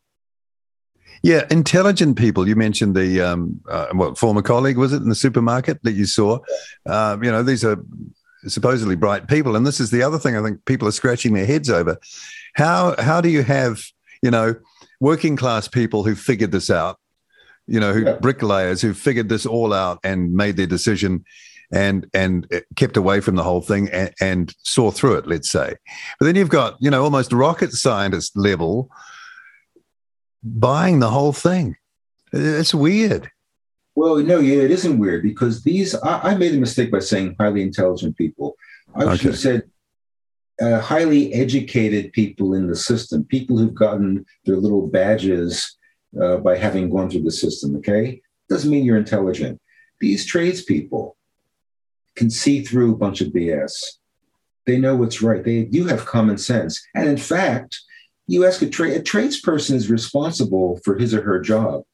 Yeah, 1.26 1.44
intelligent 1.50 2.16
people. 2.16 2.46
You 2.46 2.54
mentioned 2.54 2.94
the 2.94 3.20
um, 3.20 3.60
uh, 3.68 3.88
what 3.90 4.16
former 4.16 4.42
colleague 4.42 4.78
was 4.78 4.92
it 4.92 5.02
in 5.02 5.08
the 5.08 5.14
supermarket 5.16 5.82
that 5.82 5.94
you 5.94 6.06
saw? 6.06 6.38
Uh, 6.86 7.16
you 7.20 7.32
know, 7.32 7.42
these 7.42 7.64
are 7.64 7.82
supposedly 8.46 8.94
bright 8.94 9.26
people, 9.26 9.56
and 9.56 9.66
this 9.66 9.80
is 9.80 9.90
the 9.90 10.04
other 10.04 10.20
thing 10.20 10.36
I 10.36 10.42
think 10.42 10.64
people 10.66 10.86
are 10.86 10.92
scratching 10.92 11.34
their 11.34 11.44
heads 11.44 11.68
over. 11.68 11.98
How 12.54 12.94
how 13.00 13.20
do 13.20 13.28
you 13.28 13.42
have 13.42 13.82
you 14.22 14.30
know 14.30 14.54
working 15.00 15.34
class 15.34 15.66
people 15.66 16.04
who 16.04 16.14
figured 16.14 16.52
this 16.52 16.70
out 16.70 17.00
you 17.66 17.80
know, 17.80 17.92
who 17.92 18.04
yeah. 18.04 18.12
bricklayers 18.20 18.80
who 18.80 18.94
figured 18.94 19.28
this 19.28 19.44
all 19.44 19.72
out 19.72 19.98
and 20.04 20.32
made 20.32 20.56
their 20.56 20.68
decision 20.68 21.24
and 21.72 22.08
and 22.14 22.46
kept 22.76 22.96
away 22.96 23.20
from 23.20 23.34
the 23.34 23.42
whole 23.42 23.60
thing 23.60 23.88
and, 23.88 24.12
and, 24.20 24.54
saw 24.62 24.92
through 24.92 25.16
it, 25.16 25.26
let's 25.26 25.50
say. 25.50 25.74
But 26.20 26.26
then 26.26 26.36
you've 26.36 26.48
got, 26.48 26.76
you 26.78 26.88
know, 26.92 27.02
almost 27.02 27.32
rocket 27.32 27.72
scientist 27.72 28.36
level 28.36 28.88
buying 30.46 31.00
the 31.00 31.10
whole 31.10 31.32
thing. 31.32 31.76
It's 32.32 32.74
weird. 32.74 33.30
Well, 33.94 34.18
no, 34.18 34.38
yeah, 34.38 34.62
it 34.62 34.70
isn't 34.70 34.98
weird 34.98 35.22
because 35.22 35.62
these, 35.62 35.94
I, 35.94 36.32
I 36.32 36.34
made 36.34 36.54
a 36.54 36.58
mistake 36.58 36.90
by 36.90 36.98
saying 36.98 37.36
highly 37.40 37.62
intelligent 37.62 38.16
people. 38.16 38.56
I 38.94 39.04
okay. 39.04 39.16
should 39.16 39.26
have 39.26 39.38
said 39.38 39.62
uh, 40.60 40.80
highly 40.80 41.32
educated 41.34 42.12
people 42.12 42.54
in 42.54 42.66
the 42.66 42.76
system, 42.76 43.24
people 43.24 43.58
who've 43.58 43.74
gotten 43.74 44.24
their 44.44 44.56
little 44.56 44.86
badges 44.86 45.76
uh, 46.20 46.38
by 46.38 46.56
having 46.56 46.90
gone 46.90 47.10
through 47.10 47.22
the 47.22 47.30
system. 47.30 47.76
Okay, 47.76 48.20
doesn't 48.48 48.70
mean 48.70 48.84
you're 48.84 48.96
intelligent. 48.96 49.60
These 50.00 50.26
tradespeople 50.26 51.16
can 52.14 52.30
see 52.30 52.62
through 52.62 52.92
a 52.92 52.96
bunch 52.96 53.20
of 53.20 53.28
BS. 53.28 53.72
They 54.66 54.78
know 54.78 54.96
what's 54.96 55.22
right. 55.22 55.44
They 55.44 55.64
do 55.64 55.86
have 55.86 56.06
common 56.06 56.38
sense, 56.38 56.86
and 56.94 57.08
in 57.08 57.18
fact, 57.18 57.78
you 58.26 58.44
ask 58.44 58.62
a 58.62 58.68
trade 58.68 58.96
a 58.96 59.00
tradesperson 59.00 59.74
is 59.74 59.90
responsible 59.90 60.80
for 60.84 60.96
his 60.98 61.14
or 61.14 61.22
her 61.22 61.40
job. 61.40 61.84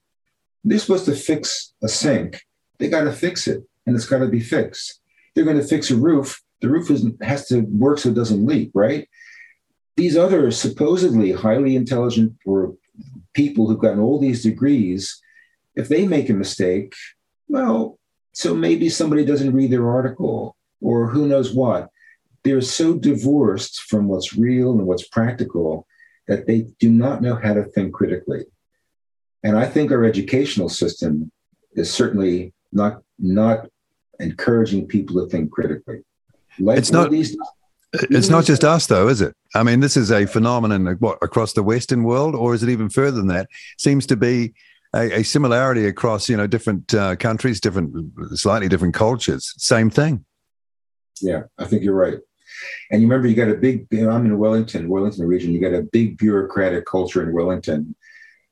They're 0.65 0.79
supposed 0.79 1.05
to 1.07 1.15
fix 1.15 1.75
a 1.83 1.89
sink. 1.89 2.43
They 2.79 2.89
got 2.89 3.05
to 3.05 3.13
fix 3.13 3.47
it, 3.47 3.63
and 3.87 3.95
it's 3.95 4.07
got 4.07 4.19
to 4.19 4.29
be 4.29 4.41
fixed. 4.41 5.01
They're 5.35 5.45
going 5.45 5.59
to 5.59 5.67
fix 5.67 5.91
a 5.91 5.97
roof. 5.97 6.41
The 6.61 6.69
roof 6.69 6.91
is, 6.91 7.07
has 7.21 7.49
to 7.49 7.61
work 7.61 7.99
so 7.99 8.11
it 8.11 8.15
doesn't 8.15 8.47
leak, 8.47 8.71
right? 8.75 9.09
These 9.97 10.17
other 10.17 10.51
supposedly 10.51 11.33
highly 11.33 11.77
intelligent 11.77 12.35
or 12.47 12.75
people 13.35 13.67
who've 13.67 13.79
gotten 13.79 14.01
all 14.01 14.19
these 14.19 14.43
degrees, 14.43 15.21
if 15.75 15.89
they 15.89 16.07
make 16.07 16.31
a 16.31 16.35
mistake, 16.35 16.95
well, 17.49 17.99
so 18.33 18.55
maybe 18.55 18.89
somebody 18.89 19.25
doesn't 19.25 19.53
read 19.53 19.71
their 19.71 19.91
article 19.91 20.57
or 20.81 21.09
who 21.09 21.27
knows 21.27 21.53
what. 21.53 21.91
They're 22.45 22.61
so 22.61 22.95
divorced 22.95 23.83
from 23.83 24.09
what's 24.09 24.35
real 24.35 24.73
and 24.73 24.87
what's 24.87 25.07
practical 25.07 25.87
that 26.29 26.47
they 26.47 26.67
do 26.79 26.91
not 26.91 27.23
know 27.23 27.35
how 27.35 27.55
to 27.55 27.65
think 27.65 27.93
critically. 27.93 28.45
And 29.43 29.59
I 29.59 29.67
think 29.67 29.91
our 29.91 30.05
educational 30.05 30.69
system 30.69 31.31
is 31.73 31.93
certainly 31.93 32.53
not 32.73 33.03
not 33.19 33.69
encouraging 34.21 34.87
people 34.87 35.23
to 35.23 35.29
think 35.29 35.51
critically. 35.51 36.03
Like 36.59 36.79
it's 36.79 36.93
not 36.93 37.11
these 37.11 37.37
it's 37.95 38.29
not 38.31 38.45
just 38.45 38.65
us, 38.65 38.87
though, 38.87 39.09
is 39.09 39.21
it? 39.21 39.35
I 39.55 39.63
mean, 39.63 39.81
this 39.81 39.97
is 39.97 40.11
a 40.11 40.27
phenomenon 40.27 40.87
what, 40.99 41.19
across 41.21 41.53
the 41.53 41.63
Western 41.63 42.05
world, 42.05 42.35
or 42.35 42.55
is 42.55 42.63
it 42.63 42.71
even 42.71 42.89
further 42.89 43.19
than 43.19 43.27
that? 43.29 43.49
Seems 43.79 44.07
to 44.07 44.17
be 44.17 44.55
a, 44.95 45.21
a 45.21 45.23
similarity 45.23 45.87
across, 45.87 46.29
you 46.29 46.37
know, 46.37 46.47
different 46.47 46.95
uh, 46.95 47.17
countries, 47.17 47.61
different, 47.61 48.13
slightly 48.35 48.69
different 48.69 48.95
cultures. 48.95 49.55
Same 49.59 49.91
thing. 49.91 50.25
Yeah, 51.21 51.43
I 51.59 51.67
think 51.67 51.83
you're 51.83 51.95
right. 51.95 52.19
And 52.91 53.01
you 53.01 53.09
remember, 53.09 53.29
you 53.29 53.35
got 53.35 53.49
a 53.49 53.55
big. 53.55 53.87
You 53.91 54.03
know, 54.03 54.11
I'm 54.11 54.27
in 54.27 54.39
Wellington, 54.39 54.89
Wellington 54.89 55.27
region. 55.27 55.53
You 55.53 55.61
got 55.61 55.75
a 55.75 55.83
big 55.83 56.19
bureaucratic 56.19 56.87
culture 56.87 57.23
in 57.23 57.33
Wellington, 57.33 57.95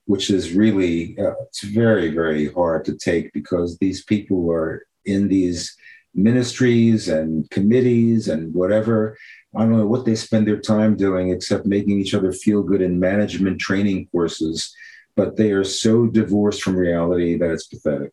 which 0.06 0.30
is 0.30 0.52
really 0.52 1.18
uh, 1.18 1.34
it's 1.42 1.62
very, 1.62 2.10
very 2.10 2.52
hard 2.52 2.84
to 2.86 2.96
take 2.96 3.32
because 3.32 3.78
these 3.78 4.04
people 4.04 4.50
are 4.50 4.86
in 5.04 5.28
these 5.28 5.76
ministries 6.14 7.08
and 7.08 7.48
committees 7.50 8.28
and 8.28 8.52
whatever. 8.54 9.16
I 9.54 9.60
don't 9.60 9.76
know 9.76 9.86
what 9.86 10.04
they 10.04 10.14
spend 10.14 10.46
their 10.46 10.60
time 10.60 10.96
doing 10.96 11.30
except 11.30 11.66
making 11.66 12.00
each 12.00 12.14
other 12.14 12.32
feel 12.32 12.62
good 12.62 12.82
in 12.82 13.00
management 13.00 13.60
training 13.60 14.08
courses, 14.12 14.74
but 15.16 15.36
they 15.36 15.52
are 15.52 15.64
so 15.64 16.06
divorced 16.06 16.62
from 16.62 16.76
reality 16.76 17.36
that 17.38 17.50
it's 17.50 17.66
pathetic. 17.66 18.12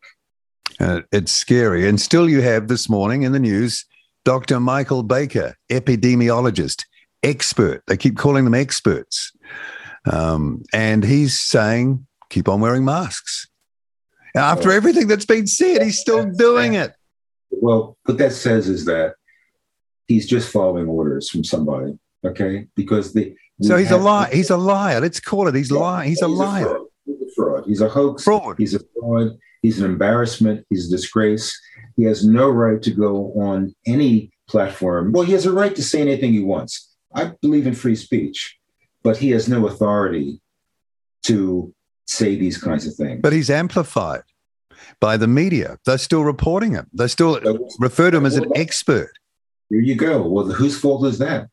Uh, 0.80 1.02
it's 1.10 1.32
scary. 1.32 1.88
And 1.88 2.00
still, 2.00 2.28
you 2.28 2.40
have 2.40 2.68
this 2.68 2.88
morning 2.88 3.22
in 3.22 3.32
the 3.32 3.38
news 3.38 3.84
Dr. 4.24 4.60
Michael 4.60 5.02
Baker, 5.02 5.54
epidemiologist, 5.70 6.84
expert. 7.22 7.82
They 7.86 7.96
keep 7.96 8.16
calling 8.16 8.44
them 8.44 8.54
experts. 8.54 9.32
Um, 10.10 10.62
and 10.72 11.04
he's 11.04 11.38
saying, 11.38 12.06
keep 12.30 12.48
on 12.48 12.60
wearing 12.60 12.84
masks. 12.84 13.48
After 14.34 14.70
everything 14.70 15.08
that's 15.08 15.24
been 15.24 15.46
said, 15.46 15.82
he's 15.82 15.98
still 15.98 16.26
doing 16.30 16.74
it. 16.74 16.92
Well, 17.50 17.96
what 18.04 18.18
that 18.18 18.32
says 18.32 18.68
is 18.68 18.84
that 18.84 19.14
he's 20.06 20.26
just 20.26 20.50
following 20.50 20.86
orders 20.86 21.30
from 21.30 21.44
somebody. 21.44 21.98
Okay, 22.24 22.66
because 22.74 23.12
the 23.12 23.34
so 23.60 23.76
he's 23.76 23.90
a 23.90 23.96
liar. 23.96 24.28
He's 24.32 24.50
a 24.50 24.56
liar. 24.56 25.00
Let's 25.00 25.20
call 25.20 25.48
it. 25.48 25.54
He's 25.54 25.70
yeah, 25.70 25.78
lying. 25.78 26.08
He's, 26.08 26.18
he's 26.18 26.22
a 26.22 26.28
liar. 26.28 26.76
A 26.76 26.80
he's 27.06 27.20
a 27.20 27.34
fraud. 27.34 27.64
He's 27.66 27.80
a 27.80 27.88
hoax. 27.88 28.24
Fraud. 28.24 28.56
He's 28.58 28.74
a 28.74 28.80
fraud. 28.98 29.38
He's 29.62 29.80
an 29.80 29.86
embarrassment. 29.86 30.66
He's 30.70 30.88
a 30.88 30.90
disgrace. 30.90 31.58
He 31.98 32.04
has 32.04 32.24
no 32.24 32.48
right 32.48 32.80
to 32.82 32.92
go 32.92 33.32
on 33.32 33.74
any 33.84 34.30
platform. 34.48 35.10
Well, 35.10 35.24
he 35.24 35.32
has 35.32 35.46
a 35.46 35.52
right 35.52 35.74
to 35.74 35.82
say 35.82 36.00
anything 36.00 36.32
he 36.32 36.40
wants. 36.40 36.94
I 37.12 37.32
believe 37.42 37.66
in 37.66 37.74
free 37.74 37.96
speech, 37.96 38.56
but 39.02 39.16
he 39.16 39.30
has 39.30 39.48
no 39.48 39.66
authority 39.66 40.40
to 41.24 41.74
say 42.06 42.36
these 42.36 42.56
kinds 42.56 42.86
of 42.86 42.94
things. 42.94 43.20
But 43.20 43.32
he's 43.32 43.50
amplified 43.50 44.22
by 45.00 45.16
the 45.16 45.26
media. 45.26 45.78
They're 45.86 45.98
still 45.98 46.22
reporting 46.22 46.70
him. 46.70 46.86
They 46.92 47.08
still 47.08 47.40
so, 47.42 47.68
refer 47.80 48.12
to 48.12 48.18
him 48.18 48.26
as 48.26 48.36
an 48.36 48.52
expert. 48.54 49.10
Here 49.68 49.80
you 49.80 49.96
go. 49.96 50.22
Well, 50.22 50.46
whose 50.46 50.78
fault 50.78 51.04
is 51.04 51.18
that? 51.18 51.48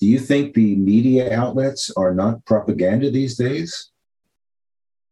Do 0.00 0.06
you 0.06 0.18
think 0.18 0.54
the 0.54 0.74
media 0.76 1.38
outlets 1.38 1.90
are 1.98 2.14
not 2.14 2.46
propaganda 2.46 3.10
these 3.10 3.36
days? 3.36 3.90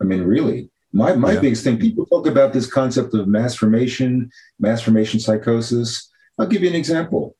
I 0.00 0.04
mean, 0.04 0.22
really, 0.22 0.70
my, 0.94 1.12
my 1.14 1.32
yeah. 1.32 1.40
biggest 1.40 1.64
thing, 1.64 1.76
people 1.76 2.06
talk 2.06 2.28
about 2.28 2.52
this 2.52 2.70
concept 2.70 3.14
of 3.14 3.26
mass 3.26 3.56
formation, 3.56 4.30
mass 4.60 4.80
formation 4.80 5.18
psychosis. 5.18 6.08
I'll 6.38 6.46
give 6.46 6.62
you 6.62 6.68
an 6.68 6.76
example. 6.76 7.36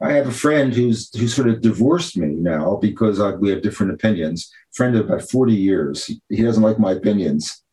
I 0.00 0.12
have 0.12 0.28
a 0.28 0.32
friend 0.32 0.72
who's 0.72 1.14
who 1.16 1.26
sort 1.26 1.48
of 1.48 1.60
divorced 1.60 2.16
me 2.16 2.28
now 2.28 2.76
because 2.76 3.20
I, 3.20 3.30
we 3.32 3.50
have 3.50 3.62
different 3.62 3.92
opinions. 3.92 4.52
Friend 4.72 4.94
of 4.96 5.06
about 5.06 5.22
40 5.22 5.52
years. 5.52 6.04
He, 6.04 6.22
he 6.28 6.42
doesn't 6.42 6.62
like 6.62 6.78
my 6.78 6.92
opinions. 6.92 7.64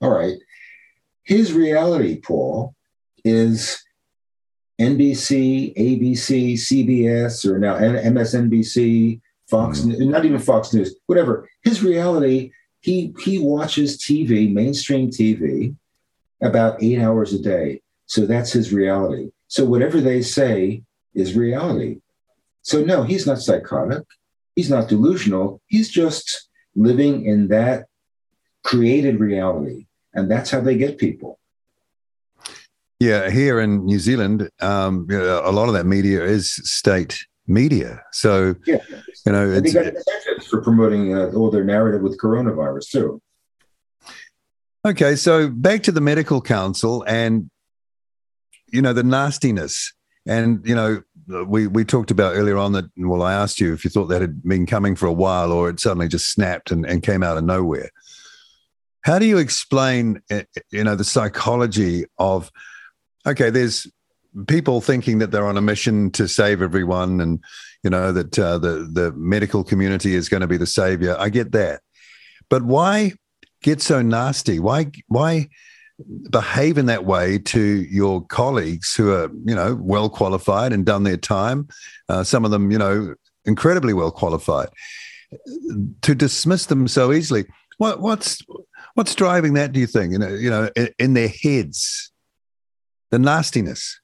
All 0.00 0.10
right. 0.10 0.36
His 1.24 1.52
reality, 1.52 2.20
Paul, 2.20 2.74
is 3.24 3.82
NBC, 4.80 5.76
ABC, 5.76 6.54
CBS, 6.54 7.44
or 7.44 7.58
now 7.58 7.76
MSNBC, 7.76 9.20
Fox, 9.48 9.80
mm. 9.80 10.08
not 10.08 10.24
even 10.24 10.38
Fox 10.38 10.72
News, 10.72 10.96
whatever. 11.06 11.48
His 11.62 11.82
reality, 11.82 12.52
he 12.82 13.14
he 13.20 13.38
watches 13.38 13.96
TV, 13.96 14.52
mainstream 14.52 15.08
TV, 15.08 15.74
about 16.42 16.82
eight 16.82 16.98
hours 16.98 17.32
a 17.32 17.38
day. 17.38 17.80
So 18.06 18.26
that's 18.26 18.52
his 18.52 18.72
reality. 18.72 19.30
So 19.46 19.64
whatever 19.64 20.00
they 20.00 20.20
say 20.20 20.82
is 21.14 21.36
reality. 21.36 22.00
So 22.62 22.84
no, 22.84 23.04
he's 23.04 23.26
not 23.26 23.38
psychotic. 23.38 24.04
He's 24.56 24.68
not 24.68 24.88
delusional. 24.88 25.62
He's 25.66 25.88
just 25.88 26.48
living 26.74 27.24
in 27.24 27.48
that 27.48 27.86
created 28.64 29.20
reality. 29.20 29.86
And 30.14 30.30
that's 30.30 30.50
how 30.50 30.60
they 30.60 30.76
get 30.76 30.98
people. 30.98 31.38
Yeah, 32.98 33.30
here 33.30 33.60
in 33.60 33.84
New 33.84 33.98
Zealand, 33.98 34.48
um, 34.60 35.08
a 35.10 35.50
lot 35.50 35.68
of 35.68 35.74
that 35.74 35.86
media 35.86 36.22
is 36.24 36.52
state 36.52 37.26
media. 37.52 38.02
So, 38.12 38.54
yeah. 38.66 38.78
you 39.26 39.32
know, 39.32 39.50
it's, 39.50 39.72
got 39.72 39.86
incentives 39.86 40.46
for 40.46 40.60
promoting 40.62 41.16
uh, 41.16 41.30
all 41.34 41.50
their 41.50 41.64
narrative 41.64 42.02
with 42.02 42.18
coronavirus 42.18 42.90
too. 42.90 43.22
Okay, 44.84 45.14
so 45.14 45.48
back 45.48 45.84
to 45.84 45.92
the 45.92 46.00
medical 46.00 46.40
council 46.40 47.04
and 47.06 47.48
you 48.72 48.82
know 48.82 48.92
the 48.92 49.04
nastiness, 49.04 49.92
and 50.26 50.60
you 50.66 50.74
know 50.74 51.02
we 51.46 51.68
we 51.68 51.84
talked 51.84 52.10
about 52.10 52.34
earlier 52.34 52.56
on 52.56 52.72
that. 52.72 52.86
Well, 52.96 53.22
I 53.22 53.32
asked 53.32 53.60
you 53.60 53.72
if 53.74 53.84
you 53.84 53.90
thought 53.90 54.06
that 54.06 54.22
had 54.22 54.42
been 54.42 54.66
coming 54.66 54.96
for 54.96 55.06
a 55.06 55.12
while, 55.12 55.52
or 55.52 55.68
it 55.68 55.78
suddenly 55.78 56.08
just 56.08 56.32
snapped 56.32 56.72
and, 56.72 56.84
and 56.84 57.02
came 57.02 57.22
out 57.22 57.36
of 57.36 57.44
nowhere. 57.44 57.90
How 59.02 59.18
do 59.18 59.26
you 59.26 59.38
explain, 59.38 60.20
eh, 60.30 60.44
you 60.70 60.84
know, 60.84 60.96
the 60.96 61.04
psychology 61.04 62.06
of 62.18 62.50
okay, 63.26 63.50
there's 63.50 63.86
people 64.46 64.80
thinking 64.80 65.18
that 65.18 65.30
they're 65.30 65.46
on 65.46 65.56
a 65.56 65.62
mission 65.62 66.10
to 66.12 66.26
save 66.26 66.62
everyone 66.62 67.20
and 67.20 67.42
you 67.82 67.90
know 67.90 68.12
that 68.12 68.38
uh, 68.38 68.58
the 68.58 68.88
the 68.92 69.12
medical 69.12 69.64
community 69.64 70.14
is 70.14 70.28
going 70.28 70.40
to 70.40 70.46
be 70.46 70.56
the 70.56 70.66
savior. 70.66 71.16
I 71.18 71.28
get 71.28 71.52
that. 71.52 71.82
But 72.48 72.62
why 72.62 73.12
get 73.62 73.80
so 73.82 74.02
nasty? 74.02 74.58
Why 74.58 74.90
why 75.08 75.48
behave 76.30 76.78
in 76.78 76.86
that 76.86 77.04
way 77.04 77.38
to 77.38 77.60
your 77.60 78.24
colleagues 78.26 78.94
who 78.94 79.12
are 79.12 79.30
you 79.44 79.54
know 79.54 79.78
well 79.80 80.08
qualified 80.08 80.72
and 80.72 80.86
done 80.86 81.02
their 81.02 81.16
time? 81.16 81.68
Uh, 82.08 82.24
some 82.24 82.44
of 82.44 82.50
them 82.50 82.70
you 82.70 82.78
know 82.78 83.14
incredibly 83.44 83.92
well 83.92 84.10
qualified 84.10 84.68
to 86.02 86.14
dismiss 86.14 86.66
them 86.66 86.86
so 86.86 87.12
easily. 87.12 87.46
What, 87.78 88.00
what's 88.00 88.42
what's 88.94 89.14
driving 89.14 89.54
that 89.54 89.72
do 89.72 89.80
you 89.80 89.86
think? 89.86 90.12
You 90.12 90.18
know 90.18 90.28
you 90.28 90.50
know 90.50 90.70
in, 90.76 90.88
in 90.98 91.14
their 91.14 91.28
heads. 91.28 92.10
The 93.10 93.18
nastiness? 93.18 94.00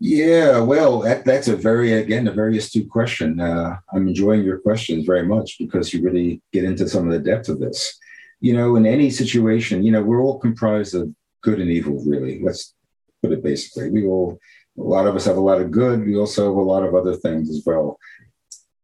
Yeah, 0.00 0.60
well, 0.60 1.00
that, 1.00 1.24
that's 1.24 1.48
a 1.48 1.56
very, 1.56 1.92
again, 1.94 2.28
a 2.28 2.32
very 2.32 2.56
astute 2.56 2.88
question. 2.88 3.40
Uh, 3.40 3.78
I'm 3.92 4.06
enjoying 4.06 4.44
your 4.44 4.58
questions 4.58 5.04
very 5.04 5.26
much 5.26 5.58
because 5.58 5.92
you 5.92 6.02
really 6.02 6.40
get 6.52 6.64
into 6.64 6.88
some 6.88 7.06
of 7.06 7.12
the 7.12 7.30
depth 7.30 7.48
of 7.48 7.58
this. 7.58 7.98
You 8.40 8.52
know, 8.52 8.76
in 8.76 8.86
any 8.86 9.10
situation, 9.10 9.82
you 9.82 9.90
know, 9.90 10.02
we're 10.02 10.22
all 10.22 10.38
comprised 10.38 10.94
of 10.94 11.12
good 11.42 11.60
and 11.60 11.70
evil, 11.70 12.00
really. 12.06 12.40
Let's 12.40 12.74
put 13.22 13.32
it 13.32 13.42
basically. 13.42 13.90
We 13.90 14.06
all, 14.06 14.38
a 14.78 14.82
lot 14.82 15.08
of 15.08 15.16
us 15.16 15.24
have 15.24 15.36
a 15.36 15.40
lot 15.40 15.60
of 15.60 15.72
good. 15.72 16.06
We 16.06 16.16
also 16.16 16.44
have 16.46 16.56
a 16.56 16.60
lot 16.60 16.84
of 16.84 16.94
other 16.94 17.16
things 17.16 17.50
as 17.50 17.64
well. 17.66 17.98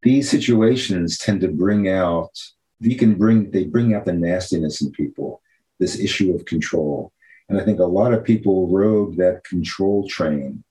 These 0.03 0.29
situations 0.29 1.17
tend 1.17 1.43
to 1.43 1.49
bring 1.49 1.89
out, 1.89 2.33
you 2.81 2.97
can 2.97 3.15
bring, 3.15 3.53
they 3.53 3.65
bring 3.65 3.95
out 3.95 4.05
the 4.05 4.13
nastiness 4.13 4.83
in 4.83 4.91
people, 4.91 5.41
this 5.79 5.99
issue 5.99 6.35
of 6.35 6.45
control 6.45 7.13
and 7.49 7.61
I 7.61 7.65
think 7.65 7.79
a 7.79 7.85
lot 7.85 8.15
of 8.15 8.25
people 8.25 8.69
rode 8.69 9.17
that 9.17 9.45
control 9.45 10.09
train 10.09 10.65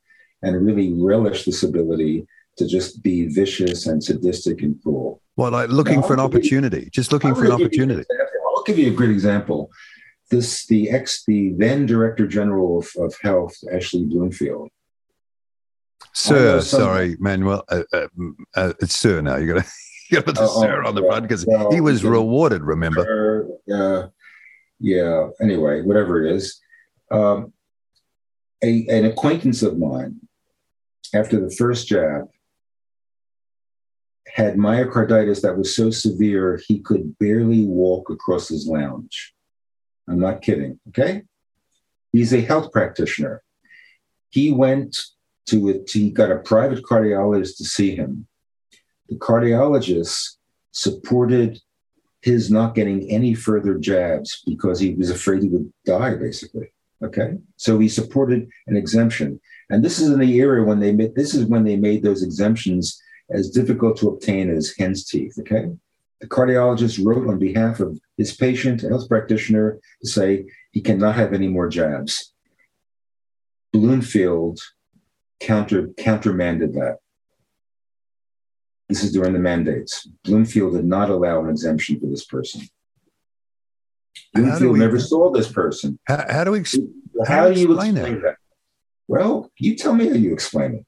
and 0.44 0.66
really 0.66 0.94
relish 0.94 1.46
this 1.46 1.64
ability 1.64 2.28
to 2.58 2.68
just 2.68 3.02
be 3.02 3.28
vicious 3.28 3.88
and 3.88 4.04
sadistic 4.04 4.62
and 4.62 4.82
cruel. 4.82 5.22
Well, 5.36 5.52
like 5.52 5.70
looking 5.70 6.02
now, 6.02 6.08
for 6.08 6.14
an 6.14 6.20
opportunity, 6.20 6.90
just 6.92 7.12
looking 7.12 7.34
for 7.34 7.46
an 7.46 7.52
opportunity. 7.52 8.06
I'll 8.56 8.64
give 8.64 8.78
you 8.78 8.92
a 8.92 8.94
great 8.94 9.10
example. 9.10 9.72
This 10.30 10.66
the 10.68 10.90
ex 10.90 11.24
the 11.26 11.54
then 11.58 11.86
director 11.86 12.28
general 12.28 12.80
of, 12.80 12.90
of 12.98 13.16
health, 13.22 13.56
Ashley 13.74 14.06
Bloomfield. 14.06 14.70
Sir, 16.14 16.62
sorry, 16.62 17.16
Manuel. 17.20 17.64
Uh, 17.70 17.84
uh, 17.92 18.08
uh, 18.56 18.74
it's 18.80 18.96
sir 18.96 19.22
now. 19.22 19.38
You 19.38 19.54
got 19.54 19.64
to 19.64 19.72
you 20.10 20.18
got 20.18 20.20
to 20.20 20.26
put 20.26 20.36
the 20.36 20.48
sir 20.48 20.84
on 20.84 20.94
the 20.94 21.02
front 21.02 21.24
because 21.24 21.46
well, 21.46 21.72
he 21.72 21.82
was 21.82 22.04
rewarded. 22.04 22.62
Remember? 22.62 23.48
Yeah, 23.66 24.08
yeah. 24.80 25.30
Anyway, 25.42 25.82
whatever 25.82 26.24
it 26.24 26.36
is, 26.36 26.62
um, 27.10 27.54
a, 28.64 28.86
an 28.90 29.06
acquaintance 29.06 29.64
of 29.64 29.78
mine, 29.78 30.20
after 31.14 31.40
the 31.40 31.54
first 31.56 31.88
jab, 31.88 32.28
had 34.28 34.56
myocarditis 34.56 35.42
that 35.42 35.58
was 35.58 35.76
so 35.76 35.92
severe 35.92 36.60
he 36.68 36.80
could 36.80 37.18
barely 37.20 37.66
walk 37.66 38.10
across 38.10 38.48
his 38.48 38.68
lounge. 38.68 39.34
I'm 40.08 40.20
not 40.20 40.42
kidding. 40.42 40.80
Okay. 40.90 41.24
He's 42.12 42.34
a 42.34 42.42
health 42.42 42.72
practitioner. 42.72 43.44
He 44.30 44.52
went 44.52 44.98
to 45.48 45.70
it, 45.70 45.90
he 45.92 46.10
got 46.10 46.32
a 46.32 46.40
private 46.40 46.84
cardiologist 46.84 47.58
to 47.58 47.66
see 47.66 47.96
him. 47.96 48.28
The 49.10 49.18
cardiologist 49.18 50.38
supported 50.72 51.60
his 52.22 52.50
not 52.50 52.74
getting 52.74 53.10
any 53.12 53.36
further 53.36 53.78
jabs 53.78 54.42
because 54.48 54.80
he 54.80 54.94
was 54.96 55.10
afraid 55.10 55.44
he 55.44 55.50
would 55.50 55.72
die, 55.86 56.16
basically. 56.16 56.72
Okay, 57.04 57.38
so 57.58 57.80
he 57.80 57.90
supported 57.90 58.50
an 58.68 58.78
exemption, 58.78 59.40
and 59.70 59.84
this 59.84 60.00
is 60.00 60.10
in 60.10 60.20
the 60.20 60.36
era 60.36 60.64
when 60.64 60.80
they 60.80 60.94
made 60.94 61.16
this 61.16 61.34
is 61.34 61.46
when 61.46 61.66
they 61.66 61.76
made 61.76 62.02
those 62.02 62.24
exemptions 62.24 63.02
as 63.30 63.50
difficult 63.50 63.98
to 63.98 64.10
obtain 64.10 64.50
as 64.50 64.74
hen's 64.78 65.06
teeth. 65.06 65.36
Okay, 65.40 65.66
the 66.22 66.28
cardiologist 66.28 67.04
wrote 67.04 67.28
on 67.28 67.40
behalf 67.40 67.82
of 67.82 68.00
his 68.18 68.34
patient, 68.34 68.84
a 68.84 68.90
health 68.90 69.10
practitioner, 69.10 69.80
to 70.02 70.08
say 70.08 70.46
he 70.72 70.80
cannot 70.80 71.16
have 71.16 71.34
any 71.34 71.50
more 71.50 71.68
jabs. 71.68 72.34
Bloomfield 73.74 74.60
counter 75.42 75.90
countermanded 75.98 76.74
that. 76.74 77.00
This 78.88 79.04
is 79.04 79.12
during 79.12 79.34
the 79.34 79.40
mandates. 79.40 80.08
Bloomfield 80.24 80.74
did 80.74 80.86
not 80.86 81.10
allow 81.10 81.44
an 81.44 81.50
exemption 81.50 82.00
for 82.00 82.08
this 82.08 82.26
person. 82.26 82.62
Bloomfield 84.34 84.74
we, 84.74 84.80
never 84.80 85.00
saw 85.00 85.32
this 85.32 85.52
person. 85.52 86.00
How, 86.06 86.26
how 86.30 86.44
do 86.44 86.52
we 86.52 86.60
ex- 86.60 86.78
how, 87.26 87.48
how 87.48 87.52
do 87.52 87.60
you 87.60 87.74
explain, 87.74 87.98
explain 87.98 88.22
that? 88.22 88.36
Well, 89.08 89.52
you 89.58 89.76
tell 89.76 89.94
me 89.94 90.08
how 90.08 90.16
you 90.16 90.34
explain 90.34 90.74
it. 90.76 90.86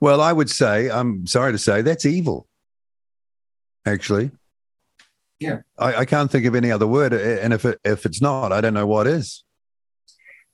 Well, 0.00 0.20
I 0.20 0.32
would 0.32 0.50
say, 0.50 0.90
I'm 0.90 1.26
sorry 1.26 1.52
to 1.52 1.58
say, 1.58 1.82
that's 1.82 2.04
evil. 2.04 2.46
Actually, 3.84 4.30
yeah, 5.38 5.58
I, 5.78 5.94
I 5.96 6.04
can't 6.04 6.30
think 6.30 6.44
of 6.46 6.54
any 6.54 6.72
other 6.72 6.86
word, 6.86 7.12
and 7.12 7.52
if 7.52 7.64
it, 7.64 7.78
if 7.84 8.04
it's 8.04 8.20
not, 8.20 8.52
I 8.52 8.60
don't 8.60 8.74
know 8.74 8.86
what 8.86 9.06
is. 9.06 9.44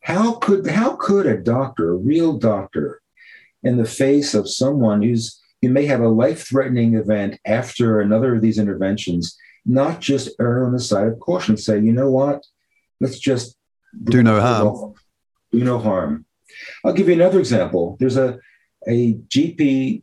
How 0.00 0.34
could 0.34 0.66
how 0.66 0.96
could 0.96 1.26
a 1.26 1.38
doctor, 1.38 1.92
a 1.92 1.96
real 1.96 2.36
doctor, 2.36 3.00
in 3.62 3.76
the 3.78 3.86
face 3.86 4.34
of 4.34 4.50
someone 4.50 5.02
who's 5.02 5.40
who 5.62 5.70
may 5.70 5.86
have 5.86 6.00
a 6.00 6.08
life 6.08 6.46
threatening 6.46 6.94
event 6.94 7.40
after 7.46 8.00
another 8.00 8.34
of 8.34 8.42
these 8.42 8.58
interventions, 8.58 9.38
not 9.64 10.00
just 10.00 10.30
err 10.40 10.64
on 10.64 10.72
the 10.72 10.80
side 10.80 11.06
of 11.06 11.20
caution. 11.20 11.56
Say, 11.56 11.78
you 11.80 11.92
know 11.92 12.10
what? 12.10 12.44
Let's 13.00 13.18
just 13.18 13.56
do 14.04 14.22
no 14.22 14.40
harm. 14.40 14.94
Do 15.50 15.64
no 15.64 15.78
harm. 15.78 16.26
I'll 16.84 16.92
give 16.92 17.08
you 17.08 17.14
another 17.14 17.38
example. 17.38 17.96
There's 17.98 18.16
a 18.16 18.38
a 18.86 19.14
GP 19.14 20.02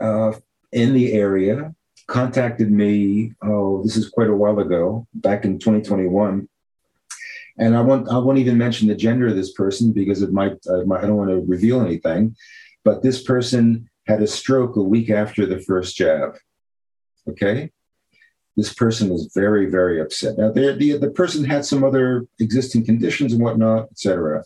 uh, 0.00 0.32
in 0.70 0.94
the 0.94 1.12
area 1.12 1.74
contacted 2.06 2.70
me. 2.70 3.32
Oh, 3.42 3.82
this 3.82 3.96
is 3.96 4.08
quite 4.08 4.28
a 4.28 4.36
while 4.36 4.58
ago, 4.58 5.06
back 5.14 5.44
in 5.44 5.58
2021. 5.58 6.48
And 7.58 7.76
I 7.76 7.80
won't, 7.82 8.08
I 8.08 8.18
won't 8.18 8.38
even 8.38 8.58
mention 8.58 8.88
the 8.88 8.94
gender 8.94 9.28
of 9.28 9.36
this 9.36 9.52
person 9.52 9.92
because 9.92 10.22
it 10.22 10.32
might, 10.32 10.56
uh, 10.68 10.80
I 10.80 11.02
don't 11.02 11.16
want 11.16 11.30
to 11.30 11.44
reveal 11.46 11.80
anything. 11.80 12.36
But 12.84 13.02
this 13.02 13.22
person 13.22 13.88
had 14.06 14.22
a 14.22 14.26
stroke 14.26 14.76
a 14.76 14.82
week 14.82 15.10
after 15.10 15.46
the 15.46 15.60
first 15.60 15.96
jab. 15.96 16.36
Okay. 17.28 17.70
This 18.56 18.74
person 18.74 19.08
was 19.08 19.30
very, 19.34 19.66
very 19.66 20.00
upset. 20.00 20.36
Now, 20.36 20.52
the, 20.52 20.74
the, 20.74 20.98
the 20.98 21.10
person 21.10 21.44
had 21.44 21.64
some 21.64 21.84
other 21.84 22.26
existing 22.38 22.84
conditions 22.84 23.32
and 23.32 23.42
whatnot, 23.42 23.88
etc. 23.90 24.44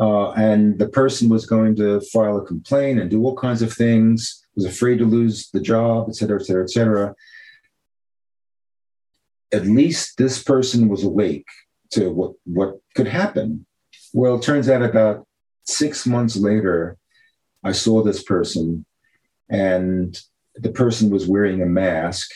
Uh, 0.00 0.30
and 0.32 0.78
the 0.78 0.88
person 0.88 1.28
was 1.28 1.44
going 1.44 1.76
to 1.76 2.00
file 2.12 2.38
a 2.38 2.46
complaint 2.46 3.00
and 3.00 3.10
do 3.10 3.22
all 3.24 3.36
kinds 3.36 3.62
of 3.62 3.72
things, 3.72 4.46
was 4.54 4.64
afraid 4.64 4.98
to 4.98 5.04
lose 5.04 5.50
the 5.50 5.60
job, 5.60 6.08
etc., 6.08 6.40
etc., 6.40 6.40
et 6.40 6.46
cetera, 6.46 6.62
et 6.62 6.70
cetera. 6.70 7.14
At 9.52 9.66
least 9.66 10.16
this 10.16 10.42
person 10.42 10.88
was 10.88 11.04
awake 11.04 11.46
to 11.90 12.10
what, 12.10 12.32
what 12.44 12.76
could 12.94 13.08
happen. 13.08 13.66
Well, 14.12 14.36
it 14.36 14.42
turns 14.42 14.68
out 14.68 14.82
about 14.82 15.26
six 15.64 16.06
months 16.06 16.36
later, 16.36 16.96
I 17.62 17.72
saw 17.72 18.02
this 18.02 18.22
person, 18.22 18.86
and 19.50 20.18
the 20.54 20.70
person 20.70 21.10
was 21.10 21.26
wearing 21.26 21.62
a 21.62 21.66
mask 21.66 22.30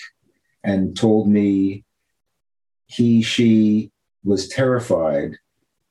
and 0.64 0.96
told 0.96 1.28
me 1.28 1.84
he, 2.86 3.22
she 3.22 3.90
was 4.24 4.48
terrified. 4.48 5.36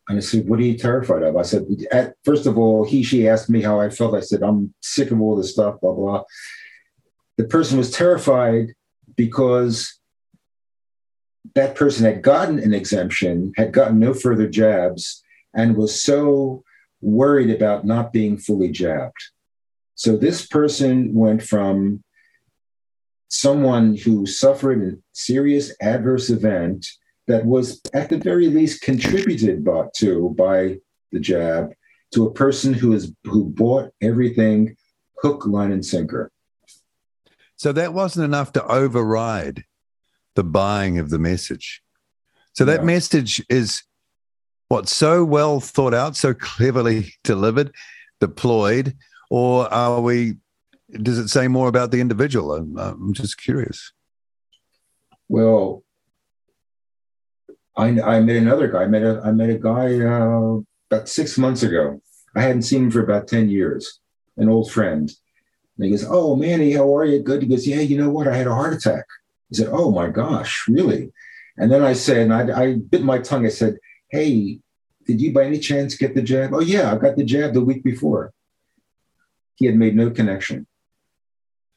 And 0.08 0.18
I 0.18 0.22
said, 0.22 0.48
What 0.48 0.60
are 0.60 0.64
you 0.64 0.78
terrified 0.78 1.24
of? 1.24 1.38
I 1.38 1.42
said, 1.44 1.66
at, 1.92 2.16
First 2.24 2.46
of 2.46 2.58
all, 2.58 2.86
he, 2.86 3.04
she 3.04 3.28
asked 3.28 3.50
me 3.50 3.62
how 3.62 3.80
I 3.80 3.90
felt. 3.90 4.16
I 4.16 4.22
said, 4.22 4.44
I'm 4.44 4.74
sick 4.82 5.12
of 5.12 5.22
all 5.22 5.36
this 5.36 5.54
stuff, 5.54 5.80
blah, 5.82 5.94
blah. 5.94 6.24
The 7.38 7.46
person 7.46 7.78
was 7.78 7.92
terrified 7.92 8.68
because 9.16 10.00
that 11.56 11.76
person 11.76 12.06
had 12.06 12.22
gotten 12.22 12.60
an 12.60 12.74
exemption, 12.74 13.54
had 13.58 13.72
gotten 13.72 14.00
no 14.00 14.14
further 14.14 14.48
jabs, 14.48 15.24
and 15.54 15.76
was 15.76 16.02
so 16.02 16.64
worried 17.02 17.50
about 17.50 17.86
not 17.86 18.14
being 18.14 18.38
fully 18.38 18.70
jabbed. 18.70 19.18
So 19.96 20.18
this 20.18 20.46
person 20.46 21.14
went 21.14 21.44
from 21.44 22.04
someone 23.32 23.96
who 23.96 24.26
suffered 24.26 24.84
a 24.84 24.98
serious 25.14 25.74
adverse 25.82 26.30
event 26.30 26.86
that 27.28 27.46
was 27.46 27.82
at 27.94 28.10
the 28.10 28.18
very 28.18 28.48
least 28.48 28.82
contributed 28.82 29.64
by, 29.64 29.88
to 29.96 30.36
by 30.38 30.78
the 31.14 31.20
jab 31.20 31.72
to 32.14 32.26
a 32.26 32.34
person 32.34 32.74
who 32.74 32.92
is 32.92 33.14
who 33.24 33.46
bought 33.46 33.90
everything 34.02 34.76
hook 35.22 35.46
line 35.46 35.72
and 35.72 35.86
sinker 35.86 36.30
so 37.56 37.72
that 37.72 37.94
wasn't 37.94 38.26
enough 38.26 38.52
to 38.52 38.66
override 38.66 39.64
the 40.36 40.44
buying 40.44 41.00
of 41.00 41.10
the 41.10 41.20
message 41.20 41.82
so 42.52 42.66
that 42.66 42.82
yeah. 42.82 42.86
message 42.86 43.42
is 43.50 43.84
what 44.68 44.90
so 44.90 45.24
well 45.24 45.62
thought 45.62 45.94
out 45.94 46.18
so 46.18 46.34
cleverly 46.34 47.14
delivered 47.24 47.74
deployed 48.20 48.94
or 49.30 49.74
are 49.74 50.02
we 50.02 50.36
does 51.02 51.18
it 51.18 51.30
say 51.30 51.48
more 51.48 51.68
about 51.68 51.92
the 51.92 52.00
individual 52.00 52.54
i'm, 52.54 52.78
I'm 52.78 53.14
just 53.14 53.40
curious 53.40 53.94
well 55.30 55.84
I, 57.78 57.88
I 58.02 58.20
met 58.20 58.36
another 58.36 58.68
guy. 58.68 58.84
I 58.84 58.88
met 58.88 59.04
a, 59.04 59.22
I 59.24 59.32
met 59.32 59.50
a 59.50 59.58
guy 59.58 60.00
uh, 60.00 60.60
about 60.90 61.08
six 61.08 61.38
months 61.38 61.64
ago. 61.64 62.02
I 62.36 62.42
hadn't 62.42 62.64
seen 62.64 62.84
him 62.84 62.92
for 62.92 63.04
about 63.04 63.28
10 63.28 63.50
years, 63.50 64.00
an 64.38 64.50
old 64.50 64.72
friend. 64.72 65.12
And 65.78 65.86
he 65.86 65.92
goes, 65.92 66.06
Oh, 66.08 66.36
Manny, 66.36 66.74
how 66.74 66.96
are 66.96 67.06
you? 67.06 67.22
Good. 67.22 67.42
He 67.42 67.48
goes, 67.48 67.68
Yeah, 67.68 67.80
you 67.80 67.98
know 67.98 68.10
what? 68.10 68.28
I 68.28 68.36
had 68.36 68.48
a 68.48 68.54
heart 68.54 68.74
attack. 68.74 69.06
He 69.50 69.56
said, 69.56 69.70
Oh 69.72 69.92
my 69.92 70.10
gosh, 70.10 70.66
really? 70.68 71.12
And 71.58 71.72
then 71.72 71.84
I 71.84 71.94
said, 71.94 72.18
and 72.18 72.34
I, 72.34 72.62
I 72.62 72.76
bit 72.76 73.04
my 73.04 73.20
tongue. 73.20 73.46
I 73.46 73.50
said, 73.50 73.78
Hey, 74.10 74.60
did 75.06 75.22
you 75.22 75.34
by 75.34 75.46
any 75.46 75.60
chance 75.60 75.96
get 75.96 76.14
the 76.14 76.22
jab? 76.22 76.54
Oh, 76.54 76.60
yeah, 76.60 76.94
I 76.94 76.98
got 76.98 77.16
the 77.16 77.24
jab 77.24 77.54
the 77.54 77.64
week 77.64 77.84
before. 77.84 78.34
He 79.56 79.66
had 79.66 79.76
made 79.76 79.96
no 79.96 80.10
connection. 80.10 80.68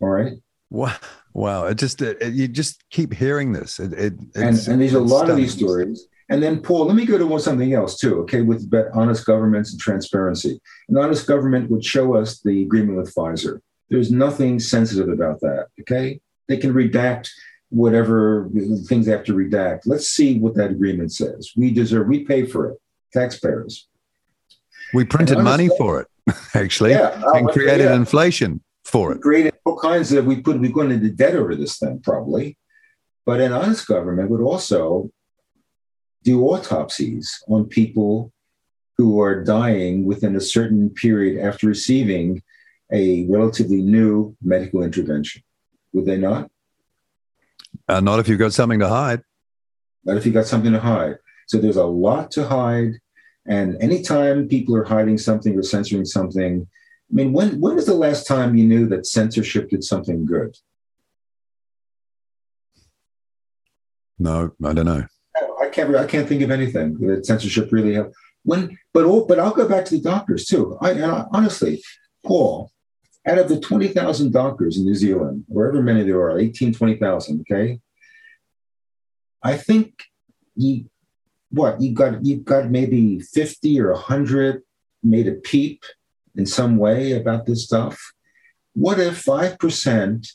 All 0.05 0.11
right. 0.11 0.35
Wow. 0.69 0.95
Wow. 1.33 1.67
It 1.67 1.77
just, 1.77 2.03
it, 2.03 2.35
you 2.35 2.47
just 2.47 2.85
keep 2.91 3.15
hearing 3.15 3.53
this. 3.53 3.81
It, 3.81 3.95
it 3.95 4.13
and, 4.35 4.69
and 4.69 4.83
there's 4.83 4.93
a 4.93 5.01
lot 5.01 5.31
of 5.31 5.37
these 5.37 5.55
stories. 5.55 6.07
And 6.29 6.43
then, 6.43 6.61
Paul, 6.61 6.85
let 6.85 6.95
me 6.95 7.07
go 7.07 7.17
to 7.17 7.39
something 7.39 7.73
else 7.73 7.99
too, 7.99 8.21
okay, 8.21 8.43
with 8.43 8.71
honest 8.93 9.25
governments 9.25 9.73
and 9.73 9.81
transparency. 9.81 10.61
An 10.91 10.99
honest 10.99 11.27
government 11.27 11.71
would 11.71 11.83
show 11.83 12.17
us 12.17 12.41
the 12.41 12.63
agreement 12.63 12.99
with 12.99 13.15
Pfizer. 13.15 13.61
There's 13.89 14.11
nothing 14.11 14.61
sensitive 14.61 15.09
about 15.09 15.41
that, 15.41 15.69
okay? 15.81 16.21
They 16.49 16.59
can 16.59 16.75
redact 16.75 17.31
whatever 17.71 18.51
things 18.87 19.07
they 19.07 19.13
have 19.13 19.25
to 19.25 19.35
redact. 19.35 19.83
Let's 19.87 20.09
see 20.09 20.39
what 20.39 20.55
that 20.57 20.71
agreement 20.71 21.13
says. 21.13 21.53
We 21.57 21.71
deserve, 21.71 22.09
we 22.09 22.25
pay 22.25 22.45
for 22.45 22.71
it, 22.71 22.79
taxpayers. 23.15 23.89
We 24.93 25.05
printed 25.07 25.39
money 25.39 25.71
for 25.79 26.03
it, 26.03 26.09
actually, 26.55 26.91
yeah, 26.91 27.23
oh, 27.25 27.37
and 27.37 27.49
created 27.49 27.85
yeah. 27.85 27.97
inflation 27.97 28.61
for 28.85 29.13
it. 29.13 29.21
Created 29.21 29.55
all 29.65 29.79
kinds 29.79 30.13
of 30.13 30.27
we 30.27 30.41
put 30.41 30.61
we 30.61 30.69
going 30.69 30.91
into 30.91 31.11
debt 31.11 31.35
over 31.35 31.55
this 31.55 31.79
thing 31.79 32.01
probably, 32.01 32.57
but 33.27 33.41
an 33.41 33.53
honest 33.53 33.87
government 33.87 34.31
would 34.31 34.41
also 34.41 35.11
do 36.23 36.45
autopsies 36.45 37.43
on 37.49 37.67
people 37.67 38.33
who 38.97 39.21
are 39.21 39.43
dying 39.43 40.05
within 40.05 40.37
a 40.37 40.41
certain 40.41 40.91
period 40.91 41.45
after 41.45 41.67
receiving 41.67 42.43
a 42.93 43.27
relatively 43.29 43.83
new 43.83 44.37
medical 44.43 44.83
intervention. 44.83 45.43
Would 45.93 46.07
they 46.07 46.17
not? 46.17 46.51
Uh, 47.89 48.01
not 48.01 48.21
if 48.21 48.29
you've 48.29 48.39
got 48.39 48.53
something 48.53 48.79
to 48.79 48.89
hide. 48.89 49.23
Not 50.05 50.17
if 50.17 50.25
you've 50.25 50.35
got 50.35 50.47
something 50.47 50.73
to 50.73 50.81
hide. 50.81 51.17
So 51.49 51.59
there's 51.59 51.77
a 51.77 51.85
lot 51.85 52.31
to 52.33 52.47
hide. 52.47 52.93
And 53.47 53.77
anytime 53.83 54.49
people 54.49 54.77
are 54.77 54.85
hiding 54.85 55.19
something 55.19 55.59
or 55.59 55.63
censoring 55.63 56.05
something, 56.05 56.67
I 57.11 57.15
mean, 57.15 57.33
when 57.33 57.61
when 57.61 57.75
was 57.75 57.87
the 57.87 57.95
last 57.95 58.27
time 58.27 58.57
you 58.57 58.65
knew 58.65 58.87
that 58.89 59.07
censorship 59.07 59.71
did 59.71 59.85
something 59.85 60.25
good? 60.25 60.57
No, 64.19 64.53
I 64.65 64.73
don't 64.73 64.87
know. 64.87 65.05
I 65.61 65.69
can't. 65.69 65.95
I 65.95 66.07
can't 66.07 66.29
think 66.29 66.43
of 66.43 66.51
anything 66.51 66.99
that 67.07 67.27
censorship 67.27 67.71
really 67.73 67.95
helped. 67.95 68.15
When, 68.45 68.79
but 68.93 69.05
all, 69.05 69.27
but 69.27 69.39
I'll 69.39 69.55
go 69.55 69.69
back 69.69 69.85
to 69.87 69.97
the 69.97 70.03
doctors 70.03 70.47
too. 70.47 70.79
I, 70.81 70.93
I 71.03 71.25
honestly, 71.33 71.83
Paul, 72.25 72.71
out 73.27 73.39
of 73.39 73.49
the 73.49 73.61
twenty 73.61 73.89
thousand 73.89 74.33
doctors 74.33 74.77
in 74.77 74.85
New 74.85 74.95
Zealand, 74.95 75.45
wherever 75.49 75.83
many 75.83 76.05
there 76.05 76.21
are, 76.21 76.39
18, 76.39 76.75
20,000, 76.75 77.41
okay, 77.41 77.81
I 79.43 79.57
think 79.57 79.95
you, 80.57 80.87
what 81.51 81.81
you 81.81 81.93
got, 81.93 82.25
you 82.25 82.37
got 82.37 82.71
maybe 82.71 83.21
fifty 83.21 83.81
or 83.81 83.95
hundred 83.95 84.63
made 85.03 85.27
a 85.29 85.33
peep 85.33 85.83
in 86.37 86.47
some 86.47 86.77
way 86.77 87.13
about 87.13 87.47
this 87.47 87.65
stuff? 87.65 88.01
What 88.75 88.99
if 88.99 89.25
5% 89.25 90.29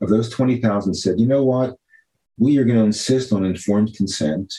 of 0.00 0.08
those 0.08 0.30
20,000 0.30 0.94
said, 0.94 1.18
you 1.18 1.26
know 1.26 1.44
what? 1.44 1.76
We 2.38 2.58
are 2.58 2.64
going 2.64 2.78
to 2.78 2.84
insist 2.84 3.32
on 3.32 3.44
informed 3.44 3.94
consent. 3.94 4.52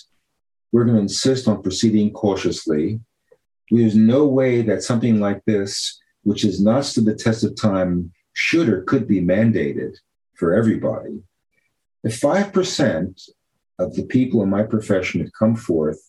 We're 0.71 0.85
going 0.85 0.97
to 0.97 1.01
insist 1.01 1.47
on 1.47 1.61
proceeding 1.61 2.11
cautiously. 2.11 2.99
There's 3.71 3.95
no 3.95 4.25
way 4.25 4.61
that 4.63 4.83
something 4.83 5.19
like 5.19 5.43
this, 5.45 5.99
which 6.23 6.43
is 6.43 6.61
not 6.61 6.85
stood 6.85 7.05
the 7.05 7.15
test 7.15 7.43
of 7.43 7.55
time, 7.55 8.11
should 8.33 8.69
or 8.69 8.83
could 8.83 9.07
be 9.07 9.21
mandated 9.21 9.95
for 10.35 10.53
everybody. 10.53 11.23
If 12.03 12.19
5% 12.19 13.29
of 13.79 13.95
the 13.95 14.03
people 14.03 14.43
in 14.43 14.49
my 14.49 14.63
profession 14.63 15.21
had 15.21 15.33
come 15.33 15.55
forth, 15.55 15.99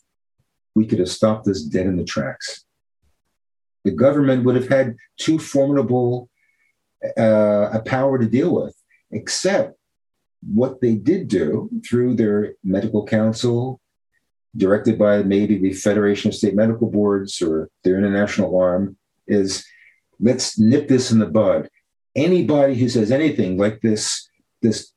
we 0.75 0.87
could 0.87 0.99
have 0.99 1.09
stopped 1.09 1.47
this 1.47 1.62
dead 1.62 1.87
in 1.87 1.97
the 1.97 2.05
tracks 2.05 2.66
the 3.87 3.93
government 3.93 4.45
would 4.45 4.57
have 4.57 4.68
had 4.68 4.97
too 5.16 5.39
formidable 5.39 6.28
uh, 7.16 7.70
a 7.72 7.80
power 7.87 8.18
to 8.18 8.26
deal 8.26 8.53
with, 8.53 8.74
except 9.12 9.78
what 10.43 10.80
they 10.80 10.97
did 10.97 11.28
do 11.28 11.70
through 11.89 12.14
their 12.14 12.55
medical 12.64 13.07
council, 13.07 13.80
directed 14.57 14.99
by 14.99 15.22
maybe 15.22 15.57
the 15.59 15.72
Federation 15.72 16.28
of 16.28 16.34
State 16.34 16.57
Medical 16.57 16.91
Boards 16.91 17.41
or 17.41 17.70
their 17.84 17.97
international 17.97 18.59
arm, 18.59 18.97
is 19.28 19.64
let's 20.18 20.59
nip 20.59 20.89
this 20.89 21.12
in 21.12 21.20
the 21.20 21.26
bud. 21.26 21.68
Anybody 22.16 22.74
who 22.74 22.89
says 22.89 23.12
anything 23.12 23.57
like 23.57 23.80
this, 23.82 24.28
this 24.62 24.93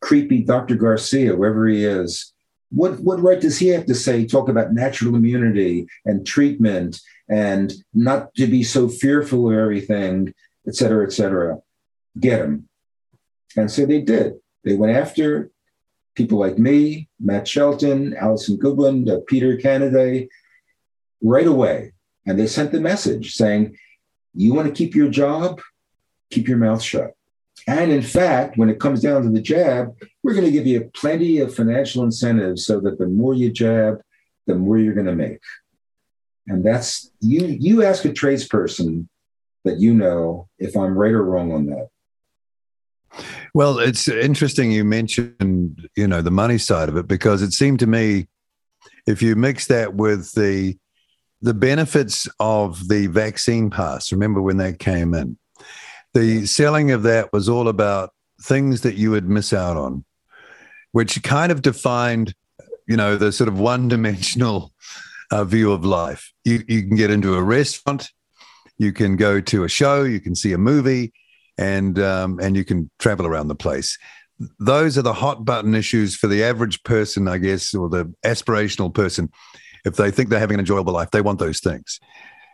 creepy 0.00 0.42
Dr. 0.42 0.76
Garcia, 0.76 1.36
wherever 1.36 1.66
he 1.66 1.84
is, 1.84 2.32
what, 2.70 2.98
what 3.00 3.20
right 3.20 3.40
does 3.40 3.58
he 3.58 3.68
have 3.68 3.84
to 3.86 3.94
say, 3.94 4.24
talk 4.24 4.48
about 4.48 4.72
natural 4.72 5.16
immunity 5.16 5.86
and 6.06 6.26
treatment 6.26 6.98
and 7.32 7.72
not 7.94 8.34
to 8.34 8.46
be 8.46 8.62
so 8.62 8.88
fearful 8.88 9.50
of 9.50 9.56
everything, 9.56 10.34
et 10.66 10.74
cetera, 10.74 11.06
et 11.06 11.12
cetera. 11.12 11.58
Get 12.20 12.40
him. 12.40 12.68
And 13.56 13.70
so 13.70 13.86
they 13.86 14.02
did. 14.02 14.34
They 14.64 14.74
went 14.74 14.94
after 14.94 15.50
people 16.14 16.38
like 16.38 16.58
me, 16.58 17.08
Matt 17.18 17.48
Shelton, 17.48 18.14
Allison 18.14 18.58
Goodwin, 18.58 19.08
uh, 19.08 19.20
Peter 19.26 19.56
Canaday, 19.56 20.28
right 21.22 21.46
away. 21.46 21.94
And 22.26 22.38
they 22.38 22.46
sent 22.46 22.70
the 22.70 22.80
message 22.80 23.32
saying, 23.32 23.78
You 24.34 24.52
want 24.52 24.68
to 24.68 24.74
keep 24.74 24.94
your 24.94 25.08
job? 25.08 25.60
Keep 26.30 26.48
your 26.48 26.58
mouth 26.58 26.82
shut. 26.82 27.12
And 27.66 27.90
in 27.90 28.02
fact, 28.02 28.58
when 28.58 28.68
it 28.68 28.80
comes 28.80 29.00
down 29.00 29.22
to 29.22 29.30
the 29.30 29.40
jab, 29.40 29.96
we're 30.22 30.34
going 30.34 30.44
to 30.44 30.52
give 30.52 30.66
you 30.66 30.90
plenty 30.94 31.38
of 31.38 31.54
financial 31.54 32.02
incentives 32.04 32.66
so 32.66 32.78
that 32.80 32.98
the 32.98 33.06
more 33.06 33.34
you 33.34 33.50
jab, 33.50 34.02
the 34.46 34.54
more 34.54 34.78
you're 34.78 34.94
going 34.94 35.06
to 35.06 35.14
make. 35.14 35.40
And 36.46 36.64
that's 36.64 37.10
you. 37.20 37.46
You 37.46 37.84
ask 37.84 38.04
a 38.04 38.08
tradesperson 38.08 39.08
that 39.64 39.78
you 39.78 39.94
know 39.94 40.48
if 40.58 40.76
I'm 40.76 40.96
right 40.96 41.12
or 41.12 41.22
wrong 41.22 41.52
on 41.52 41.66
that. 41.66 41.88
Well, 43.54 43.78
it's 43.78 44.08
interesting 44.08 44.72
you 44.72 44.84
mentioned, 44.84 45.88
you 45.96 46.08
know, 46.08 46.22
the 46.22 46.30
money 46.30 46.58
side 46.58 46.88
of 46.88 46.96
it 46.96 47.06
because 47.06 47.42
it 47.42 47.52
seemed 47.52 47.78
to 47.80 47.86
me 47.86 48.26
if 49.06 49.20
you 49.20 49.36
mix 49.36 49.66
that 49.66 49.94
with 49.94 50.32
the 50.32 50.78
the 51.42 51.54
benefits 51.54 52.28
of 52.38 52.88
the 52.88 53.08
vaccine 53.08 53.68
pass, 53.68 54.12
remember 54.12 54.40
when 54.40 54.58
that 54.58 54.78
came 54.78 55.12
in, 55.12 55.36
the 56.14 56.46
selling 56.46 56.92
of 56.92 57.02
that 57.02 57.32
was 57.32 57.48
all 57.48 57.66
about 57.66 58.10
things 58.40 58.82
that 58.82 58.94
you 58.94 59.10
would 59.10 59.28
miss 59.28 59.52
out 59.52 59.76
on, 59.76 60.04
which 60.92 61.20
kind 61.24 61.50
of 61.50 61.60
defined, 61.60 62.32
you 62.86 62.96
know, 62.96 63.16
the 63.16 63.32
sort 63.32 63.48
of 63.48 63.58
one 63.58 63.88
dimensional 63.88 64.72
uh, 65.32 65.44
view 65.44 65.72
of 65.72 65.84
life. 65.84 66.32
You, 66.44 66.62
you 66.68 66.86
can 66.86 66.94
get 66.96 67.10
into 67.10 67.34
a 67.34 67.42
restaurant, 67.42 68.10
you 68.78 68.92
can 68.92 69.16
go 69.16 69.40
to 69.40 69.64
a 69.64 69.68
show, 69.68 70.04
you 70.04 70.20
can 70.20 70.34
see 70.34 70.52
a 70.52 70.58
movie, 70.58 71.12
and 71.58 71.98
um, 71.98 72.38
and 72.40 72.56
you 72.56 72.64
can 72.64 72.90
travel 72.98 73.26
around 73.26 73.48
the 73.48 73.54
place. 73.54 73.98
Those 74.58 74.98
are 74.98 75.02
the 75.02 75.12
hot 75.12 75.44
button 75.44 75.74
issues 75.74 76.16
for 76.16 76.26
the 76.26 76.44
average 76.44 76.82
person, 76.82 77.28
I 77.28 77.38
guess, 77.38 77.74
or 77.74 77.88
the 77.88 78.12
aspirational 78.24 78.92
person. 78.92 79.30
If 79.84 79.96
they 79.96 80.10
think 80.10 80.28
they're 80.28 80.38
having 80.38 80.56
an 80.56 80.60
enjoyable 80.60 80.92
life, 80.92 81.10
they 81.10 81.22
want 81.22 81.38
those 81.38 81.60
things, 81.60 81.98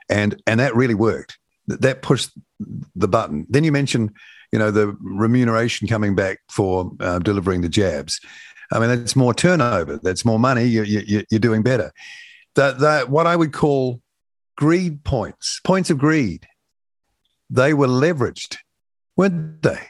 and 0.09 0.41
and 0.47 0.61
that 0.61 0.75
really 0.77 0.95
worked. 0.95 1.39
That 1.67 2.01
pushed 2.03 2.31
the 2.97 3.09
button. 3.09 3.47
Then 3.51 3.65
you 3.65 3.73
mentioned, 3.73 4.11
you 4.53 4.59
know, 4.59 4.71
the 4.71 4.97
remuneration 5.01 5.89
coming 5.89 6.15
back 6.15 6.39
for 6.49 6.93
uh, 7.01 7.19
delivering 7.19 7.61
the 7.61 7.69
jabs. 7.69 8.21
I 8.73 8.79
mean, 8.79 8.89
that's 8.89 9.17
more 9.17 9.35
turnover. 9.35 9.99
That's 10.03 10.25
more 10.25 10.39
money. 10.39 10.65
You, 10.65 10.83
you, 10.83 11.25
you're 11.31 11.41
doing 11.41 11.63
better. 11.63 11.93
That 12.59 12.81
that 12.81 13.09
what 13.09 13.27
I 13.27 13.37
would 13.37 13.53
call 13.53 14.01
greed 14.57 15.05
points, 15.05 15.61
points 15.65 15.91
of 15.91 15.99
greed. 15.99 16.47
They 17.51 17.73
were 17.73 17.87
leveraged 17.87 18.59
weren't 19.19 19.63
they? 19.63 19.81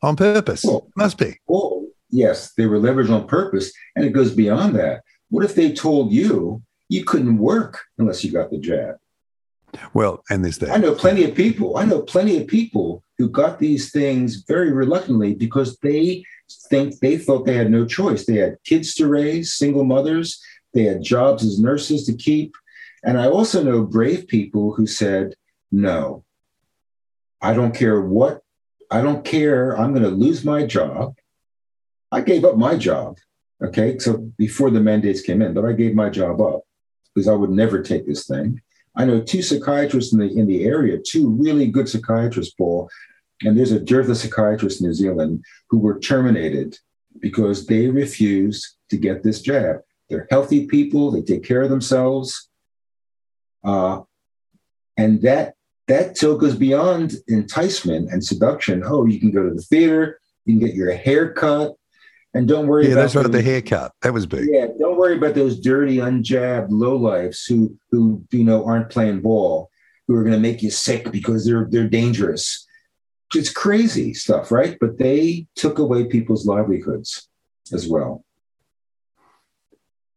On 0.00 0.16
purpose. 0.16 0.64
Well, 0.64 0.88
Must 0.96 1.18
be. 1.18 1.40
Well, 1.46 1.86
yes, 2.08 2.52
they 2.54 2.66
were 2.66 2.78
leveraged 2.78 3.10
on 3.10 3.26
purpose. 3.26 3.72
And 3.96 4.04
it 4.06 4.10
goes 4.10 4.32
beyond 4.32 4.76
that. 4.76 5.02
What 5.28 5.44
if 5.44 5.54
they 5.54 5.72
told 5.72 6.12
you 6.12 6.62
you 6.88 7.04
couldn't 7.04 7.38
work 7.38 7.80
unless 7.98 8.24
you 8.24 8.30
got 8.30 8.50
the 8.50 8.58
jab? 8.58 8.94
Well, 9.92 10.22
and 10.30 10.44
there's 10.44 10.58
that. 10.58 10.70
I 10.70 10.76
know 10.76 10.94
plenty 10.94 11.24
of 11.24 11.34
people. 11.34 11.76
I 11.76 11.84
know 11.84 12.00
plenty 12.00 12.40
of 12.40 12.46
people 12.46 13.02
who 13.18 13.28
got 13.28 13.58
these 13.58 13.90
things 13.90 14.44
very 14.46 14.72
reluctantly 14.72 15.34
because 15.34 15.76
they 15.78 16.24
think 16.70 16.98
they 17.00 17.18
thought 17.18 17.44
they 17.44 17.56
had 17.56 17.70
no 17.70 17.84
choice. 17.84 18.24
They 18.24 18.36
had 18.36 18.56
kids 18.64 18.94
to 18.94 19.08
raise, 19.08 19.54
single 19.54 19.84
mothers, 19.84 20.40
they 20.74 20.84
had 20.84 21.02
jobs 21.02 21.44
as 21.44 21.58
nurses 21.58 22.04
to 22.06 22.14
keep. 22.14 22.54
And 23.04 23.18
I 23.18 23.28
also 23.28 23.62
know 23.62 23.84
brave 23.84 24.26
people 24.26 24.74
who 24.74 24.86
said, 24.86 25.34
no, 25.70 26.24
I 27.40 27.54
don't 27.54 27.74
care 27.74 28.00
what 28.00 28.42
I 28.90 29.00
don't 29.02 29.24
care. 29.24 29.76
I'm 29.76 29.92
going 29.92 30.04
to 30.04 30.10
lose 30.10 30.44
my 30.44 30.64
job. 30.64 31.16
I 32.12 32.20
gave 32.20 32.44
up 32.44 32.56
my 32.56 32.76
job. 32.76 33.18
Okay. 33.62 33.98
So 33.98 34.18
before 34.36 34.70
the 34.70 34.80
mandates 34.80 35.22
came 35.22 35.42
in, 35.42 35.54
but 35.54 35.64
I 35.64 35.72
gave 35.72 35.94
my 35.94 36.10
job 36.10 36.40
up 36.40 36.62
because 37.14 37.28
I 37.28 37.32
would 37.32 37.50
never 37.50 37.82
take 37.82 38.06
this 38.06 38.26
thing. 38.26 38.60
I 38.94 39.04
know 39.04 39.20
two 39.20 39.42
psychiatrists 39.42 40.12
in 40.12 40.20
the 40.20 40.26
in 40.26 40.46
the 40.46 40.64
area, 40.64 40.98
two 40.98 41.30
really 41.30 41.66
good 41.66 41.88
psychiatrists, 41.88 42.54
Paul, 42.54 42.88
and 43.42 43.56
there's 43.56 43.72
a 43.72 43.80
dearth 43.80 44.08
of 44.08 44.16
psychiatrists 44.16 44.80
in 44.80 44.86
New 44.86 44.94
Zealand 44.94 45.44
who 45.68 45.78
were 45.78 45.98
terminated 45.98 46.78
because 47.20 47.66
they 47.66 47.88
refused 47.88 48.66
to 48.90 48.96
get 48.96 49.22
this 49.22 49.42
jab. 49.42 49.80
They're 50.08 50.26
healthy 50.30 50.66
people, 50.66 51.10
they 51.10 51.22
take 51.22 51.44
care 51.44 51.62
of 51.62 51.70
themselves. 51.70 52.48
Uh, 53.64 54.02
and 54.96 55.20
that 55.22 55.54
that 55.88 56.18
so 56.18 56.36
goes 56.36 56.56
beyond 56.56 57.14
enticement 57.28 58.10
and 58.10 58.24
seduction. 58.24 58.82
Oh, 58.84 59.06
you 59.06 59.20
can 59.20 59.30
go 59.30 59.48
to 59.48 59.54
the 59.54 59.62
theater, 59.62 60.20
you 60.44 60.58
can 60.58 60.66
get 60.66 60.74
your 60.74 60.92
hair 60.94 61.32
cut, 61.32 61.74
and 62.36 62.46
don't 62.46 62.66
worry 62.66 62.84
yeah, 62.84 62.92
about 62.92 63.02
that's 63.02 63.14
right, 63.14 63.32
the 63.32 63.40
haircut. 63.40 63.92
That 64.02 64.12
was 64.12 64.26
big. 64.26 64.48
Yeah, 64.50 64.66
don't 64.78 64.98
worry 64.98 65.16
about 65.16 65.34
those 65.34 65.58
dirty, 65.58 65.96
unjabbed 65.96 66.68
lowlifes 66.68 67.48
who 67.48 67.78
who 67.90 68.22
you 68.30 68.44
know 68.44 68.66
aren't 68.66 68.90
playing 68.90 69.22
ball, 69.22 69.70
who 70.06 70.14
are 70.16 70.22
going 70.22 70.34
to 70.34 70.40
make 70.40 70.62
you 70.62 70.70
sick 70.70 71.10
because 71.10 71.46
they're 71.46 71.66
they're 71.70 71.88
dangerous. 71.88 72.66
It's 73.34 73.50
crazy 73.50 74.12
stuff, 74.12 74.52
right? 74.52 74.76
But 74.78 74.98
they 74.98 75.46
took 75.54 75.78
away 75.78 76.04
people's 76.04 76.46
livelihoods 76.46 77.26
as 77.72 77.88
well. 77.88 78.25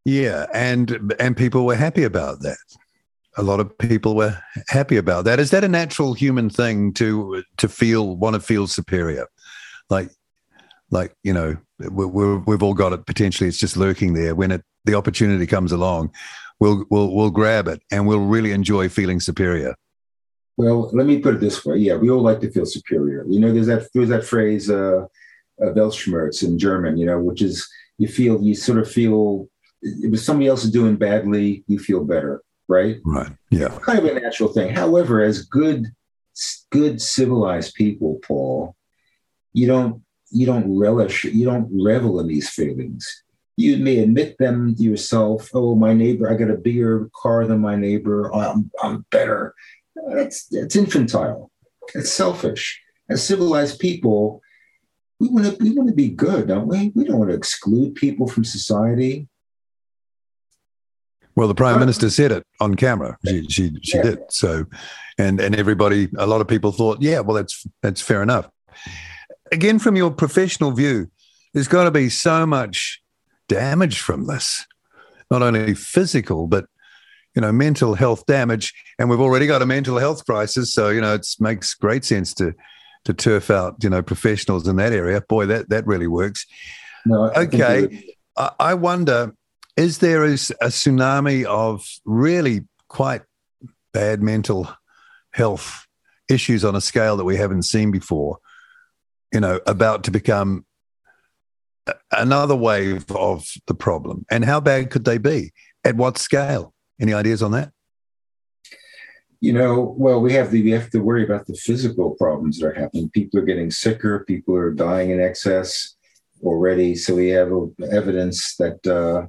Yeah, 0.06 0.46
and 0.54 1.14
and 1.20 1.36
people 1.36 1.66
were 1.66 1.76
happy 1.76 2.04
about 2.04 2.42
that 2.42 2.58
a 3.40 3.44
lot 3.44 3.60
of 3.60 3.78
people 3.78 4.16
were 4.16 4.38
happy 4.68 4.98
about 4.98 5.26
that. 5.26 5.40
Is 5.40 5.52
that 5.52 5.64
a 5.64 5.68
natural 5.68 6.14
human 6.14 6.50
thing 6.50 6.94
to 6.94 7.44
to 7.58 7.70
feel 7.70 8.18
want 8.18 8.34
to 8.36 8.40
feel 8.42 8.68
superior, 8.68 9.28
like 9.90 10.10
like 10.92 11.16
you 11.24 11.34
know 11.34 11.58
we 11.80 12.06
we've 12.06 12.64
all 12.64 12.74
got 12.74 12.94
it 12.94 13.06
potentially. 13.06 13.48
It's 13.48 13.58
just 13.58 13.78
lurking 13.78 14.14
there. 14.14 14.36
When 14.36 14.52
it 14.52 14.64
the 14.86 14.96
opportunity 14.96 15.48
comes 15.48 15.72
along, 15.72 16.12
we'll 16.60 16.86
we'll 16.90 17.16
we'll 17.16 17.30
grab 17.30 17.68
it 17.68 17.82
and 17.92 18.08
we'll 18.08 18.26
really 18.26 18.52
enjoy 18.52 18.90
feeling 18.90 19.20
superior. 19.20 19.76
Well, 20.58 20.90
let 20.92 21.08
me 21.08 21.20
put 21.20 21.36
it 21.36 21.40
this 21.40 21.64
way. 21.66 21.78
Yeah, 21.78 21.96
we 21.96 22.10
all 22.10 22.22
like 22.22 22.42
to 22.42 22.52
feel 22.52 22.66
superior. 22.66 23.26
You 23.30 23.40
know, 23.40 23.54
there's 23.54 23.68
that 23.68 23.88
there's 23.94 24.10
that 24.10 24.26
phrase, 24.26 24.70
uh, 24.70 25.06
uh, 25.62 25.72
Weltschmerz 25.74 26.44
in 26.44 26.60
German. 26.60 26.98
You 26.98 27.06
know, 27.06 27.20
which 27.20 27.42
is 27.42 27.70
you 27.98 28.10
feel 28.10 28.42
you 28.42 28.56
sort 28.56 28.80
of 28.80 28.92
feel 28.92 29.48
if 29.82 30.20
somebody 30.20 30.48
else 30.48 30.64
is 30.64 30.72
doing 30.72 30.96
badly, 30.96 31.64
you 31.68 31.80
feel 31.80 32.04
better 32.04 32.44
right? 32.70 32.98
Right. 33.04 33.32
Yeah. 33.50 33.78
Kind 33.82 34.00
of 34.00 34.06
a 34.06 34.20
natural 34.20 34.54
thing. 34.54 34.74
However, 34.74 35.22
as 35.22 35.42
good, 35.42 35.88
good 36.70 37.02
civilized 37.02 37.74
people, 37.74 38.20
Paul, 38.26 38.76
you 39.52 39.68
don't 39.68 40.02
you 40.32 40.46
don't 40.46 40.78
relish, 40.78 41.24
you 41.26 41.44
don't 41.44 41.68
revel 41.72 42.20
in 42.20 42.28
these 42.28 42.50
feelings. 42.50 43.24
You 43.58 43.78
may 43.78 43.98
admit 43.98 44.38
them 44.38 44.76
to 44.76 44.84
yourself. 44.84 45.50
Oh, 45.54 45.76
my 45.76 45.92
neighbor, 45.92 46.32
I 46.32 46.36
got 46.36 46.52
a 46.52 46.56
bigger 46.56 47.10
car 47.14 47.46
than 47.46 47.60
my 47.60 47.76
neighbor. 47.76 48.34
Oh, 48.34 48.40
I'm, 48.40 48.72
I'm 48.82 49.06
better. 49.10 49.54
That's 50.08 50.46
that's 50.46 50.78
infantile. 50.78 51.52
It's 51.94 52.12
selfish. 52.12 52.82
As 53.10 53.26
civilized 53.26 53.80
people, 53.80 54.42
we 55.20 55.28
want 55.30 55.48
to 55.48 55.58
we 55.62 55.72
want 55.72 55.90
to 55.90 55.96
be 55.96 56.10
good, 56.10 56.48
don't 56.48 56.68
we? 56.68 56.92
We 56.96 57.04
don't 57.04 57.18
want 57.18 57.32
to 57.32 57.36
exclude 57.36 57.96
people 57.96 58.28
from 58.28 58.46
society. 58.46 59.28
Well, 61.40 61.48
the 61.48 61.56
prime 61.56 61.80
minister 61.80 62.10
said 62.10 62.34
it 62.34 62.46
on 62.60 62.76
camera. 62.76 63.18
She 63.26 63.48
she 63.48 63.72
she 63.82 63.96
yeah. 63.96 64.04
did. 64.04 64.20
So, 64.28 64.66
and 65.18 65.40
and 65.40 65.56
everybody, 65.56 66.10
a 66.18 66.28
lot 66.28 66.42
of 66.42 66.50
people 66.50 66.74
thought, 66.74 67.02
yeah, 67.02 67.22
well, 67.22 67.34
that's 67.34 67.66
that's 67.82 68.02
fair 68.02 68.22
enough. 68.22 68.50
Again, 69.50 69.80
from 69.80 69.96
your 69.96 70.12
professional 70.12 70.72
view, 70.72 71.10
there's 71.54 71.70
got 71.70 71.86
to 71.86 71.92
be 71.92 72.10
so 72.10 72.46
much 72.46 73.02
damage 73.48 74.02
from 74.02 74.28
this, 74.28 74.68
not 75.32 75.42
only 75.42 75.76
physical 75.76 76.46
but 76.46 76.66
you 77.36 77.42
know 77.42 77.54
mental 77.54 77.94
health 77.94 78.26
damage. 78.26 78.74
And 79.00 79.10
we've 79.10 79.22
already 79.22 79.48
got 79.48 79.62
a 79.62 79.66
mental 79.66 79.98
health 79.98 80.26
crisis, 80.26 80.74
so 80.74 80.90
you 80.90 81.00
know 81.00 81.14
it 81.14 81.26
makes 81.40 81.74
great 81.74 82.04
sense 82.04 82.34
to 82.34 82.54
to 83.06 83.14
turf 83.14 83.50
out 83.50 83.78
you 83.82 83.90
know 83.90 84.02
professionals 84.02 84.68
in 84.68 84.76
that 84.76 84.92
area. 84.92 85.22
Boy, 85.22 85.46
that 85.46 85.70
that 85.70 85.88
really 85.88 86.08
works. 86.08 86.46
No, 87.06 87.32
okay, 87.32 88.04
I, 88.36 88.52
I 88.60 88.74
wonder 88.74 89.34
is 89.80 90.00
there 90.00 90.26
is 90.26 90.52
a 90.60 90.68
tsunami 90.68 91.46
of 91.46 91.88
really 92.04 92.66
quite 92.90 93.22
bad 93.94 94.22
mental 94.22 94.70
health 95.32 95.88
issues 96.30 96.66
on 96.66 96.76
a 96.76 96.82
scale 96.82 97.16
that 97.16 97.24
we 97.24 97.38
haven't 97.38 97.64
seen 97.64 97.90
before? 97.90 98.40
You 99.32 99.40
know, 99.40 99.62
about 99.66 100.04
to 100.04 100.12
become 100.12 100.66
another 102.12 102.58
wave 102.58 103.10
of 103.12 103.48
the 103.68 103.74
problem. 103.74 104.26
And 104.30 104.44
how 104.44 104.60
bad 104.60 104.90
could 104.90 105.06
they 105.06 105.18
be? 105.18 105.54
At 105.86 105.96
what 105.96 106.18
scale? 106.18 106.74
Any 107.00 107.14
ideas 107.14 107.42
on 107.42 107.52
that? 107.52 107.72
You 109.40 109.54
know, 109.54 109.96
well, 109.98 110.20
we 110.20 110.34
have 110.34 110.52
the 110.52 110.62
we 110.62 110.72
have 110.72 110.90
to 110.90 111.00
worry 111.00 111.24
about 111.24 111.46
the 111.46 111.56
physical 111.56 112.18
problems 112.20 112.60
that 112.60 112.68
are 112.68 112.74
happening. 112.74 113.10
People 113.12 113.40
are 113.40 113.46
getting 113.46 113.72
sicker. 113.72 114.26
People 114.26 114.58
are 114.58 114.74
dying 114.74 115.12
in 115.12 115.22
excess 115.22 115.96
already. 116.44 116.96
So 116.96 117.16
we 117.16 117.30
have 117.30 117.50
evidence 117.90 118.58
that 118.58 118.86
uh, 118.86 119.28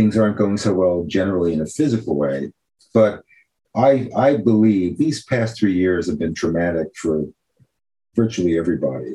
things 0.00 0.16
aren't 0.16 0.38
going 0.38 0.56
so 0.56 0.72
well 0.72 1.04
generally 1.06 1.52
in 1.52 1.60
a 1.60 1.66
physical 1.66 2.16
way. 2.16 2.50
But 2.94 3.22
I, 3.76 4.08
I 4.16 4.38
believe 4.38 4.96
these 4.96 5.24
past 5.24 5.58
three 5.58 5.74
years 5.74 6.06
have 6.06 6.18
been 6.18 6.34
traumatic 6.34 6.88
for 6.96 7.24
virtually 8.16 8.58
everybody. 8.58 9.12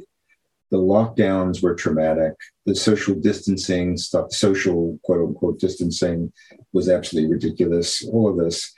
the 0.72 0.78
lockdowns 0.78 1.62
were 1.64 1.76
traumatic. 1.76 2.34
The 2.66 2.76
social 2.76 3.16
distancing 3.16 3.98
stuff, 3.98 4.32
social 4.32 5.00
quote 5.04 5.28
unquote 5.28 5.60
distancing, 5.60 6.32
was 6.74 6.90
absolutely 6.90 7.32
ridiculous. 7.32 8.06
All 8.08 8.30
of 8.30 8.38
this. 8.38 8.74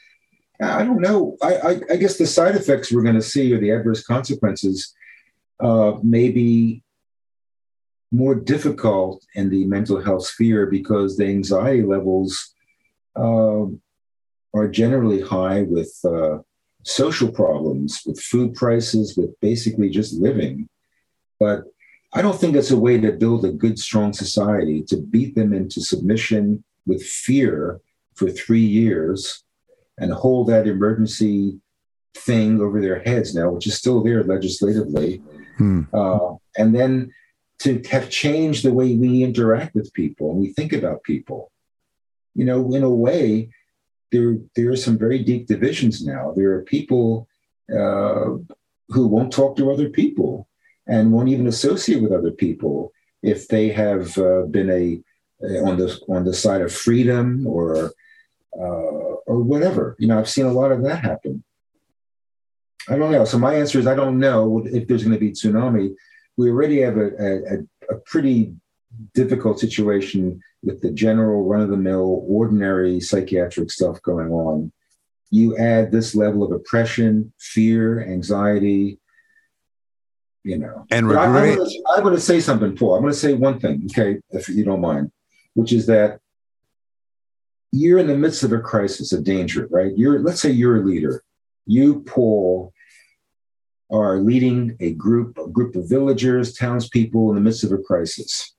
I 0.62 0.84
don't 0.84 1.01
know. 1.01 1.38
I, 1.41 1.55
I, 1.55 1.82
I 1.91 1.95
guess 1.97 2.18
the 2.18 2.26
side 2.26 2.55
effects 2.55 2.91
we're 2.91 3.03
going 3.03 3.16
to 3.16 3.22
see 3.22 3.53
or 3.53 3.60
the 3.60 3.72
adverse 3.72 4.03
consequences 4.03 4.93
uh, 5.60 5.93
may 6.03 6.30
be 6.30 6.84
more 8.12 8.36
difficult 8.36 9.26
in 9.36 9.49
the 9.49 9.66
mental 9.66 10.01
health 10.01 10.26
sphere 10.26 10.66
because 10.68 11.18
the 11.18 11.26
anxiety 11.26 11.84
levels 11.84 12.53
uh, 13.16 13.66
are 14.53 14.68
generally 14.70 15.22
high 15.22 15.64
with 15.64 15.93
uh, 16.05 16.38
social 16.84 17.32
problems, 17.32 18.01
with 18.05 18.20
food 18.20 18.53
prices, 18.55 19.18
with 19.18 19.38
basically 19.41 19.89
just 19.89 20.14
living. 20.14 20.70
But 21.39 21.64
I 22.14 22.22
don't 22.22 22.39
think 22.39 22.55
it's 22.55 22.72
a 22.72 22.80
way 22.80 22.99
to 22.99 23.12
build 23.12 23.43
a 23.43 23.51
good, 23.51 23.78
strong 23.78 24.14
society 24.14 24.82
to 24.84 24.97
beat 24.97 25.36
them 25.36 25.53
into 25.53 25.82
submission 25.82 26.64
with 26.86 27.03
fear 27.03 27.82
for 28.16 28.30
three 28.30 28.66
years 28.66 29.43
and 29.99 30.14
hold 30.14 30.47
that 30.47 30.68
emergency 30.68 31.60
thing 32.16 32.62
over 32.62 32.80
their 32.82 32.99
heads 32.99 33.36
now, 33.36 33.49
which 33.49 33.68
is 33.68 33.78
still 33.78 34.01
there 34.01 34.24
legislatively. 34.24 35.22
Hmm. 35.58 35.82
Uh, 35.93 36.36
and 36.58 36.74
then 36.74 37.12
to 37.60 37.82
have 37.89 38.10
changed 38.10 38.64
the 38.64 38.74
way 38.74 38.95
we 38.95 39.24
interact 39.24 39.74
with 39.76 39.93
people 39.93 40.32
and 40.32 40.39
we 40.39 40.53
think 40.53 40.74
about 40.74 41.03
people. 41.03 41.51
You 42.36 42.45
know, 42.45 42.74
in 42.74 42.84
a 42.84 42.89
way, 42.89 43.49
there, 44.12 44.38
there 44.55 44.72
are 44.72 44.76
some 44.76 44.97
very 44.97 45.24
deep 45.24 45.47
divisions 45.47 46.05
now. 46.05 46.34
There 46.36 46.53
are 46.53 46.62
people 46.62 47.28
uh, 47.72 48.38
who 48.89 49.08
won't 49.08 49.34
talk 49.34 49.58
to 49.58 49.72
other 49.72 49.89
people 49.89 50.47
and 50.86 51.12
won't 51.12 51.30
even 51.30 51.47
associate 51.47 52.01
with 52.01 52.12
other 52.12 52.32
people 52.32 52.93
if 53.22 53.47
they 53.47 53.70
have 53.70 54.18
uh, 54.18 54.43
been 54.43 54.70
a, 54.70 55.01
on 55.66 55.78
the 55.78 55.99
on 56.10 56.24
the 56.24 56.34
side 56.34 56.62
of 56.62 56.74
freedom 56.74 57.45
or 57.45 57.91
uh, 58.58 59.14
or 59.28 59.43
whatever. 59.43 59.95
You 59.99 60.08
know, 60.08 60.18
I've 60.18 60.30
seen 60.30 60.45
a 60.45 60.51
lot 60.51 60.72
of 60.72 60.84
that 60.84 61.03
happen. 61.03 61.43
I 62.89 62.97
don't 62.97 63.12
know. 63.12 63.26
So 63.26 63.38
my 63.38 63.55
answer 63.55 63.80
is 63.80 63.88
I 63.88 63.95
don't 63.95 64.20
know 64.20 64.64
if 64.66 64.88
there's 64.88 65.03
going 65.03 65.14
to 65.14 65.20
be 65.20 65.32
tsunami. 65.32 65.93
We 66.38 66.50
already 66.50 66.82
have 66.82 66.98
a, 66.98 67.08
a, 67.18 67.96
a 67.96 67.98
pretty 68.06 68.56
difficult 69.14 69.60
situation 69.60 70.42
with 70.64 70.82
the 70.82 70.92
general 70.92 71.46
run 71.46 71.62
of 71.62 71.70
the 71.70 71.78
mill, 71.78 72.24
ordinary 72.28 73.00
psychiatric 73.00 73.72
stuff 73.72 74.02
going 74.02 74.32
on. 74.32 74.72
You 75.30 75.58
add 75.58 75.92
this 75.92 76.16
level 76.16 76.44
of 76.44 76.52
oppression, 76.52 77.34
fear, 77.40 78.02
anxiety, 78.02 79.00
you 80.44 80.58
know. 80.58 80.86
And 80.90 81.08
regret. 81.08 81.60
I, 81.90 81.98
am 81.98 82.04
going 82.04 82.16
to 82.16 82.22
say 82.22 82.40
something, 82.40 82.76
Paul. 82.76 82.96
I'm 82.96 83.02
going 83.02 83.14
to 83.14 83.20
say 83.20 83.34
one 83.34 83.60
thing, 83.60 83.88
okay, 83.92 84.20
if 84.30 84.48
you 84.48 84.64
don't 84.64 84.82
mind, 84.82 85.12
which 85.54 85.74
is 85.74 85.88
that 85.88 86.20
you're 87.72 88.00
in 88.00 88.08
the 88.08 88.18
midst 88.18 88.44
of 88.44 88.54
a 88.54 88.60
crisis, 88.60 89.12
a 89.12 89.22
danger, 89.22 89.68
right? 89.70 89.92
You're, 89.98 90.20
let's 90.20 90.42
say 90.42 90.52
you're 90.52 90.78
a 90.78 90.86
leader. 90.86 91.24
You, 91.66 92.02
Paul, 92.02 92.74
are 93.90 94.18
leading 94.18 94.76
a 94.80 94.94
group, 94.94 95.38
a 95.38 95.48
group 95.48 95.76
of 95.76 95.90
villagers, 95.90 96.54
townspeople 96.54 97.30
in 97.30 97.36
the 97.36 97.42
midst 97.42 97.64
of 97.64 97.72
a 97.72 97.78
crisis. 97.78 98.54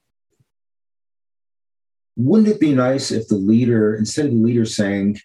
Wouldn't 2.17 2.49
it 2.49 2.61
be 2.61 2.75
nice 2.75 3.11
if 3.11 3.29
the 3.29 3.37
leader, 3.37 3.95
instead 3.95 4.27
of 4.27 4.33
the 4.33 4.39
leader 4.39 4.65
saying, 4.65 5.21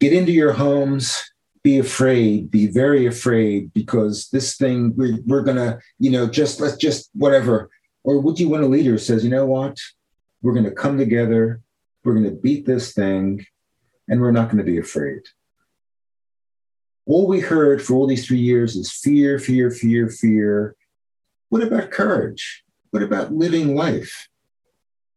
get 0.00 0.12
into 0.12 0.32
your 0.32 0.52
homes, 0.52 1.22
be 1.62 1.78
afraid, 1.78 2.50
be 2.50 2.66
very 2.66 3.06
afraid, 3.06 3.72
because 3.74 4.30
this 4.30 4.56
thing, 4.56 4.94
we're, 4.96 5.18
we're 5.26 5.42
gonna, 5.42 5.78
you 5.98 6.10
know, 6.10 6.26
just 6.26 6.58
let's 6.58 6.76
just 6.76 7.10
whatever. 7.14 7.70
Or 8.02 8.18
would 8.18 8.40
you 8.40 8.48
want 8.48 8.64
a 8.64 8.66
leader 8.66 8.92
who 8.92 8.98
says, 8.98 9.22
you 9.22 9.30
know 9.30 9.46
what? 9.46 9.78
We're 10.42 10.54
gonna 10.54 10.70
come 10.70 10.96
together, 10.96 11.60
we're 12.02 12.14
gonna 12.14 12.30
beat 12.30 12.64
this 12.64 12.94
thing, 12.94 13.44
and 14.08 14.20
we're 14.20 14.32
not 14.32 14.48
gonna 14.48 14.64
be 14.64 14.78
afraid 14.78 15.20
all 17.06 17.26
we 17.26 17.40
heard 17.40 17.82
for 17.82 17.94
all 17.94 18.06
these 18.06 18.26
three 18.26 18.38
years 18.38 18.76
is 18.76 18.92
fear, 18.92 19.38
fear, 19.38 19.70
fear, 19.70 20.08
fear. 20.08 20.76
What 21.48 21.62
about 21.62 21.90
courage? 21.90 22.64
What 22.90 23.02
about 23.02 23.32
living 23.32 23.74
life? 23.74 24.28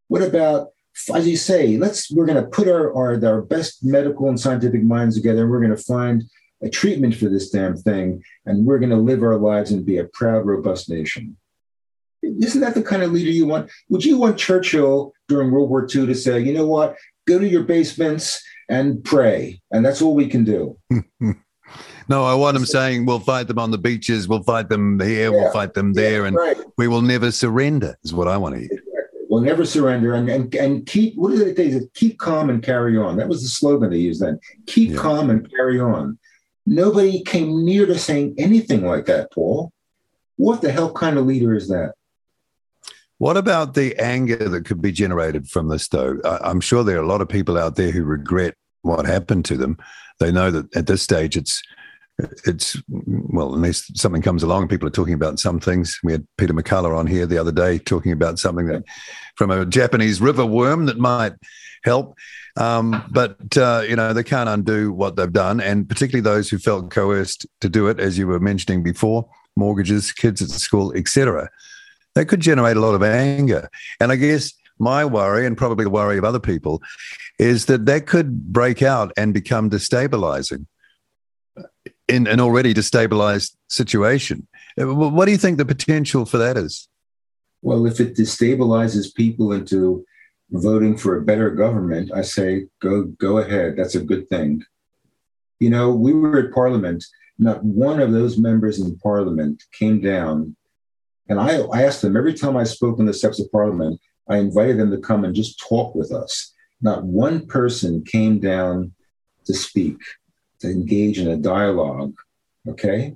What 0.08 0.22
about, 0.22 0.70
as 1.14 1.28
you 1.28 1.38
say, 1.38 1.78
let's 1.78 2.12
we're 2.12 2.26
going 2.26 2.44
to 2.44 2.50
put 2.50 2.68
our, 2.68 2.94
our 2.94 3.26
our 3.26 3.42
best 3.42 3.84
medical 3.84 4.30
and 4.30 4.40
scientific 4.40 4.84
minds 4.84 5.16
together, 5.16 5.44
and 5.44 5.52
we're 5.52 5.60
going 5.60 5.76
to 5.76 5.84
find 5.84 6.24
a 6.62 6.70
treatment 6.70 7.16
for 7.16 7.26
this 7.26 7.50
damn 7.50 7.76
thing, 7.76 8.24
and 8.46 8.66
we're 8.66 8.80
going 8.80 8.90
to 8.90 8.96
live 8.96 9.22
our 9.22 9.38
lives 9.38 9.72
and 9.72 9.86
be 9.86 9.98
a 9.98 10.06
proud, 10.06 10.46
robust 10.46 10.90
nation. 10.90 11.38
Isn't 12.22 12.62
that 12.62 12.74
the 12.74 12.82
kind 12.82 13.04
of 13.04 13.12
leader 13.12 13.32
you 13.32 13.46
want? 13.46 13.70
Would 13.90 14.06
you 14.06 14.18
want 14.18 14.38
Churchill 14.38 15.14
during 15.28 15.52
World 15.52 15.70
War 15.70 15.84
II 15.84 16.06
to 16.06 16.16
say, 16.16 16.40
you 16.40 16.54
know 16.54 16.66
what, 16.66 16.96
go 17.28 17.38
to 17.38 17.48
your 17.48 17.64
basements 17.64 18.42
and 18.70 19.04
pray, 19.04 19.62
and 19.72 19.86
that's 19.86 20.02
all 20.02 20.16
we 20.16 20.28
can 20.28 20.46
do? 20.46 20.78
No, 22.10 22.26
I 22.26 22.34
want 22.34 22.56
them 22.56 22.66
saying 22.66 23.06
we'll 23.06 23.20
fight 23.20 23.48
them 23.48 23.60
on 23.60 23.72
the 23.72 23.78
beaches, 23.78 24.28
we'll 24.28 24.44
fight 24.44 24.70
them 24.70 25.00
here, 25.00 25.24
yeah, 25.24 25.30
we'll 25.30 25.52
fight 25.52 25.74
them 25.74 25.94
there, 25.94 26.22
yeah, 26.22 26.28
and 26.28 26.36
right. 26.36 26.58
we 26.78 26.88
will 26.88 27.02
never 27.02 27.32
surrender. 27.32 27.98
Is 28.04 28.14
what 28.14 28.28
I 28.28 28.38
want 28.38 28.56
to 28.56 28.62
hear. 28.62 28.70
We'll 29.30 29.42
never 29.42 29.66
surrender, 29.66 30.14
and 30.14 30.30
and, 30.30 30.54
and 30.56 30.86
keep 30.86 31.16
what 31.16 31.32
did 31.32 31.56
they 31.56 31.72
say? 31.72 31.88
Keep 31.94 32.20
calm 32.20 32.50
and 32.50 32.62
carry 32.62 32.98
on. 32.98 33.18
That 33.18 33.28
was 33.28 33.42
the 33.42 33.50
slogan 33.50 33.90
they 33.90 33.98
used 33.98 34.22
then. 34.22 34.40
Keep 34.68 34.92
yeah. 34.92 34.98
calm 34.98 35.30
and 35.30 35.50
carry 35.50 35.80
on. 35.80 36.20
Nobody 36.66 37.24
came 37.24 37.66
near 37.66 37.86
to 37.86 37.98
saying 37.98 38.36
anything 38.38 38.86
like 38.86 39.06
that, 39.06 39.32
Paul. 39.32 39.72
What 40.38 40.62
the 40.62 40.72
hell 40.72 40.92
kind 40.92 41.18
of 41.18 41.26
leader 41.26 41.54
is 41.56 41.68
that? 41.70 41.94
What 43.18 43.38
about 43.38 43.74
the 43.74 43.96
anger 43.98 44.50
that 44.50 44.66
could 44.66 44.82
be 44.82 44.92
generated 44.92 45.48
from 45.50 45.68
this, 45.68 45.88
though? 45.88 46.20
I'm 46.24 46.60
sure 46.60 46.84
there 46.84 46.98
are 46.98 47.04
a 47.04 47.08
lot 47.08 47.22
of 47.22 47.30
people 47.30 47.58
out 47.58 47.76
there 47.76 47.92
who 47.92 48.04
regret 48.04 48.56
what 48.82 49.06
happened 49.06 49.46
to 49.46 49.58
them. 49.58 49.78
They 50.20 50.32
know 50.32 50.52
that 50.52 50.76
at 50.76 50.88
this 50.88 51.02
stage 51.02 51.38
it's 51.38 51.62
it's 52.20 52.78
well, 52.90 53.56
unless 53.56 53.90
something 54.00 54.22
comes 54.22 54.44
along, 54.44 54.68
people 54.68 54.88
are 54.88 54.92
talking 54.92 55.14
about 55.14 55.40
some 55.40 55.60
things. 55.60 56.00
We 56.04 56.12
had 56.12 56.28
Peter 56.38 56.54
McCullough 56.54 56.98
on 56.98 57.08
here 57.08 57.26
the 57.26 57.38
other 57.38 57.52
day 57.52 57.80
talking 57.80 58.12
about 58.12 58.40
something 58.40 58.68
that 58.68 58.84
from 59.36 59.50
a 59.50 59.66
Japanese 59.66 60.22
river 60.22 60.46
worm 60.46 60.86
that 60.86 60.98
might 60.98 61.34
help. 61.84 62.16
Um, 62.56 63.04
but 63.12 63.58
uh, 63.58 63.84
you 63.88 63.96
know 63.96 64.14
they 64.14 64.24
can't 64.24 64.50
undo 64.50 64.94
what 64.94 65.16
they've 65.16 65.32
done, 65.32 65.60
and 65.60 65.90
particularly 65.90 66.22
those 66.22 66.50
who 66.50 66.60
felt 66.60 66.92
coerced 66.92 67.48
to 67.62 67.70
do 67.70 67.88
it, 67.88 68.00
as 68.00 68.18
you 68.18 68.28
were 68.28 68.40
mentioning 68.40 68.84
before, 68.84 69.28
mortgages, 69.56 70.12
kids 70.12 70.42
at 70.42 70.50
school, 70.50 70.94
etc. 70.96 71.50
That 72.14 72.26
could 72.26 72.42
generate 72.42 72.78
a 72.78 72.80
lot 72.80 72.94
of 72.94 73.02
anger, 73.02 73.70
and 74.00 74.12
I 74.12 74.18
guess 74.18 74.54
my 74.78 75.04
worry, 75.04 75.48
and 75.48 75.58
probably 75.58 75.86
the 75.86 75.90
worry 75.90 76.20
of 76.20 76.26
other 76.26 76.40
people, 76.40 76.84
is 77.40 77.66
that 77.66 77.88
that 77.88 78.06
could 78.06 78.54
break 78.54 78.84
out 78.84 79.12
and 79.18 79.34
become 79.34 79.72
destabilizing 79.72 80.68
in 82.08 82.28
an 82.28 82.40
already 82.40 82.74
destabilized 82.74 83.56
situation. 83.68 84.48
Uh, 84.80 84.94
what 84.94 85.26
do 85.26 85.32
you 85.32 85.38
think 85.38 85.58
the 85.58 85.66
potential 85.66 86.26
for 86.26 86.38
that 86.38 86.58
is? 86.58 86.88
Well, 87.62 87.86
if 87.86 88.00
it 88.00 88.16
destabilizes 88.16 89.14
people 89.14 89.54
into 89.54 90.06
voting 90.52 90.98
for 90.98 91.18
a 91.18 91.22
better 91.22 91.50
government, 91.50 92.12
I 92.14 92.22
say 92.22 92.68
go 92.82 93.04
go 93.04 93.38
ahead. 93.38 93.76
That's 93.78 93.96
a 93.96 94.04
good 94.04 94.28
thing. 94.30 94.64
You 95.60 95.70
know, 95.70 95.94
we 95.94 96.14
were 96.14 96.40
at 96.40 96.54
Parliament. 96.54 97.04
Not 97.40 97.64
one 97.64 98.00
of 98.00 98.12
those 98.12 98.38
members 98.38 98.80
in 98.80 98.98
Parliament 99.00 99.64
came 99.72 100.02
down, 100.02 100.56
and 101.30 101.40
I, 101.40 101.62
I 101.62 101.84
asked 101.84 102.02
them 102.02 102.18
every 102.18 102.34
time 102.34 102.58
I 102.58 102.64
spoke 102.64 103.00
on 103.00 103.06
the 103.06 103.14
steps 103.14 103.40
of 103.40 103.52
Parliament. 103.52 104.00
I 104.30 104.38
invited 104.38 104.78
them 104.78 104.92
to 104.92 104.98
come 104.98 105.26
and 105.26 105.36
just 105.36 105.60
talk 105.60 105.96
with 105.96 106.12
us. 106.12 106.54
Not 106.82 107.04
one 107.04 107.48
person 107.48 108.04
came 108.04 108.40
down 108.40 108.94
to 109.46 109.54
speak 109.54 109.98
to 110.64 110.72
engage 110.72 111.20
in 111.20 111.28
a 111.28 111.38
dialogue, 111.38 112.16
okay? 112.68 113.16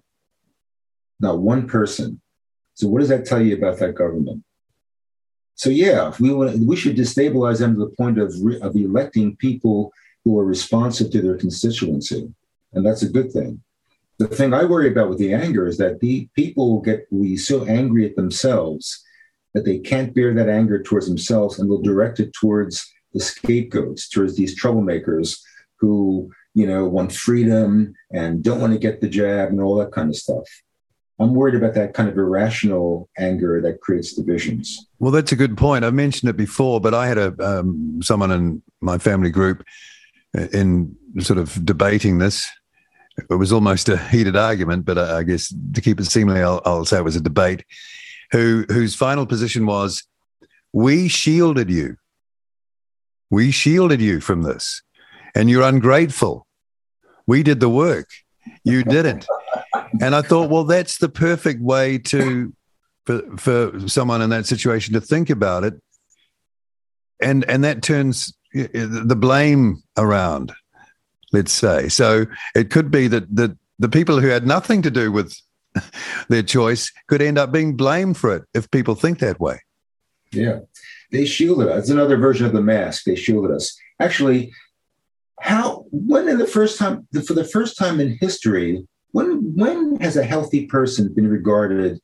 Not 1.20 1.40
one 1.40 1.66
person. 1.68 2.22
So 2.74 2.90
what 2.90 3.00
does 3.00 3.10
that 3.10 3.26
tell 3.26 3.42
you 3.42 3.56
about 3.56 3.80
that 3.80 3.96
government? 3.96 4.44
So 5.56 5.70
yeah, 5.72 6.14
we 6.20 6.32
want 6.32 6.60
we 6.60 6.76
should 6.76 6.96
destabilize 6.96 7.60
them 7.60 7.74
to 7.74 7.80
the 7.80 7.96
point 7.96 8.20
of 8.20 8.32
of 8.62 8.76
electing 8.76 9.36
people 9.38 9.92
who 10.24 10.38
are 10.38 10.46
responsive 10.46 11.10
to 11.12 11.22
their 11.22 11.38
constituency, 11.38 12.32
and 12.74 12.86
that's 12.86 13.02
a 13.02 13.10
good 13.10 13.32
thing. 13.32 13.64
The 14.20 14.28
thing 14.28 14.54
I 14.54 14.66
worry 14.66 14.92
about 14.92 15.10
with 15.10 15.18
the 15.18 15.34
anger 15.34 15.66
is 15.68 15.78
that 15.78 16.00
the 16.00 16.30
people 16.36 16.82
get 16.82 17.10
be 17.10 17.38
so 17.38 17.66
angry 17.66 18.06
at 18.06 18.16
themselves 18.16 19.04
that 19.54 19.66
they 19.66 19.80
can't 19.80 20.14
bear 20.14 20.34
that 20.36 20.50
anger 20.50 20.84
towards 20.84 21.08
themselves, 21.08 21.58
and 21.58 21.72
they'll 21.72 21.82
direct 21.82 22.20
it 22.20 22.34
towards 22.34 22.86
the 23.14 23.20
scapegoats, 23.20 24.10
towards 24.10 24.36
these 24.36 24.60
troublemakers 24.62 25.40
who 25.80 26.30
you 26.58 26.66
know, 26.66 26.88
want 26.88 27.12
freedom 27.12 27.94
and 28.12 28.44
don't 28.44 28.60
want 28.60 28.74
to 28.74 28.80
get 28.80 29.00
the 29.00 29.08
jab 29.08 29.50
and 29.50 29.62
all 29.62 29.76
that 29.76 29.92
kind 29.92 30.10
of 30.10 30.16
stuff. 30.16 30.48
I'm 31.20 31.36
worried 31.36 31.54
about 31.54 31.76
that 31.76 31.94
kind 31.94 32.10
of 32.10 32.18
irrational 32.18 33.10
anger 33.16 33.62
that 33.62 33.80
creates 33.80 34.14
divisions. 34.14 34.88
Well, 34.98 35.12
that's 35.12 35.32
a 35.32 35.36
good 35.36 35.56
point. 35.56 35.86
I 35.86 35.92
mentioned 35.92 36.32
it 36.32 36.38
before, 36.38 36.82
but 36.82 36.96
I 36.96 37.08
had 37.08 37.20
a 37.20 37.30
um, 37.50 38.00
someone 38.02 38.32
in 38.32 38.64
my 38.82 38.98
family 38.98 39.30
group 39.30 39.64
in 40.52 40.96
sort 41.20 41.38
of 41.38 41.64
debating 41.64 42.18
this. 42.18 42.44
It 43.30 43.36
was 43.36 43.52
almost 43.52 43.88
a 43.90 43.98
heated 43.98 44.36
argument, 44.36 44.86
but 44.86 44.98
I 44.98 45.22
guess 45.22 45.54
to 45.76 45.82
keep 45.82 46.00
it 46.00 46.06
seemly, 46.06 46.42
I'll, 46.42 46.62
I'll 46.66 46.86
say 46.86 46.98
it 46.98 47.04
was 47.04 47.16
a 47.16 47.22
debate. 47.22 47.66
who 48.32 48.66
whose 48.70 48.96
final 48.96 49.28
position 49.28 49.68
was, 49.68 50.04
"We 50.74 51.08
shielded 51.08 51.70
you. 51.70 51.98
We 53.30 53.52
shielded 53.52 54.02
you 54.02 54.22
from 54.22 54.42
this, 54.42 54.82
and 55.36 55.52
you're 55.52 55.70
ungrateful. 55.70 56.47
We 57.28 57.44
did 57.44 57.60
the 57.60 57.70
work. 57.70 58.10
You 58.64 58.84
didn't." 58.84 59.28
And 60.02 60.16
I 60.16 60.22
thought, 60.22 60.50
well, 60.50 60.64
that's 60.64 60.98
the 60.98 61.10
perfect 61.10 61.62
way 61.62 61.98
to 62.00 62.54
for 63.06 63.22
for 63.38 63.88
someone 63.88 64.22
in 64.22 64.30
that 64.32 64.46
situation 64.46 64.94
to 64.94 65.02
think 65.02 65.30
about 65.30 65.64
it, 65.64 65.82
and 67.22 67.50
and 67.50 67.64
that 67.64 67.82
turns 67.82 68.34
eh, 68.54 68.68
eh, 68.74 68.88
the 68.90 69.16
blame 69.16 69.84
around. 69.98 70.54
Let's 71.32 71.52
say 71.54 71.90
so. 71.90 72.26
It 72.56 72.70
could 72.70 72.92
be 72.92 73.08
that 73.08 73.34
that 73.36 73.58
the 73.80 73.90
people 73.90 74.20
who 74.20 74.28
had 74.28 74.46
nothing 74.46 74.82
to 74.84 74.92
do 74.92 75.12
with 75.12 75.36
their 76.30 76.44
choice 76.44 76.92
could 77.08 77.22
end 77.22 77.38
up 77.38 77.52
being 77.52 77.76
blamed 77.76 78.18
for 78.18 78.36
it 78.36 78.44
if 78.54 78.70
people 78.72 78.96
think 78.96 79.20
that 79.20 79.40
way. 79.40 79.62
Yeah, 80.32 80.60
they 81.12 81.26
shielded 81.26 81.70
us. 81.70 81.84
It's 81.84 81.90
another 81.90 82.18
version 82.18 82.46
of 82.46 82.54
the 82.54 82.62
mask. 82.62 83.06
They 83.06 83.16
shielded 83.16 83.52
us. 83.52 83.78
Actually, 84.00 84.52
how 85.40 85.86
when 85.92 86.28
in 86.28 86.38
the 86.38 86.48
first 86.48 86.78
time 86.78 87.08
for 87.26 87.34
the 87.34 87.44
first 87.44 87.78
time 87.78 88.00
in 88.00 88.18
history, 88.20 88.86
when 89.12 89.56
when 89.56 90.00
has 90.00 90.18
a 90.18 90.24
healthy 90.24 90.66
person 90.66 91.14
been 91.14 91.28
regarded 91.28 92.00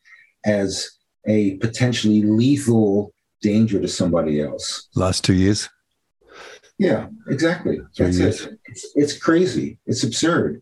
as 0.45 0.89
a 1.27 1.57
potentially 1.57 2.21
lethal 2.21 3.13
danger 3.41 3.79
to 3.79 3.87
somebody 3.87 4.41
else? 4.41 4.87
Last 4.95 5.23
two 5.23 5.33
years. 5.33 5.69
Yeah, 6.77 7.07
exactly. 7.27 7.79
That's 7.97 8.17
it. 8.17 8.57
It's, 8.65 8.91
it's 8.95 9.17
crazy. 9.17 9.77
It's 9.85 10.03
absurd 10.03 10.61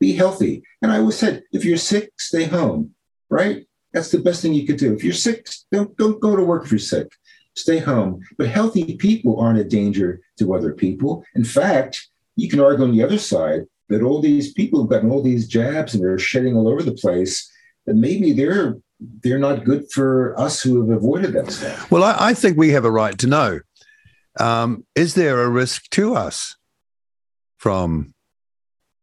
be 0.00 0.14
healthy. 0.14 0.64
And 0.82 0.90
I 0.90 0.98
always 0.98 1.16
said, 1.16 1.44
if 1.52 1.64
you're 1.64 1.76
sick, 1.76 2.10
stay 2.18 2.44
home, 2.44 2.94
right? 3.28 3.66
That's 3.92 4.10
the 4.10 4.18
best 4.18 4.42
thing 4.42 4.54
you 4.54 4.66
could 4.66 4.78
do. 4.78 4.94
If 4.94 5.04
you're 5.04 5.12
sick, 5.12 5.46
don't, 5.70 5.96
don't 5.96 6.20
go 6.20 6.34
to 6.34 6.42
work 6.42 6.64
if 6.64 6.72
you're 6.72 6.78
sick. 6.78 7.12
Stay 7.56 7.78
home. 7.78 8.20
But 8.38 8.48
healthy 8.48 8.96
people 8.96 9.38
aren't 9.40 9.58
a 9.58 9.64
danger 9.64 10.20
to 10.38 10.54
other 10.54 10.72
people. 10.72 11.24
In 11.34 11.44
fact, 11.44 12.08
you 12.36 12.48
can 12.48 12.60
argue 12.60 12.84
on 12.84 12.92
the 12.92 13.02
other 13.02 13.18
side 13.18 13.66
that 13.88 14.02
all 14.02 14.20
these 14.20 14.52
people 14.52 14.80
have 14.80 14.90
gotten 14.90 15.10
all 15.10 15.22
these 15.22 15.48
jabs 15.48 15.94
and 15.94 16.02
they're 16.02 16.18
shedding 16.18 16.56
all 16.56 16.68
over 16.68 16.82
the 16.82 16.92
place, 16.92 17.50
that 17.86 17.94
maybe 17.94 18.32
they're 18.32 18.76
they're 19.22 19.38
not 19.38 19.64
good 19.64 19.90
for 19.90 20.38
us 20.38 20.62
who 20.62 20.80
have 20.80 20.94
avoided 20.96 21.32
that 21.32 21.50
stuff. 21.50 21.90
Well, 21.90 22.04
I, 22.04 22.16
I 22.18 22.34
think 22.34 22.58
we 22.58 22.70
have 22.70 22.84
a 22.84 22.90
right 22.90 23.18
to 23.18 23.26
know. 23.26 23.60
Um, 24.38 24.84
is 24.94 25.14
there 25.14 25.42
a 25.42 25.48
risk 25.48 25.88
to 25.90 26.14
us 26.14 26.56
from 27.56 28.14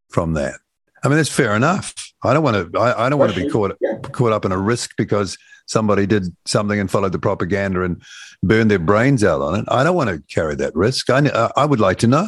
from 0.09 0.33
that? 0.33 0.55
I 1.03 1.09
mean, 1.09 1.17
that's 1.17 1.29
fair 1.29 1.55
enough. 1.55 1.93
I 2.23 2.33
don't 2.33 2.43
want 2.43 2.71
to. 2.71 2.79
I, 2.79 3.05
I 3.05 3.09
don't 3.09 3.19
want 3.19 3.33
to 3.33 3.43
be 3.43 3.49
caught 3.49 3.75
yeah. 3.81 3.97
caught 4.11 4.31
up 4.31 4.45
in 4.45 4.51
a 4.51 4.57
risk 4.57 4.91
because 4.97 5.37
somebody 5.67 6.05
did 6.05 6.35
something 6.45 6.79
and 6.79 6.89
followed 6.89 7.11
the 7.11 7.19
propaganda 7.19 7.83
and 7.83 8.01
burned 8.41 8.71
their 8.71 8.79
brains 8.79 9.23
out 9.23 9.41
on 9.41 9.59
it. 9.59 9.65
I 9.67 9.83
don't 9.83 9.95
want 9.95 10.09
to 10.09 10.23
carry 10.33 10.55
that 10.55 10.75
risk. 10.75 11.09
I 11.09 11.51
I 11.55 11.65
would 11.65 11.79
like 11.79 11.99
to 11.99 12.07
know. 12.07 12.27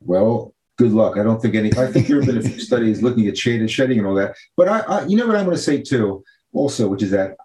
Well, 0.00 0.54
good 0.78 0.92
luck. 0.92 1.18
I 1.18 1.22
don't 1.22 1.40
think 1.40 1.54
any. 1.54 1.72
I 1.76 1.86
think 1.90 2.06
there 2.06 2.16
have 2.16 2.26
been 2.26 2.38
a 2.38 2.42
few 2.42 2.60
studies 2.70 3.02
looking 3.02 3.26
at 3.26 3.36
shade 3.36 3.60
and 3.60 3.70
shedding 3.70 3.98
and 3.98 4.06
all 4.06 4.14
that. 4.14 4.34
But 4.56 4.68
I, 4.68 4.80
I 4.80 5.06
you 5.06 5.16
know 5.16 5.26
what 5.26 5.36
I'm 5.36 5.44
going 5.44 5.56
to 5.56 5.62
say 5.62 5.82
too, 5.82 6.24
also, 6.52 6.88
which 6.88 7.02
is 7.02 7.10
that 7.10 7.36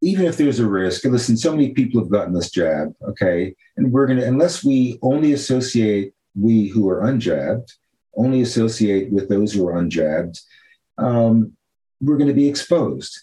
even 0.00 0.26
if 0.26 0.36
there's 0.36 0.58
a 0.58 0.68
risk, 0.68 1.04
and 1.04 1.12
listen, 1.12 1.36
so 1.36 1.52
many 1.52 1.70
people 1.70 2.00
have 2.00 2.10
gotten 2.10 2.34
this 2.34 2.50
jab, 2.50 2.92
okay, 3.02 3.54
and 3.76 3.92
we're 3.92 4.06
going 4.06 4.18
to 4.18 4.26
unless 4.26 4.64
we 4.64 4.98
only 5.02 5.32
associate 5.32 6.12
we 6.34 6.66
who 6.68 6.88
are 6.88 7.02
unjabbed 7.02 7.70
only 8.16 8.42
associate 8.42 9.10
with 9.10 9.28
those 9.28 9.52
who 9.52 9.66
are 9.66 9.74
unjabbed, 9.74 10.40
um, 10.98 11.56
we're 12.02 12.16
going 12.16 12.28
to 12.28 12.34
be 12.34 12.48
exposed. 12.48 13.22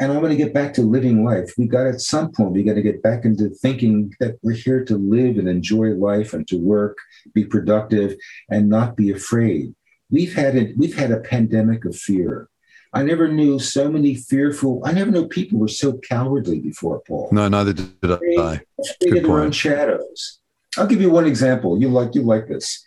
And 0.00 0.12
I'm 0.12 0.20
going 0.20 0.36
to 0.36 0.42
get 0.42 0.54
back 0.54 0.74
to 0.74 0.82
living 0.82 1.24
life. 1.24 1.52
We 1.58 1.66
got 1.66 1.86
at 1.86 2.00
some 2.00 2.30
point, 2.30 2.52
we 2.52 2.62
got 2.62 2.74
to 2.74 2.82
get 2.82 3.02
back 3.02 3.24
into 3.24 3.48
thinking 3.48 4.14
that 4.20 4.38
we're 4.42 4.52
here 4.52 4.84
to 4.84 4.96
live 4.96 5.38
and 5.38 5.48
enjoy 5.48 5.88
life 5.88 6.32
and 6.32 6.46
to 6.48 6.56
work, 6.56 6.96
be 7.34 7.44
productive, 7.44 8.16
and 8.48 8.68
not 8.68 8.96
be 8.96 9.10
afraid. 9.10 9.74
We've 10.08 10.34
had 10.34 10.56
a, 10.56 10.72
we've 10.76 10.96
had 10.96 11.10
a 11.10 11.20
pandemic 11.20 11.84
of 11.84 11.96
fear. 11.96 12.48
I 12.94 13.02
never 13.02 13.28
knew 13.28 13.58
so 13.58 13.90
many 13.90 14.14
fearful. 14.14 14.80
I 14.84 14.92
never 14.92 15.10
knew 15.10 15.28
people 15.28 15.58
were 15.58 15.68
so 15.68 15.98
cowardly 15.98 16.60
before, 16.60 17.02
Paul. 17.06 17.28
No, 17.32 17.48
neither 17.48 17.72
did 17.74 18.12
I. 18.38 18.60
They, 19.00 19.20
their 19.20 19.40
own 19.40 19.52
shadows. 19.52 20.38
I'll 20.78 20.86
give 20.86 21.02
you 21.02 21.10
one 21.10 21.26
example. 21.26 21.78
You 21.78 21.88
like 21.88 22.14
you 22.14 22.22
like 22.22 22.46
this 22.46 22.84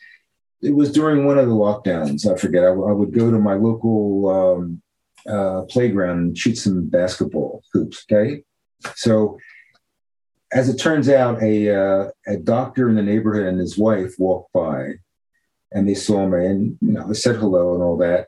it 0.61 0.75
was 0.75 0.91
during 0.91 1.25
one 1.25 1.37
of 1.37 1.47
the 1.47 1.53
lockdowns. 1.53 2.31
I 2.31 2.37
forget. 2.37 2.63
I, 2.63 2.67
I 2.67 2.91
would 2.91 3.13
go 3.13 3.31
to 3.31 3.39
my 3.39 3.55
local 3.55 4.29
um, 4.29 4.81
uh, 5.27 5.63
playground 5.69 6.19
and 6.19 6.37
shoot 6.37 6.57
some 6.57 6.87
basketball 6.87 7.63
hoops. 7.73 8.05
Okay, 8.11 8.43
so 8.95 9.37
as 10.53 10.69
it 10.69 10.77
turns 10.77 11.09
out, 11.09 11.41
a 11.41 11.75
uh, 11.75 12.09
a 12.27 12.37
doctor 12.37 12.89
in 12.89 12.95
the 12.95 13.01
neighborhood 13.01 13.47
and 13.47 13.59
his 13.59 13.77
wife 13.77 14.13
walked 14.17 14.51
by, 14.53 14.93
and 15.71 15.87
they 15.87 15.93
saw 15.93 16.27
me, 16.27 16.45
and 16.45 16.77
you 16.81 16.93
know, 16.93 17.09
I 17.09 17.13
said 17.13 17.37
hello 17.37 17.73
and 17.73 17.83
all 17.83 17.97
that. 17.97 18.27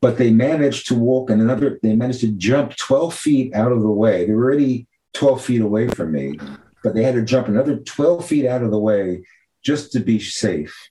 But 0.00 0.16
they 0.16 0.30
managed 0.30 0.86
to 0.88 0.94
walk 0.94 1.30
and 1.30 1.42
another. 1.42 1.78
They 1.82 1.96
managed 1.96 2.20
to 2.20 2.32
jump 2.32 2.76
twelve 2.76 3.14
feet 3.14 3.54
out 3.54 3.72
of 3.72 3.82
the 3.82 3.90
way. 3.90 4.26
They 4.26 4.32
were 4.32 4.44
already 4.44 4.86
twelve 5.12 5.44
feet 5.44 5.60
away 5.60 5.88
from 5.88 6.12
me, 6.12 6.38
but 6.84 6.94
they 6.94 7.02
had 7.02 7.16
to 7.16 7.22
jump 7.22 7.48
another 7.48 7.78
twelve 7.78 8.26
feet 8.26 8.46
out 8.46 8.62
of 8.62 8.70
the 8.70 8.78
way 8.78 9.24
just 9.64 9.90
to 9.92 10.00
be 10.00 10.20
safe 10.20 10.88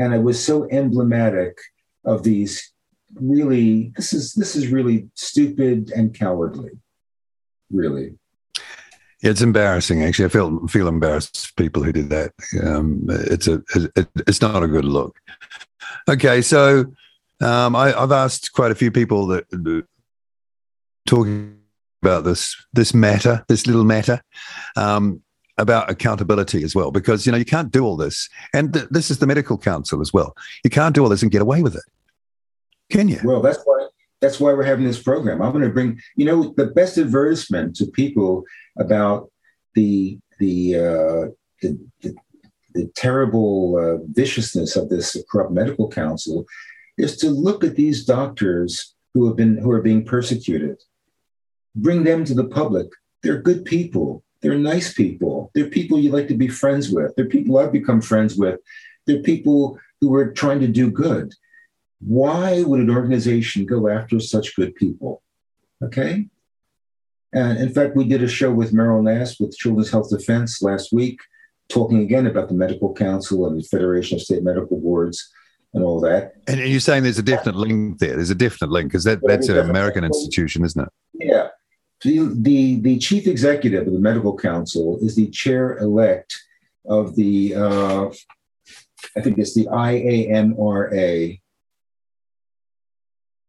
and 0.00 0.14
it 0.14 0.22
was 0.22 0.42
so 0.42 0.66
emblematic 0.70 1.58
of 2.04 2.22
these 2.22 2.72
really 3.14 3.92
this 3.96 4.12
is 4.12 4.34
this 4.34 4.56
is 4.56 4.68
really 4.68 5.08
stupid 5.14 5.90
and 5.90 6.14
cowardly 6.18 6.70
really. 7.70 8.14
It's 9.22 9.42
embarrassing 9.42 10.02
actually. 10.02 10.24
I 10.26 10.28
feel 10.28 10.66
feel 10.66 10.88
embarrassed 10.88 11.48
for 11.48 11.54
people 11.54 11.82
who 11.82 11.92
did 11.92 12.10
that. 12.10 12.32
Um, 12.64 13.04
it's 13.08 13.48
a 13.48 13.62
it, 13.74 14.08
it's 14.26 14.40
not 14.40 14.62
a 14.62 14.68
good 14.68 14.84
look. 14.84 15.18
Okay 16.08 16.40
so 16.42 16.86
um, 17.40 17.74
I, 17.74 17.90
have 17.90 18.12
asked 18.12 18.52
quite 18.52 18.70
a 18.70 18.74
few 18.74 18.90
people 18.90 19.26
that 19.28 19.84
talking 21.06 21.58
about 22.02 22.24
this 22.24 22.56
this 22.72 22.94
matter 22.94 23.44
this 23.48 23.66
little 23.66 23.84
matter 23.84 24.22
um, 24.76 25.22
about 25.58 25.90
accountability 25.90 26.62
as 26.64 26.74
well, 26.74 26.90
because 26.90 27.26
you 27.26 27.32
know 27.32 27.38
you 27.38 27.44
can't 27.44 27.70
do 27.70 27.84
all 27.84 27.96
this, 27.96 28.28
and 28.54 28.72
th- 28.72 28.86
this 28.90 29.10
is 29.10 29.18
the 29.18 29.26
medical 29.26 29.58
council 29.58 30.00
as 30.00 30.12
well. 30.12 30.34
You 30.64 30.70
can't 30.70 30.94
do 30.94 31.02
all 31.02 31.08
this 31.08 31.22
and 31.22 31.30
get 31.30 31.42
away 31.42 31.62
with 31.62 31.76
it, 31.76 31.82
Well, 33.24 33.40
that's 33.40 33.60
why 33.64 33.88
that's 34.20 34.38
why 34.38 34.52
we're 34.52 34.64
having 34.64 34.84
this 34.84 35.02
program. 35.02 35.40
I'm 35.40 35.52
going 35.52 35.64
to 35.64 35.70
bring 35.70 36.00
you 36.16 36.26
know 36.26 36.54
the 36.56 36.66
best 36.66 36.98
advertisement 36.98 37.76
to 37.76 37.86
people 37.86 38.44
about 38.78 39.30
the 39.74 40.18
the 40.38 40.76
uh, 40.76 41.26
the, 41.62 41.78
the, 42.02 42.14
the 42.74 42.90
terrible 42.94 43.76
uh, 43.76 44.04
viciousness 44.08 44.76
of 44.76 44.88
this 44.88 45.16
corrupt 45.30 45.52
medical 45.52 45.88
council 45.88 46.46
is 46.98 47.16
to 47.18 47.30
look 47.30 47.64
at 47.64 47.76
these 47.76 48.04
doctors 48.04 48.94
who 49.14 49.26
have 49.26 49.36
been 49.36 49.58
who 49.58 49.70
are 49.70 49.82
being 49.82 50.04
persecuted, 50.04 50.80
bring 51.74 52.04
them 52.04 52.24
to 52.24 52.34
the 52.34 52.44
public. 52.44 52.88
They're 53.22 53.42
good 53.42 53.64
people 53.64 54.24
they're 54.42 54.58
nice 54.58 54.92
people. 54.92 55.50
They're 55.54 55.68
people 55.68 55.98
you 55.98 56.10
like 56.10 56.28
to 56.28 56.36
be 56.36 56.48
friends 56.48 56.90
with. 56.90 57.14
They're 57.14 57.26
people 57.26 57.58
I've 57.58 57.72
become 57.72 58.00
friends 58.00 58.36
with. 58.36 58.60
They're 59.06 59.22
people 59.22 59.78
who 60.00 60.14
are 60.14 60.32
trying 60.32 60.60
to 60.60 60.68
do 60.68 60.90
good. 60.90 61.34
Why 62.00 62.62
would 62.62 62.80
an 62.80 62.90
organization 62.90 63.66
go 63.66 63.88
after 63.88 64.18
such 64.20 64.56
good 64.56 64.74
people? 64.74 65.22
Okay. 65.82 66.26
And 67.32 67.58
in 67.58 67.70
fact, 67.70 67.96
we 67.96 68.04
did 68.04 68.22
a 68.22 68.28
show 68.28 68.50
with 68.52 68.72
Meryl 68.72 69.02
Nass 69.02 69.38
with 69.38 69.56
Children's 69.56 69.90
Health 69.90 70.10
Defense 70.10 70.62
last 70.62 70.92
week, 70.92 71.20
talking 71.68 72.00
again 72.00 72.26
about 72.26 72.48
the 72.48 72.54
Medical 72.54 72.92
Council 72.92 73.46
and 73.46 73.58
the 73.58 73.62
Federation 73.64 74.16
of 74.16 74.22
State 74.22 74.42
Medical 74.42 74.80
Boards 74.80 75.30
and 75.72 75.84
all 75.84 76.00
that. 76.00 76.32
And 76.48 76.58
you're 76.60 76.80
saying 76.80 77.04
there's 77.04 77.18
a 77.18 77.22
definite 77.22 77.56
link 77.56 77.98
there. 77.98 78.16
There's 78.16 78.30
a 78.30 78.34
definite 78.34 78.72
link 78.72 78.88
because 78.88 79.04
that, 79.04 79.20
that's 79.22 79.48
an 79.48 79.58
American 79.58 80.02
institution, 80.02 80.64
isn't 80.64 80.82
it? 80.82 80.88
Yeah. 81.14 81.48
The, 82.02 82.30
the, 82.34 82.80
the 82.80 82.98
chief 82.98 83.26
executive 83.26 83.86
of 83.86 83.92
the 83.92 83.98
medical 84.00 84.36
council 84.36 84.98
is 85.02 85.14
the 85.14 85.28
chair 85.30 85.78
elect 85.78 86.34
of 86.86 87.14
the, 87.14 87.54
uh, 87.54 88.10
I 89.16 89.20
think 89.20 89.38
it's 89.38 89.54
the 89.54 89.66
IAMRA. 89.66 91.40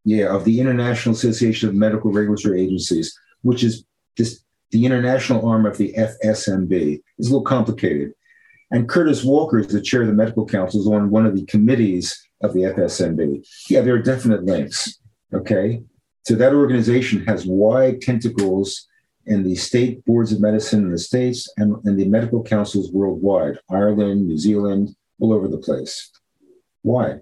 Yeah, 0.04 0.36
of 0.36 0.46
the 0.46 0.60
International 0.60 1.14
Association 1.14 1.70
of 1.70 1.76
Medical 1.76 2.12
Regulatory 2.12 2.62
Agencies, 2.62 3.18
which 3.44 3.64
is 3.64 3.86
this, 4.18 4.44
the 4.72 4.86
international 4.86 5.48
arm 5.48 5.66
of 5.66 5.78
the 5.78 5.94
FSMB. 5.94 7.02
It's 7.18 7.28
a 7.28 7.32
little 7.32 7.44
complicated. 7.44 8.14
And 8.72 8.88
Curtis 8.88 9.24
Walker 9.24 9.60
is 9.60 9.68
the 9.68 9.82
chair 9.82 10.02
of 10.02 10.08
the 10.08 10.14
medical 10.14 10.46
council, 10.46 10.80
is 10.80 10.88
on 10.88 11.12
one 11.12 11.26
of 11.26 11.36
the 11.36 11.46
committees 11.46 12.20
of 12.42 12.54
the 12.54 12.62
FSMB. 12.62 13.46
Yeah, 13.70 13.82
there 13.82 13.96
are 13.96 14.02
definite 14.02 14.44
links. 14.44 15.00
Okay. 15.34 15.84
So 16.24 16.36
that 16.36 16.54
organization 16.54 17.26
has 17.26 17.46
wide 17.46 18.02
tentacles 18.02 18.88
in 19.26 19.44
the 19.44 19.56
state 19.56 20.04
boards 20.06 20.32
of 20.32 20.42
medicine 20.42 20.84
in 20.84 20.92
the 20.92 20.98
states 20.98 21.52
and, 21.58 21.76
and 21.86 22.00
the 22.00 22.06
medical 22.06 22.44
councils 22.44 22.92
worldwide, 22.92 23.60
Ireland, 23.70 24.28
New 24.28 24.38
Zealand, 24.38 24.96
all 25.20 25.34
over 25.34 25.48
the 25.48 25.58
place. 25.58 26.10
Why? 26.82 27.18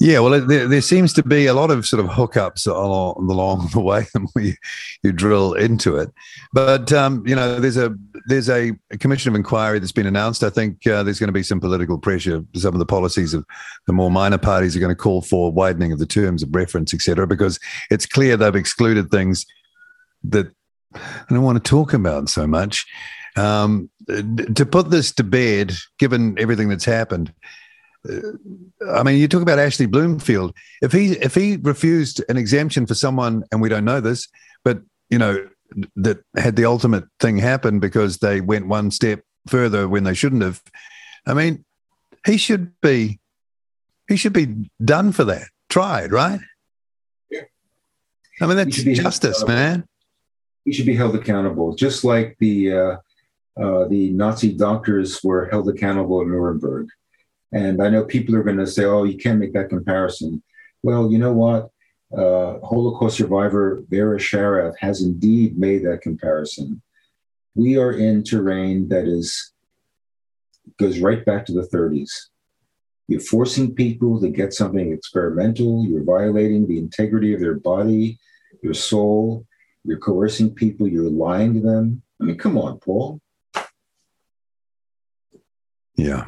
Yeah, 0.00 0.18
well, 0.18 0.40
there, 0.40 0.66
there, 0.66 0.80
seems 0.80 1.12
to 1.14 1.22
be 1.22 1.46
a 1.46 1.54
lot 1.54 1.70
of 1.70 1.86
sort 1.86 2.04
of 2.04 2.10
hookups 2.10 2.66
along, 2.66 3.14
along 3.30 3.68
the 3.72 3.80
way 3.80 4.06
when 4.32 4.56
you 5.02 5.12
drill 5.12 5.54
into 5.54 5.96
it. 5.96 6.12
But 6.52 6.92
um, 6.92 7.24
you 7.26 7.36
know, 7.36 7.60
there's 7.60 7.76
a 7.76 7.94
there's 8.26 8.50
a, 8.50 8.72
commission 8.98 9.30
of 9.30 9.36
inquiry 9.36 9.78
that's 9.78 9.92
been 9.92 10.06
announced. 10.06 10.42
I 10.42 10.50
think 10.50 10.84
uh, 10.86 11.04
there's 11.04 11.20
going 11.20 11.28
to 11.28 11.32
be 11.32 11.44
some 11.44 11.60
political 11.60 11.96
pressure. 11.96 12.44
Some 12.56 12.74
of 12.74 12.80
the 12.80 12.86
policies 12.86 13.34
of 13.34 13.44
the 13.86 13.92
more 13.92 14.10
minor 14.10 14.38
parties 14.38 14.76
are 14.76 14.80
going 14.80 14.94
to 14.94 15.00
call 15.00 15.22
for 15.22 15.52
widening 15.52 15.92
of 15.92 16.00
the 16.00 16.06
terms 16.06 16.42
of 16.42 16.54
reference, 16.54 16.92
etc. 16.92 17.26
Because 17.26 17.60
it's 17.90 18.06
clear 18.06 18.36
they've 18.36 18.54
excluded 18.54 19.10
things 19.10 19.46
that 20.24 20.48
I 20.94 21.00
don't 21.30 21.42
want 21.42 21.62
to 21.62 21.70
talk 21.70 21.92
about 21.92 22.28
so 22.28 22.46
much. 22.48 22.84
Um, 23.36 23.90
to 24.08 24.66
put 24.66 24.90
this 24.90 25.12
to 25.14 25.24
bed, 25.24 25.72
given 25.98 26.38
everything 26.38 26.68
that's 26.68 26.84
happened 26.84 27.32
I 28.06 29.02
mean, 29.02 29.18
you 29.18 29.28
talk 29.28 29.42
about 29.42 29.58
Ashley 29.58 29.86
Bloomfield. 29.86 30.54
If 30.82 30.92
he 30.92 31.12
if 31.12 31.34
he 31.34 31.56
refused 31.56 32.22
an 32.28 32.36
exemption 32.36 32.86
for 32.86 32.94
someone, 32.94 33.44
and 33.50 33.62
we 33.62 33.68
don't 33.68 33.84
know 33.84 34.00
this, 34.00 34.28
but 34.62 34.80
you 35.08 35.18
know 35.18 35.48
that 35.96 36.22
had 36.36 36.56
the 36.56 36.66
ultimate 36.66 37.04
thing 37.18 37.38
happen 37.38 37.80
because 37.80 38.18
they 38.18 38.40
went 38.40 38.66
one 38.66 38.90
step 38.90 39.22
further 39.48 39.88
when 39.88 40.04
they 40.04 40.14
shouldn't 40.14 40.42
have. 40.42 40.62
I 41.26 41.34
mean, 41.34 41.64
he 42.26 42.36
should 42.36 42.78
be 42.80 43.20
he 44.08 44.16
should 44.16 44.34
be 44.34 44.70
done 44.84 45.12
for 45.12 45.24
that. 45.24 45.48
Tried, 45.70 46.12
right? 46.12 46.40
Yeah. 47.30 47.42
I 48.40 48.46
mean, 48.46 48.56
that's 48.56 48.76
justice, 48.76 49.46
man. 49.46 49.86
He 50.64 50.72
should 50.72 50.86
be 50.86 50.96
held 50.96 51.14
accountable, 51.14 51.74
just 51.74 52.04
like 52.04 52.36
the 52.38 52.72
uh, 52.72 52.96
uh, 53.56 53.88
the 53.88 54.10
Nazi 54.10 54.52
doctors 54.52 55.22
were 55.22 55.46
held 55.46 55.68
accountable 55.68 56.20
in 56.20 56.30
Nuremberg. 56.30 56.88
And 57.54 57.80
I 57.80 57.88
know 57.88 58.04
people 58.04 58.34
are 58.34 58.42
going 58.42 58.58
to 58.58 58.66
say, 58.66 58.84
oh, 58.84 59.04
you 59.04 59.16
can't 59.16 59.38
make 59.38 59.52
that 59.52 59.68
comparison. 59.68 60.42
Well, 60.82 61.10
you 61.10 61.18
know 61.18 61.32
what? 61.32 61.70
Uh, 62.12 62.58
Holocaust 62.66 63.16
survivor 63.16 63.84
Vera 63.88 64.18
Sharav 64.18 64.74
has 64.80 65.02
indeed 65.02 65.56
made 65.56 65.84
that 65.84 66.02
comparison. 66.02 66.82
We 67.54 67.78
are 67.78 67.92
in 67.92 68.24
terrain 68.24 68.88
that 68.88 69.06
is 69.06 69.52
goes 70.78 70.98
right 70.98 71.24
back 71.24 71.46
to 71.46 71.52
the 71.52 71.68
30s. 71.68 72.10
You're 73.06 73.20
forcing 73.20 73.74
people 73.74 74.20
to 74.20 74.28
get 74.30 74.52
something 74.52 74.92
experimental. 74.92 75.86
You're 75.86 76.02
violating 76.02 76.66
the 76.66 76.78
integrity 76.78 77.34
of 77.34 77.40
their 77.40 77.54
body, 77.54 78.18
your 78.62 78.74
soul. 78.74 79.46
You're 79.84 79.98
coercing 79.98 80.54
people. 80.54 80.88
You're 80.88 81.10
lying 81.10 81.54
to 81.54 81.60
them. 81.60 82.02
I 82.20 82.24
mean, 82.24 82.38
come 82.38 82.58
on, 82.58 82.78
Paul. 82.78 83.20
Yeah 85.94 86.24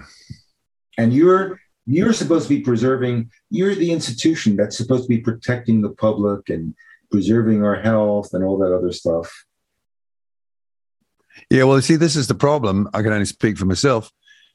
and 0.97 1.13
you're 1.13 1.61
you're 1.87 2.13
supposed 2.13 2.49
to 2.49 2.55
be 2.55 2.61
preserving 2.61 3.31
you're 3.51 3.75
the 3.75 3.93
institution 3.93 4.57
that's 4.57 4.77
supposed 4.77 5.05
to 5.05 5.09
be 5.09 5.19
protecting 5.19 5.81
the 5.81 5.91
public 5.91 6.49
and 6.49 6.75
preserving 7.11 7.65
our 7.65 7.77
health 7.81 8.35
and 8.35 8.43
all 8.43 8.59
that 8.59 8.75
other 8.75 8.93
stuff. 8.93 9.47
Yeah 11.51 11.65
well 11.65 11.81
see 11.81 11.97
this 11.97 12.17
is 12.17 12.27
the 12.27 12.35
problem. 12.35 12.89
I 12.93 13.03
can 13.03 13.13
only 13.13 13.27
speak 13.27 13.59
for 13.59 13.67
myself 13.67 14.11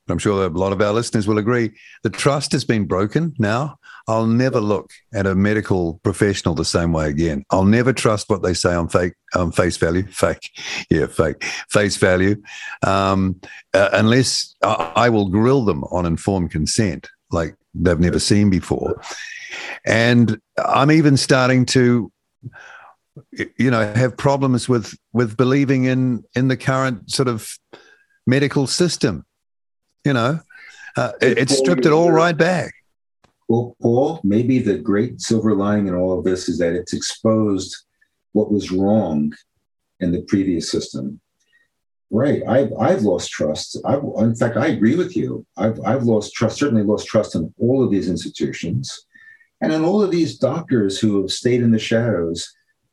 i'm 0.10 0.18
sure 0.18 0.46
a 0.46 0.50
lot 0.50 0.74
of 0.74 0.82
our 0.82 0.94
listeners 0.94 1.28
will 1.28 1.38
agree 1.38 1.72
the 2.04 2.10
trust 2.10 2.52
has 2.52 2.66
been 2.66 2.86
broken 2.86 3.34
now. 3.38 3.78
I'll 4.08 4.26
never 4.26 4.60
look 4.60 4.92
at 5.14 5.28
a 5.28 5.36
medical 5.36 6.00
professional 6.04 6.56
the 6.56 6.66
same 6.66 6.92
way 6.92 7.10
again. 7.10 7.46
I'll 7.52 7.66
never 7.66 7.94
trust 7.94 8.30
what 8.30 8.42
they 8.42 8.54
say 8.54 8.74
on 8.74 8.90
fake 8.90 9.14
on 9.36 9.52
face 9.52 9.78
value 9.78 10.08
fake 10.12 10.50
yeah 10.90 11.06
fake 11.08 11.44
face 11.70 11.98
value 11.98 12.42
um, 12.86 13.40
uh, 13.74 13.90
unless 13.94 14.56
I, 14.64 14.92
I 14.96 15.10
will 15.10 15.30
grill 15.30 15.64
them 15.66 15.84
on 15.86 16.06
informed 16.06 16.52
consent 16.52 17.10
like 17.32 17.56
they've 17.74 18.00
never 18.00 18.20
seen 18.20 18.50
before. 18.50 19.02
And 19.86 20.40
i'm 20.58 20.92
even 20.92 21.18
starting 21.18 21.66
to 21.66 22.12
you 23.58 23.70
know 23.72 23.94
have 23.94 24.16
problems 24.16 24.70
with 24.70 24.98
with 25.14 25.38
believing 25.38 25.86
in 25.86 26.24
in 26.36 26.48
the 26.48 26.58
current 26.58 27.12
sort 27.12 27.28
of 27.28 27.58
medical 28.26 28.68
system 28.68 29.26
you 30.06 30.14
know 30.14 30.40
uh, 30.98 31.12
it, 31.22 31.38
it 31.38 31.50
stripped 31.50 31.86
it 31.86 31.92
all 31.92 32.12
right 32.12 32.38
back. 32.38 32.74
Well 33.48 33.76
paul 33.82 34.22
maybe 34.24 34.60
the 34.60 34.78
great 34.78 35.22
silver 35.22 35.56
lining 35.56 35.88
in 35.88 35.96
all 35.96 36.18
of 36.18 36.24
this 36.24 36.50
is 36.50 36.58
that 36.60 36.74
it's 36.74 36.94
exposed 36.94 37.76
what 38.34 38.52
was 38.52 38.72
wrong 38.72 39.34
in 40.00 40.12
the 40.12 40.22
previous 40.24 40.72
system. 40.72 41.20
Right 42.10 42.42
i've, 42.48 42.74
I've 42.80 43.02
lost 43.02 43.32
trust. 43.32 43.78
I've, 43.86 44.04
in 44.18 44.36
fact 44.36 44.58
i 44.58 44.68
agree 44.68 44.96
with 44.96 45.16
you. 45.16 45.46
I've, 45.58 45.80
I've 45.86 46.04
lost 46.04 46.34
trust 46.34 46.58
certainly 46.58 46.84
lost 46.84 47.08
trust 47.08 47.36
in 47.36 47.54
all 47.58 47.84
of 47.84 47.92
these 47.92 48.10
institutions 48.10 49.06
and 49.62 49.72
in 49.72 49.84
all 49.84 50.02
of 50.02 50.12
these 50.12 50.38
doctors 50.38 51.00
who 51.00 51.22
have 51.22 51.32
stayed 51.32 51.62
in 51.62 51.72
the 51.72 51.80
shadows. 51.80 52.52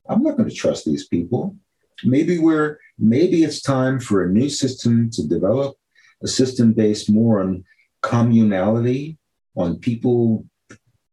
I'm 0.08 0.22
not 0.22 0.36
going 0.36 0.48
to 0.48 0.54
trust 0.54 0.84
these 0.84 1.08
people. 1.08 1.56
Maybe 2.04 2.38
we're 2.38 2.78
maybe 2.98 3.42
it's 3.42 3.60
time 3.60 3.98
for 3.98 4.24
a 4.24 4.28
new 4.28 4.48
system 4.48 5.10
to 5.10 5.26
develop 5.26 5.76
a 6.22 6.28
system 6.28 6.72
based 6.72 7.10
more 7.10 7.40
on 7.40 7.64
communality, 8.02 9.16
on 9.56 9.78
people 9.78 10.44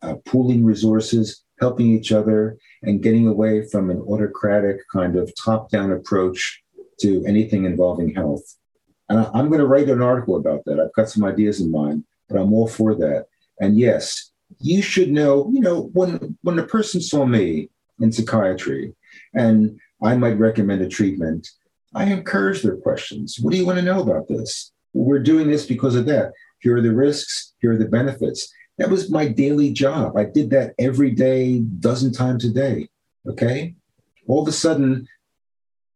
uh, 0.02 0.16
pooling 0.26 0.64
resources, 0.64 1.44
helping 1.60 1.88
each 1.88 2.12
other, 2.12 2.58
and 2.84 3.02
getting 3.02 3.28
away 3.28 3.68
from 3.68 3.90
an 3.90 4.00
autocratic 4.02 4.78
kind 4.92 5.16
of 5.16 5.32
top 5.44 5.70
down 5.70 5.92
approach 5.92 6.62
to 7.00 7.24
anything 7.26 7.66
involving 7.66 8.14
health. 8.14 8.44
And 9.10 9.20
I, 9.20 9.30
I'm 9.34 9.48
going 9.48 9.60
to 9.60 9.68
write 9.68 9.90
an 9.90 10.02
article 10.02 10.36
about 10.38 10.64
that. 10.66 10.80
I've 10.80 10.94
got 10.94 11.10
some 11.10 11.24
ideas 11.24 11.62
in 11.62 11.72
mind, 11.72 12.04
but 12.30 12.40
I'm 12.40 12.54
all 12.54 12.68
for 12.68 12.96
that. 12.96 13.26
And 13.60 13.78
yes, 13.78 14.32
you 14.60 14.82
should 14.82 15.12
know, 15.12 15.50
you 15.52 15.62
know, 15.62 15.90
when 15.94 16.38
when 16.42 16.60
a 16.60 16.68
person 16.68 17.02
saw 17.02 17.26
me 17.26 17.70
in 18.00 18.12
psychiatry 18.12 18.94
and 19.34 19.80
I 20.04 20.16
might 20.18 20.38
recommend 20.38 20.82
a 20.82 20.90
treatment, 20.90 21.48
I 21.94 22.06
encourage 22.06 22.62
their 22.62 22.78
questions. 22.78 23.38
What 23.40 23.52
do 23.52 23.58
you 23.58 23.66
want 23.66 23.80
to 23.80 23.86
know 23.86 24.02
about 24.02 24.28
this? 24.28 24.72
We're 24.96 25.20
doing 25.20 25.50
this 25.50 25.66
because 25.66 25.96
of 25.96 26.06
that. 26.06 26.32
Here 26.60 26.78
are 26.78 26.82
the 26.82 26.94
risks, 26.94 27.54
here 27.60 27.74
are 27.74 27.78
the 27.78 27.86
benefits. 27.86 28.52
That 28.78 28.90
was 28.90 29.12
my 29.12 29.28
daily 29.28 29.72
job. 29.72 30.18
I 30.18 30.24
did 30.24 30.50
that 30.52 30.74
every 30.80 31.12
day, 31.12 31.60
dozen 31.60 32.14
times 32.14 32.46
a 32.46 32.50
day. 32.50 32.88
Okay. 33.28 33.76
All 34.28 34.42
of 34.42 34.48
a 34.48 34.54
sudden, 34.54 35.08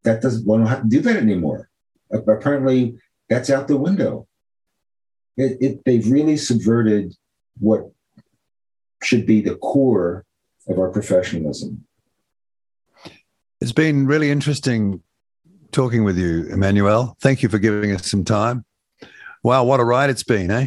that 0.04 0.20
doesn't, 0.20 0.48
I 0.48 0.56
don't 0.56 0.66
have 0.66 0.82
to 0.82 0.88
do 0.88 1.00
that 1.00 1.16
anymore. 1.16 1.70
Apparently, 2.12 2.98
that's 3.28 3.50
out 3.50 3.68
the 3.68 3.76
window. 3.76 4.26
It, 5.36 5.56
it, 5.60 5.84
they've 5.84 6.10
really 6.10 6.36
subverted 6.36 7.14
what 7.58 7.90
should 9.02 9.24
be 9.24 9.40
the 9.40 9.56
core 9.56 10.26
of 10.68 10.78
our 10.78 10.90
professionalism. 10.90 11.86
It's 13.60 13.72
been 13.72 14.06
really 14.06 14.30
interesting 14.30 15.02
talking 15.72 16.04
with 16.04 16.18
you, 16.18 16.46
Emanuel. 16.50 17.16
Thank 17.20 17.42
you 17.42 17.48
for 17.48 17.58
giving 17.58 17.92
us 17.92 18.10
some 18.10 18.24
time. 18.24 18.64
Wow, 19.42 19.64
what 19.64 19.80
a 19.80 19.84
ride 19.84 20.10
it's 20.10 20.22
been, 20.22 20.50
eh? 20.50 20.66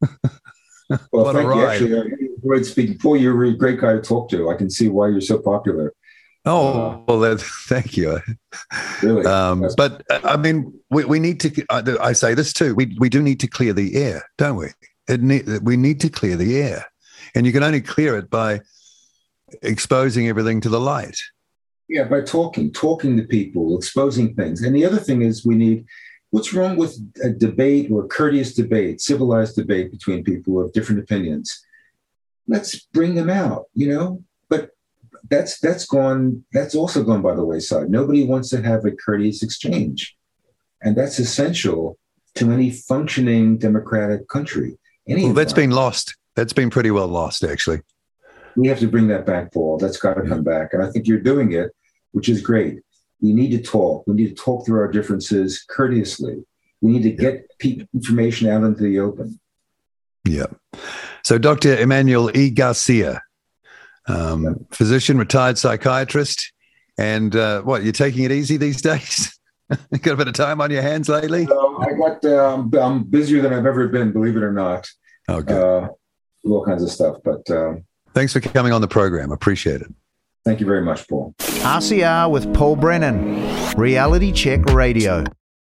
well, 0.00 1.00
what 1.10 1.34
thank 1.34 1.44
a 1.44 1.48
ride. 1.48 1.80
you. 1.80 1.98
Actually, 1.98 1.98
I 1.98 2.28
enjoyed 2.42 2.66
speaking. 2.66 2.98
Paul, 2.98 3.16
you're 3.16 3.44
a 3.44 3.56
great 3.56 3.80
guy 3.80 3.92
to 3.92 4.00
talk 4.00 4.30
to. 4.30 4.50
I 4.50 4.54
can 4.54 4.70
see 4.70 4.88
why 4.88 5.08
you're 5.08 5.20
so 5.20 5.38
popular. 5.38 5.92
Oh, 6.44 6.68
uh, 6.68 7.00
well, 7.06 7.20
that, 7.20 7.40
thank 7.68 7.96
you. 7.96 8.20
Really? 9.02 9.24
Um, 9.26 9.68
but 9.76 10.02
I 10.10 10.36
mean, 10.36 10.72
we, 10.90 11.04
we 11.04 11.18
need 11.18 11.40
to, 11.40 11.64
I 11.70 12.12
say 12.12 12.34
this 12.34 12.52
too, 12.52 12.74
we, 12.74 12.96
we 12.98 13.08
do 13.08 13.22
need 13.22 13.40
to 13.40 13.46
clear 13.46 13.72
the 13.72 13.96
air, 13.96 14.24
don't 14.38 14.56
we? 14.56 14.68
It 15.08 15.22
need, 15.22 15.46
we 15.62 15.76
need 15.76 16.00
to 16.00 16.08
clear 16.08 16.36
the 16.36 16.58
air. 16.58 16.86
And 17.34 17.46
you 17.46 17.52
can 17.52 17.62
only 17.62 17.80
clear 17.80 18.16
it 18.16 18.30
by 18.30 18.60
exposing 19.62 20.28
everything 20.28 20.60
to 20.62 20.68
the 20.68 20.80
light. 20.80 21.16
Yeah, 21.88 22.04
by 22.04 22.20
talking, 22.20 22.72
talking 22.72 23.16
to 23.16 23.24
people, 23.24 23.76
exposing 23.76 24.34
things. 24.34 24.62
And 24.62 24.74
the 24.74 24.84
other 24.84 24.98
thing 24.98 25.22
is 25.22 25.46
we 25.46 25.54
need, 25.54 25.86
What's 26.30 26.52
wrong 26.52 26.76
with 26.76 26.98
a 27.22 27.30
debate 27.30 27.90
or 27.90 28.04
a 28.04 28.08
courteous 28.08 28.54
debate, 28.54 29.00
civilized 29.00 29.56
debate 29.56 29.90
between 29.90 30.24
people 30.24 30.52
who 30.52 30.60
have 30.60 30.72
different 30.72 31.00
opinions? 31.00 31.64
Let's 32.46 32.80
bring 32.92 33.14
them 33.14 33.30
out, 33.30 33.64
you 33.74 33.88
know? 33.88 34.22
But 34.50 34.70
that's 35.30 35.58
that's 35.58 35.86
gone, 35.86 36.44
that's 36.52 36.74
also 36.74 37.02
gone 37.02 37.22
by 37.22 37.34
the 37.34 37.44
wayside. 37.44 37.88
Nobody 37.88 38.24
wants 38.24 38.50
to 38.50 38.62
have 38.62 38.84
a 38.84 38.92
courteous 38.92 39.42
exchange. 39.42 40.16
And 40.82 40.96
that's 40.96 41.18
essential 41.18 41.98
to 42.34 42.52
any 42.52 42.70
functioning 42.70 43.56
democratic 43.56 44.28
country. 44.28 44.78
Any 45.08 45.24
well, 45.24 45.32
that's 45.32 45.54
been 45.54 45.70
lost. 45.70 46.16
That's 46.36 46.52
been 46.52 46.70
pretty 46.70 46.90
well 46.90 47.08
lost, 47.08 47.42
actually. 47.42 47.80
We 48.54 48.68
have 48.68 48.78
to 48.80 48.86
bring 48.88 49.08
that 49.08 49.24
back, 49.24 49.52
Paul. 49.52 49.78
That's 49.78 49.96
got 49.96 50.14
to 50.14 50.22
come 50.22 50.44
back. 50.44 50.74
And 50.74 50.82
I 50.82 50.90
think 50.90 51.06
you're 51.06 51.20
doing 51.20 51.52
it, 51.52 51.70
which 52.12 52.28
is 52.28 52.42
great 52.42 52.80
we 53.20 53.32
need 53.32 53.50
to 53.50 53.62
talk. 53.62 54.04
We 54.06 54.14
need 54.14 54.28
to 54.28 54.34
talk 54.34 54.64
through 54.64 54.80
our 54.80 54.90
differences 54.90 55.64
courteously. 55.68 56.44
We 56.80 56.92
need 56.92 57.02
to 57.02 57.10
get 57.10 57.58
people 57.58 57.86
information 57.92 58.48
out 58.48 58.62
into 58.62 58.82
the 58.82 59.00
open. 59.00 59.40
Yeah. 60.24 60.46
So, 61.24 61.38
Dr. 61.38 61.76
Emanuel 61.76 62.36
E. 62.36 62.50
Garcia, 62.50 63.22
um, 64.06 64.44
yeah. 64.44 64.50
physician, 64.70 65.18
retired 65.18 65.58
psychiatrist, 65.58 66.52
and 66.96 67.34
uh, 67.34 67.62
what, 67.62 67.82
you're 67.82 67.92
taking 67.92 68.24
it 68.24 68.32
easy 68.32 68.56
these 68.56 68.82
days? 68.82 69.38
got 69.68 70.14
a 70.14 70.16
bit 70.16 70.28
of 70.28 70.34
time 70.34 70.60
on 70.60 70.70
your 70.70 70.82
hands 70.82 71.08
lately? 71.08 71.42
I 71.42 71.92
got, 71.92 72.24
um, 72.24 72.72
I'm 72.74 73.04
busier 73.04 73.42
than 73.42 73.52
I've 73.52 73.66
ever 73.66 73.88
been, 73.88 74.12
believe 74.12 74.36
it 74.36 74.42
or 74.42 74.52
not. 74.52 74.88
Okay. 75.28 75.52
Uh, 75.52 75.88
all 76.44 76.64
kinds 76.64 76.82
of 76.82 76.90
stuff. 76.90 77.16
But 77.22 77.48
um, 77.50 77.84
Thanks 78.14 78.32
for 78.32 78.40
coming 78.40 78.72
on 78.72 78.80
the 78.80 78.88
program. 78.88 79.30
Appreciate 79.32 79.82
it. 79.82 79.92
Thank 80.44 80.60
you 80.60 80.66
very 80.66 80.82
much, 80.82 81.06
Paul. 81.08 81.34
RCR 81.38 82.30
with 82.30 82.52
Paul 82.54 82.76
Brennan, 82.76 83.74
Reality 83.76 84.32
Check 84.32 84.64
Radio. 84.66 85.24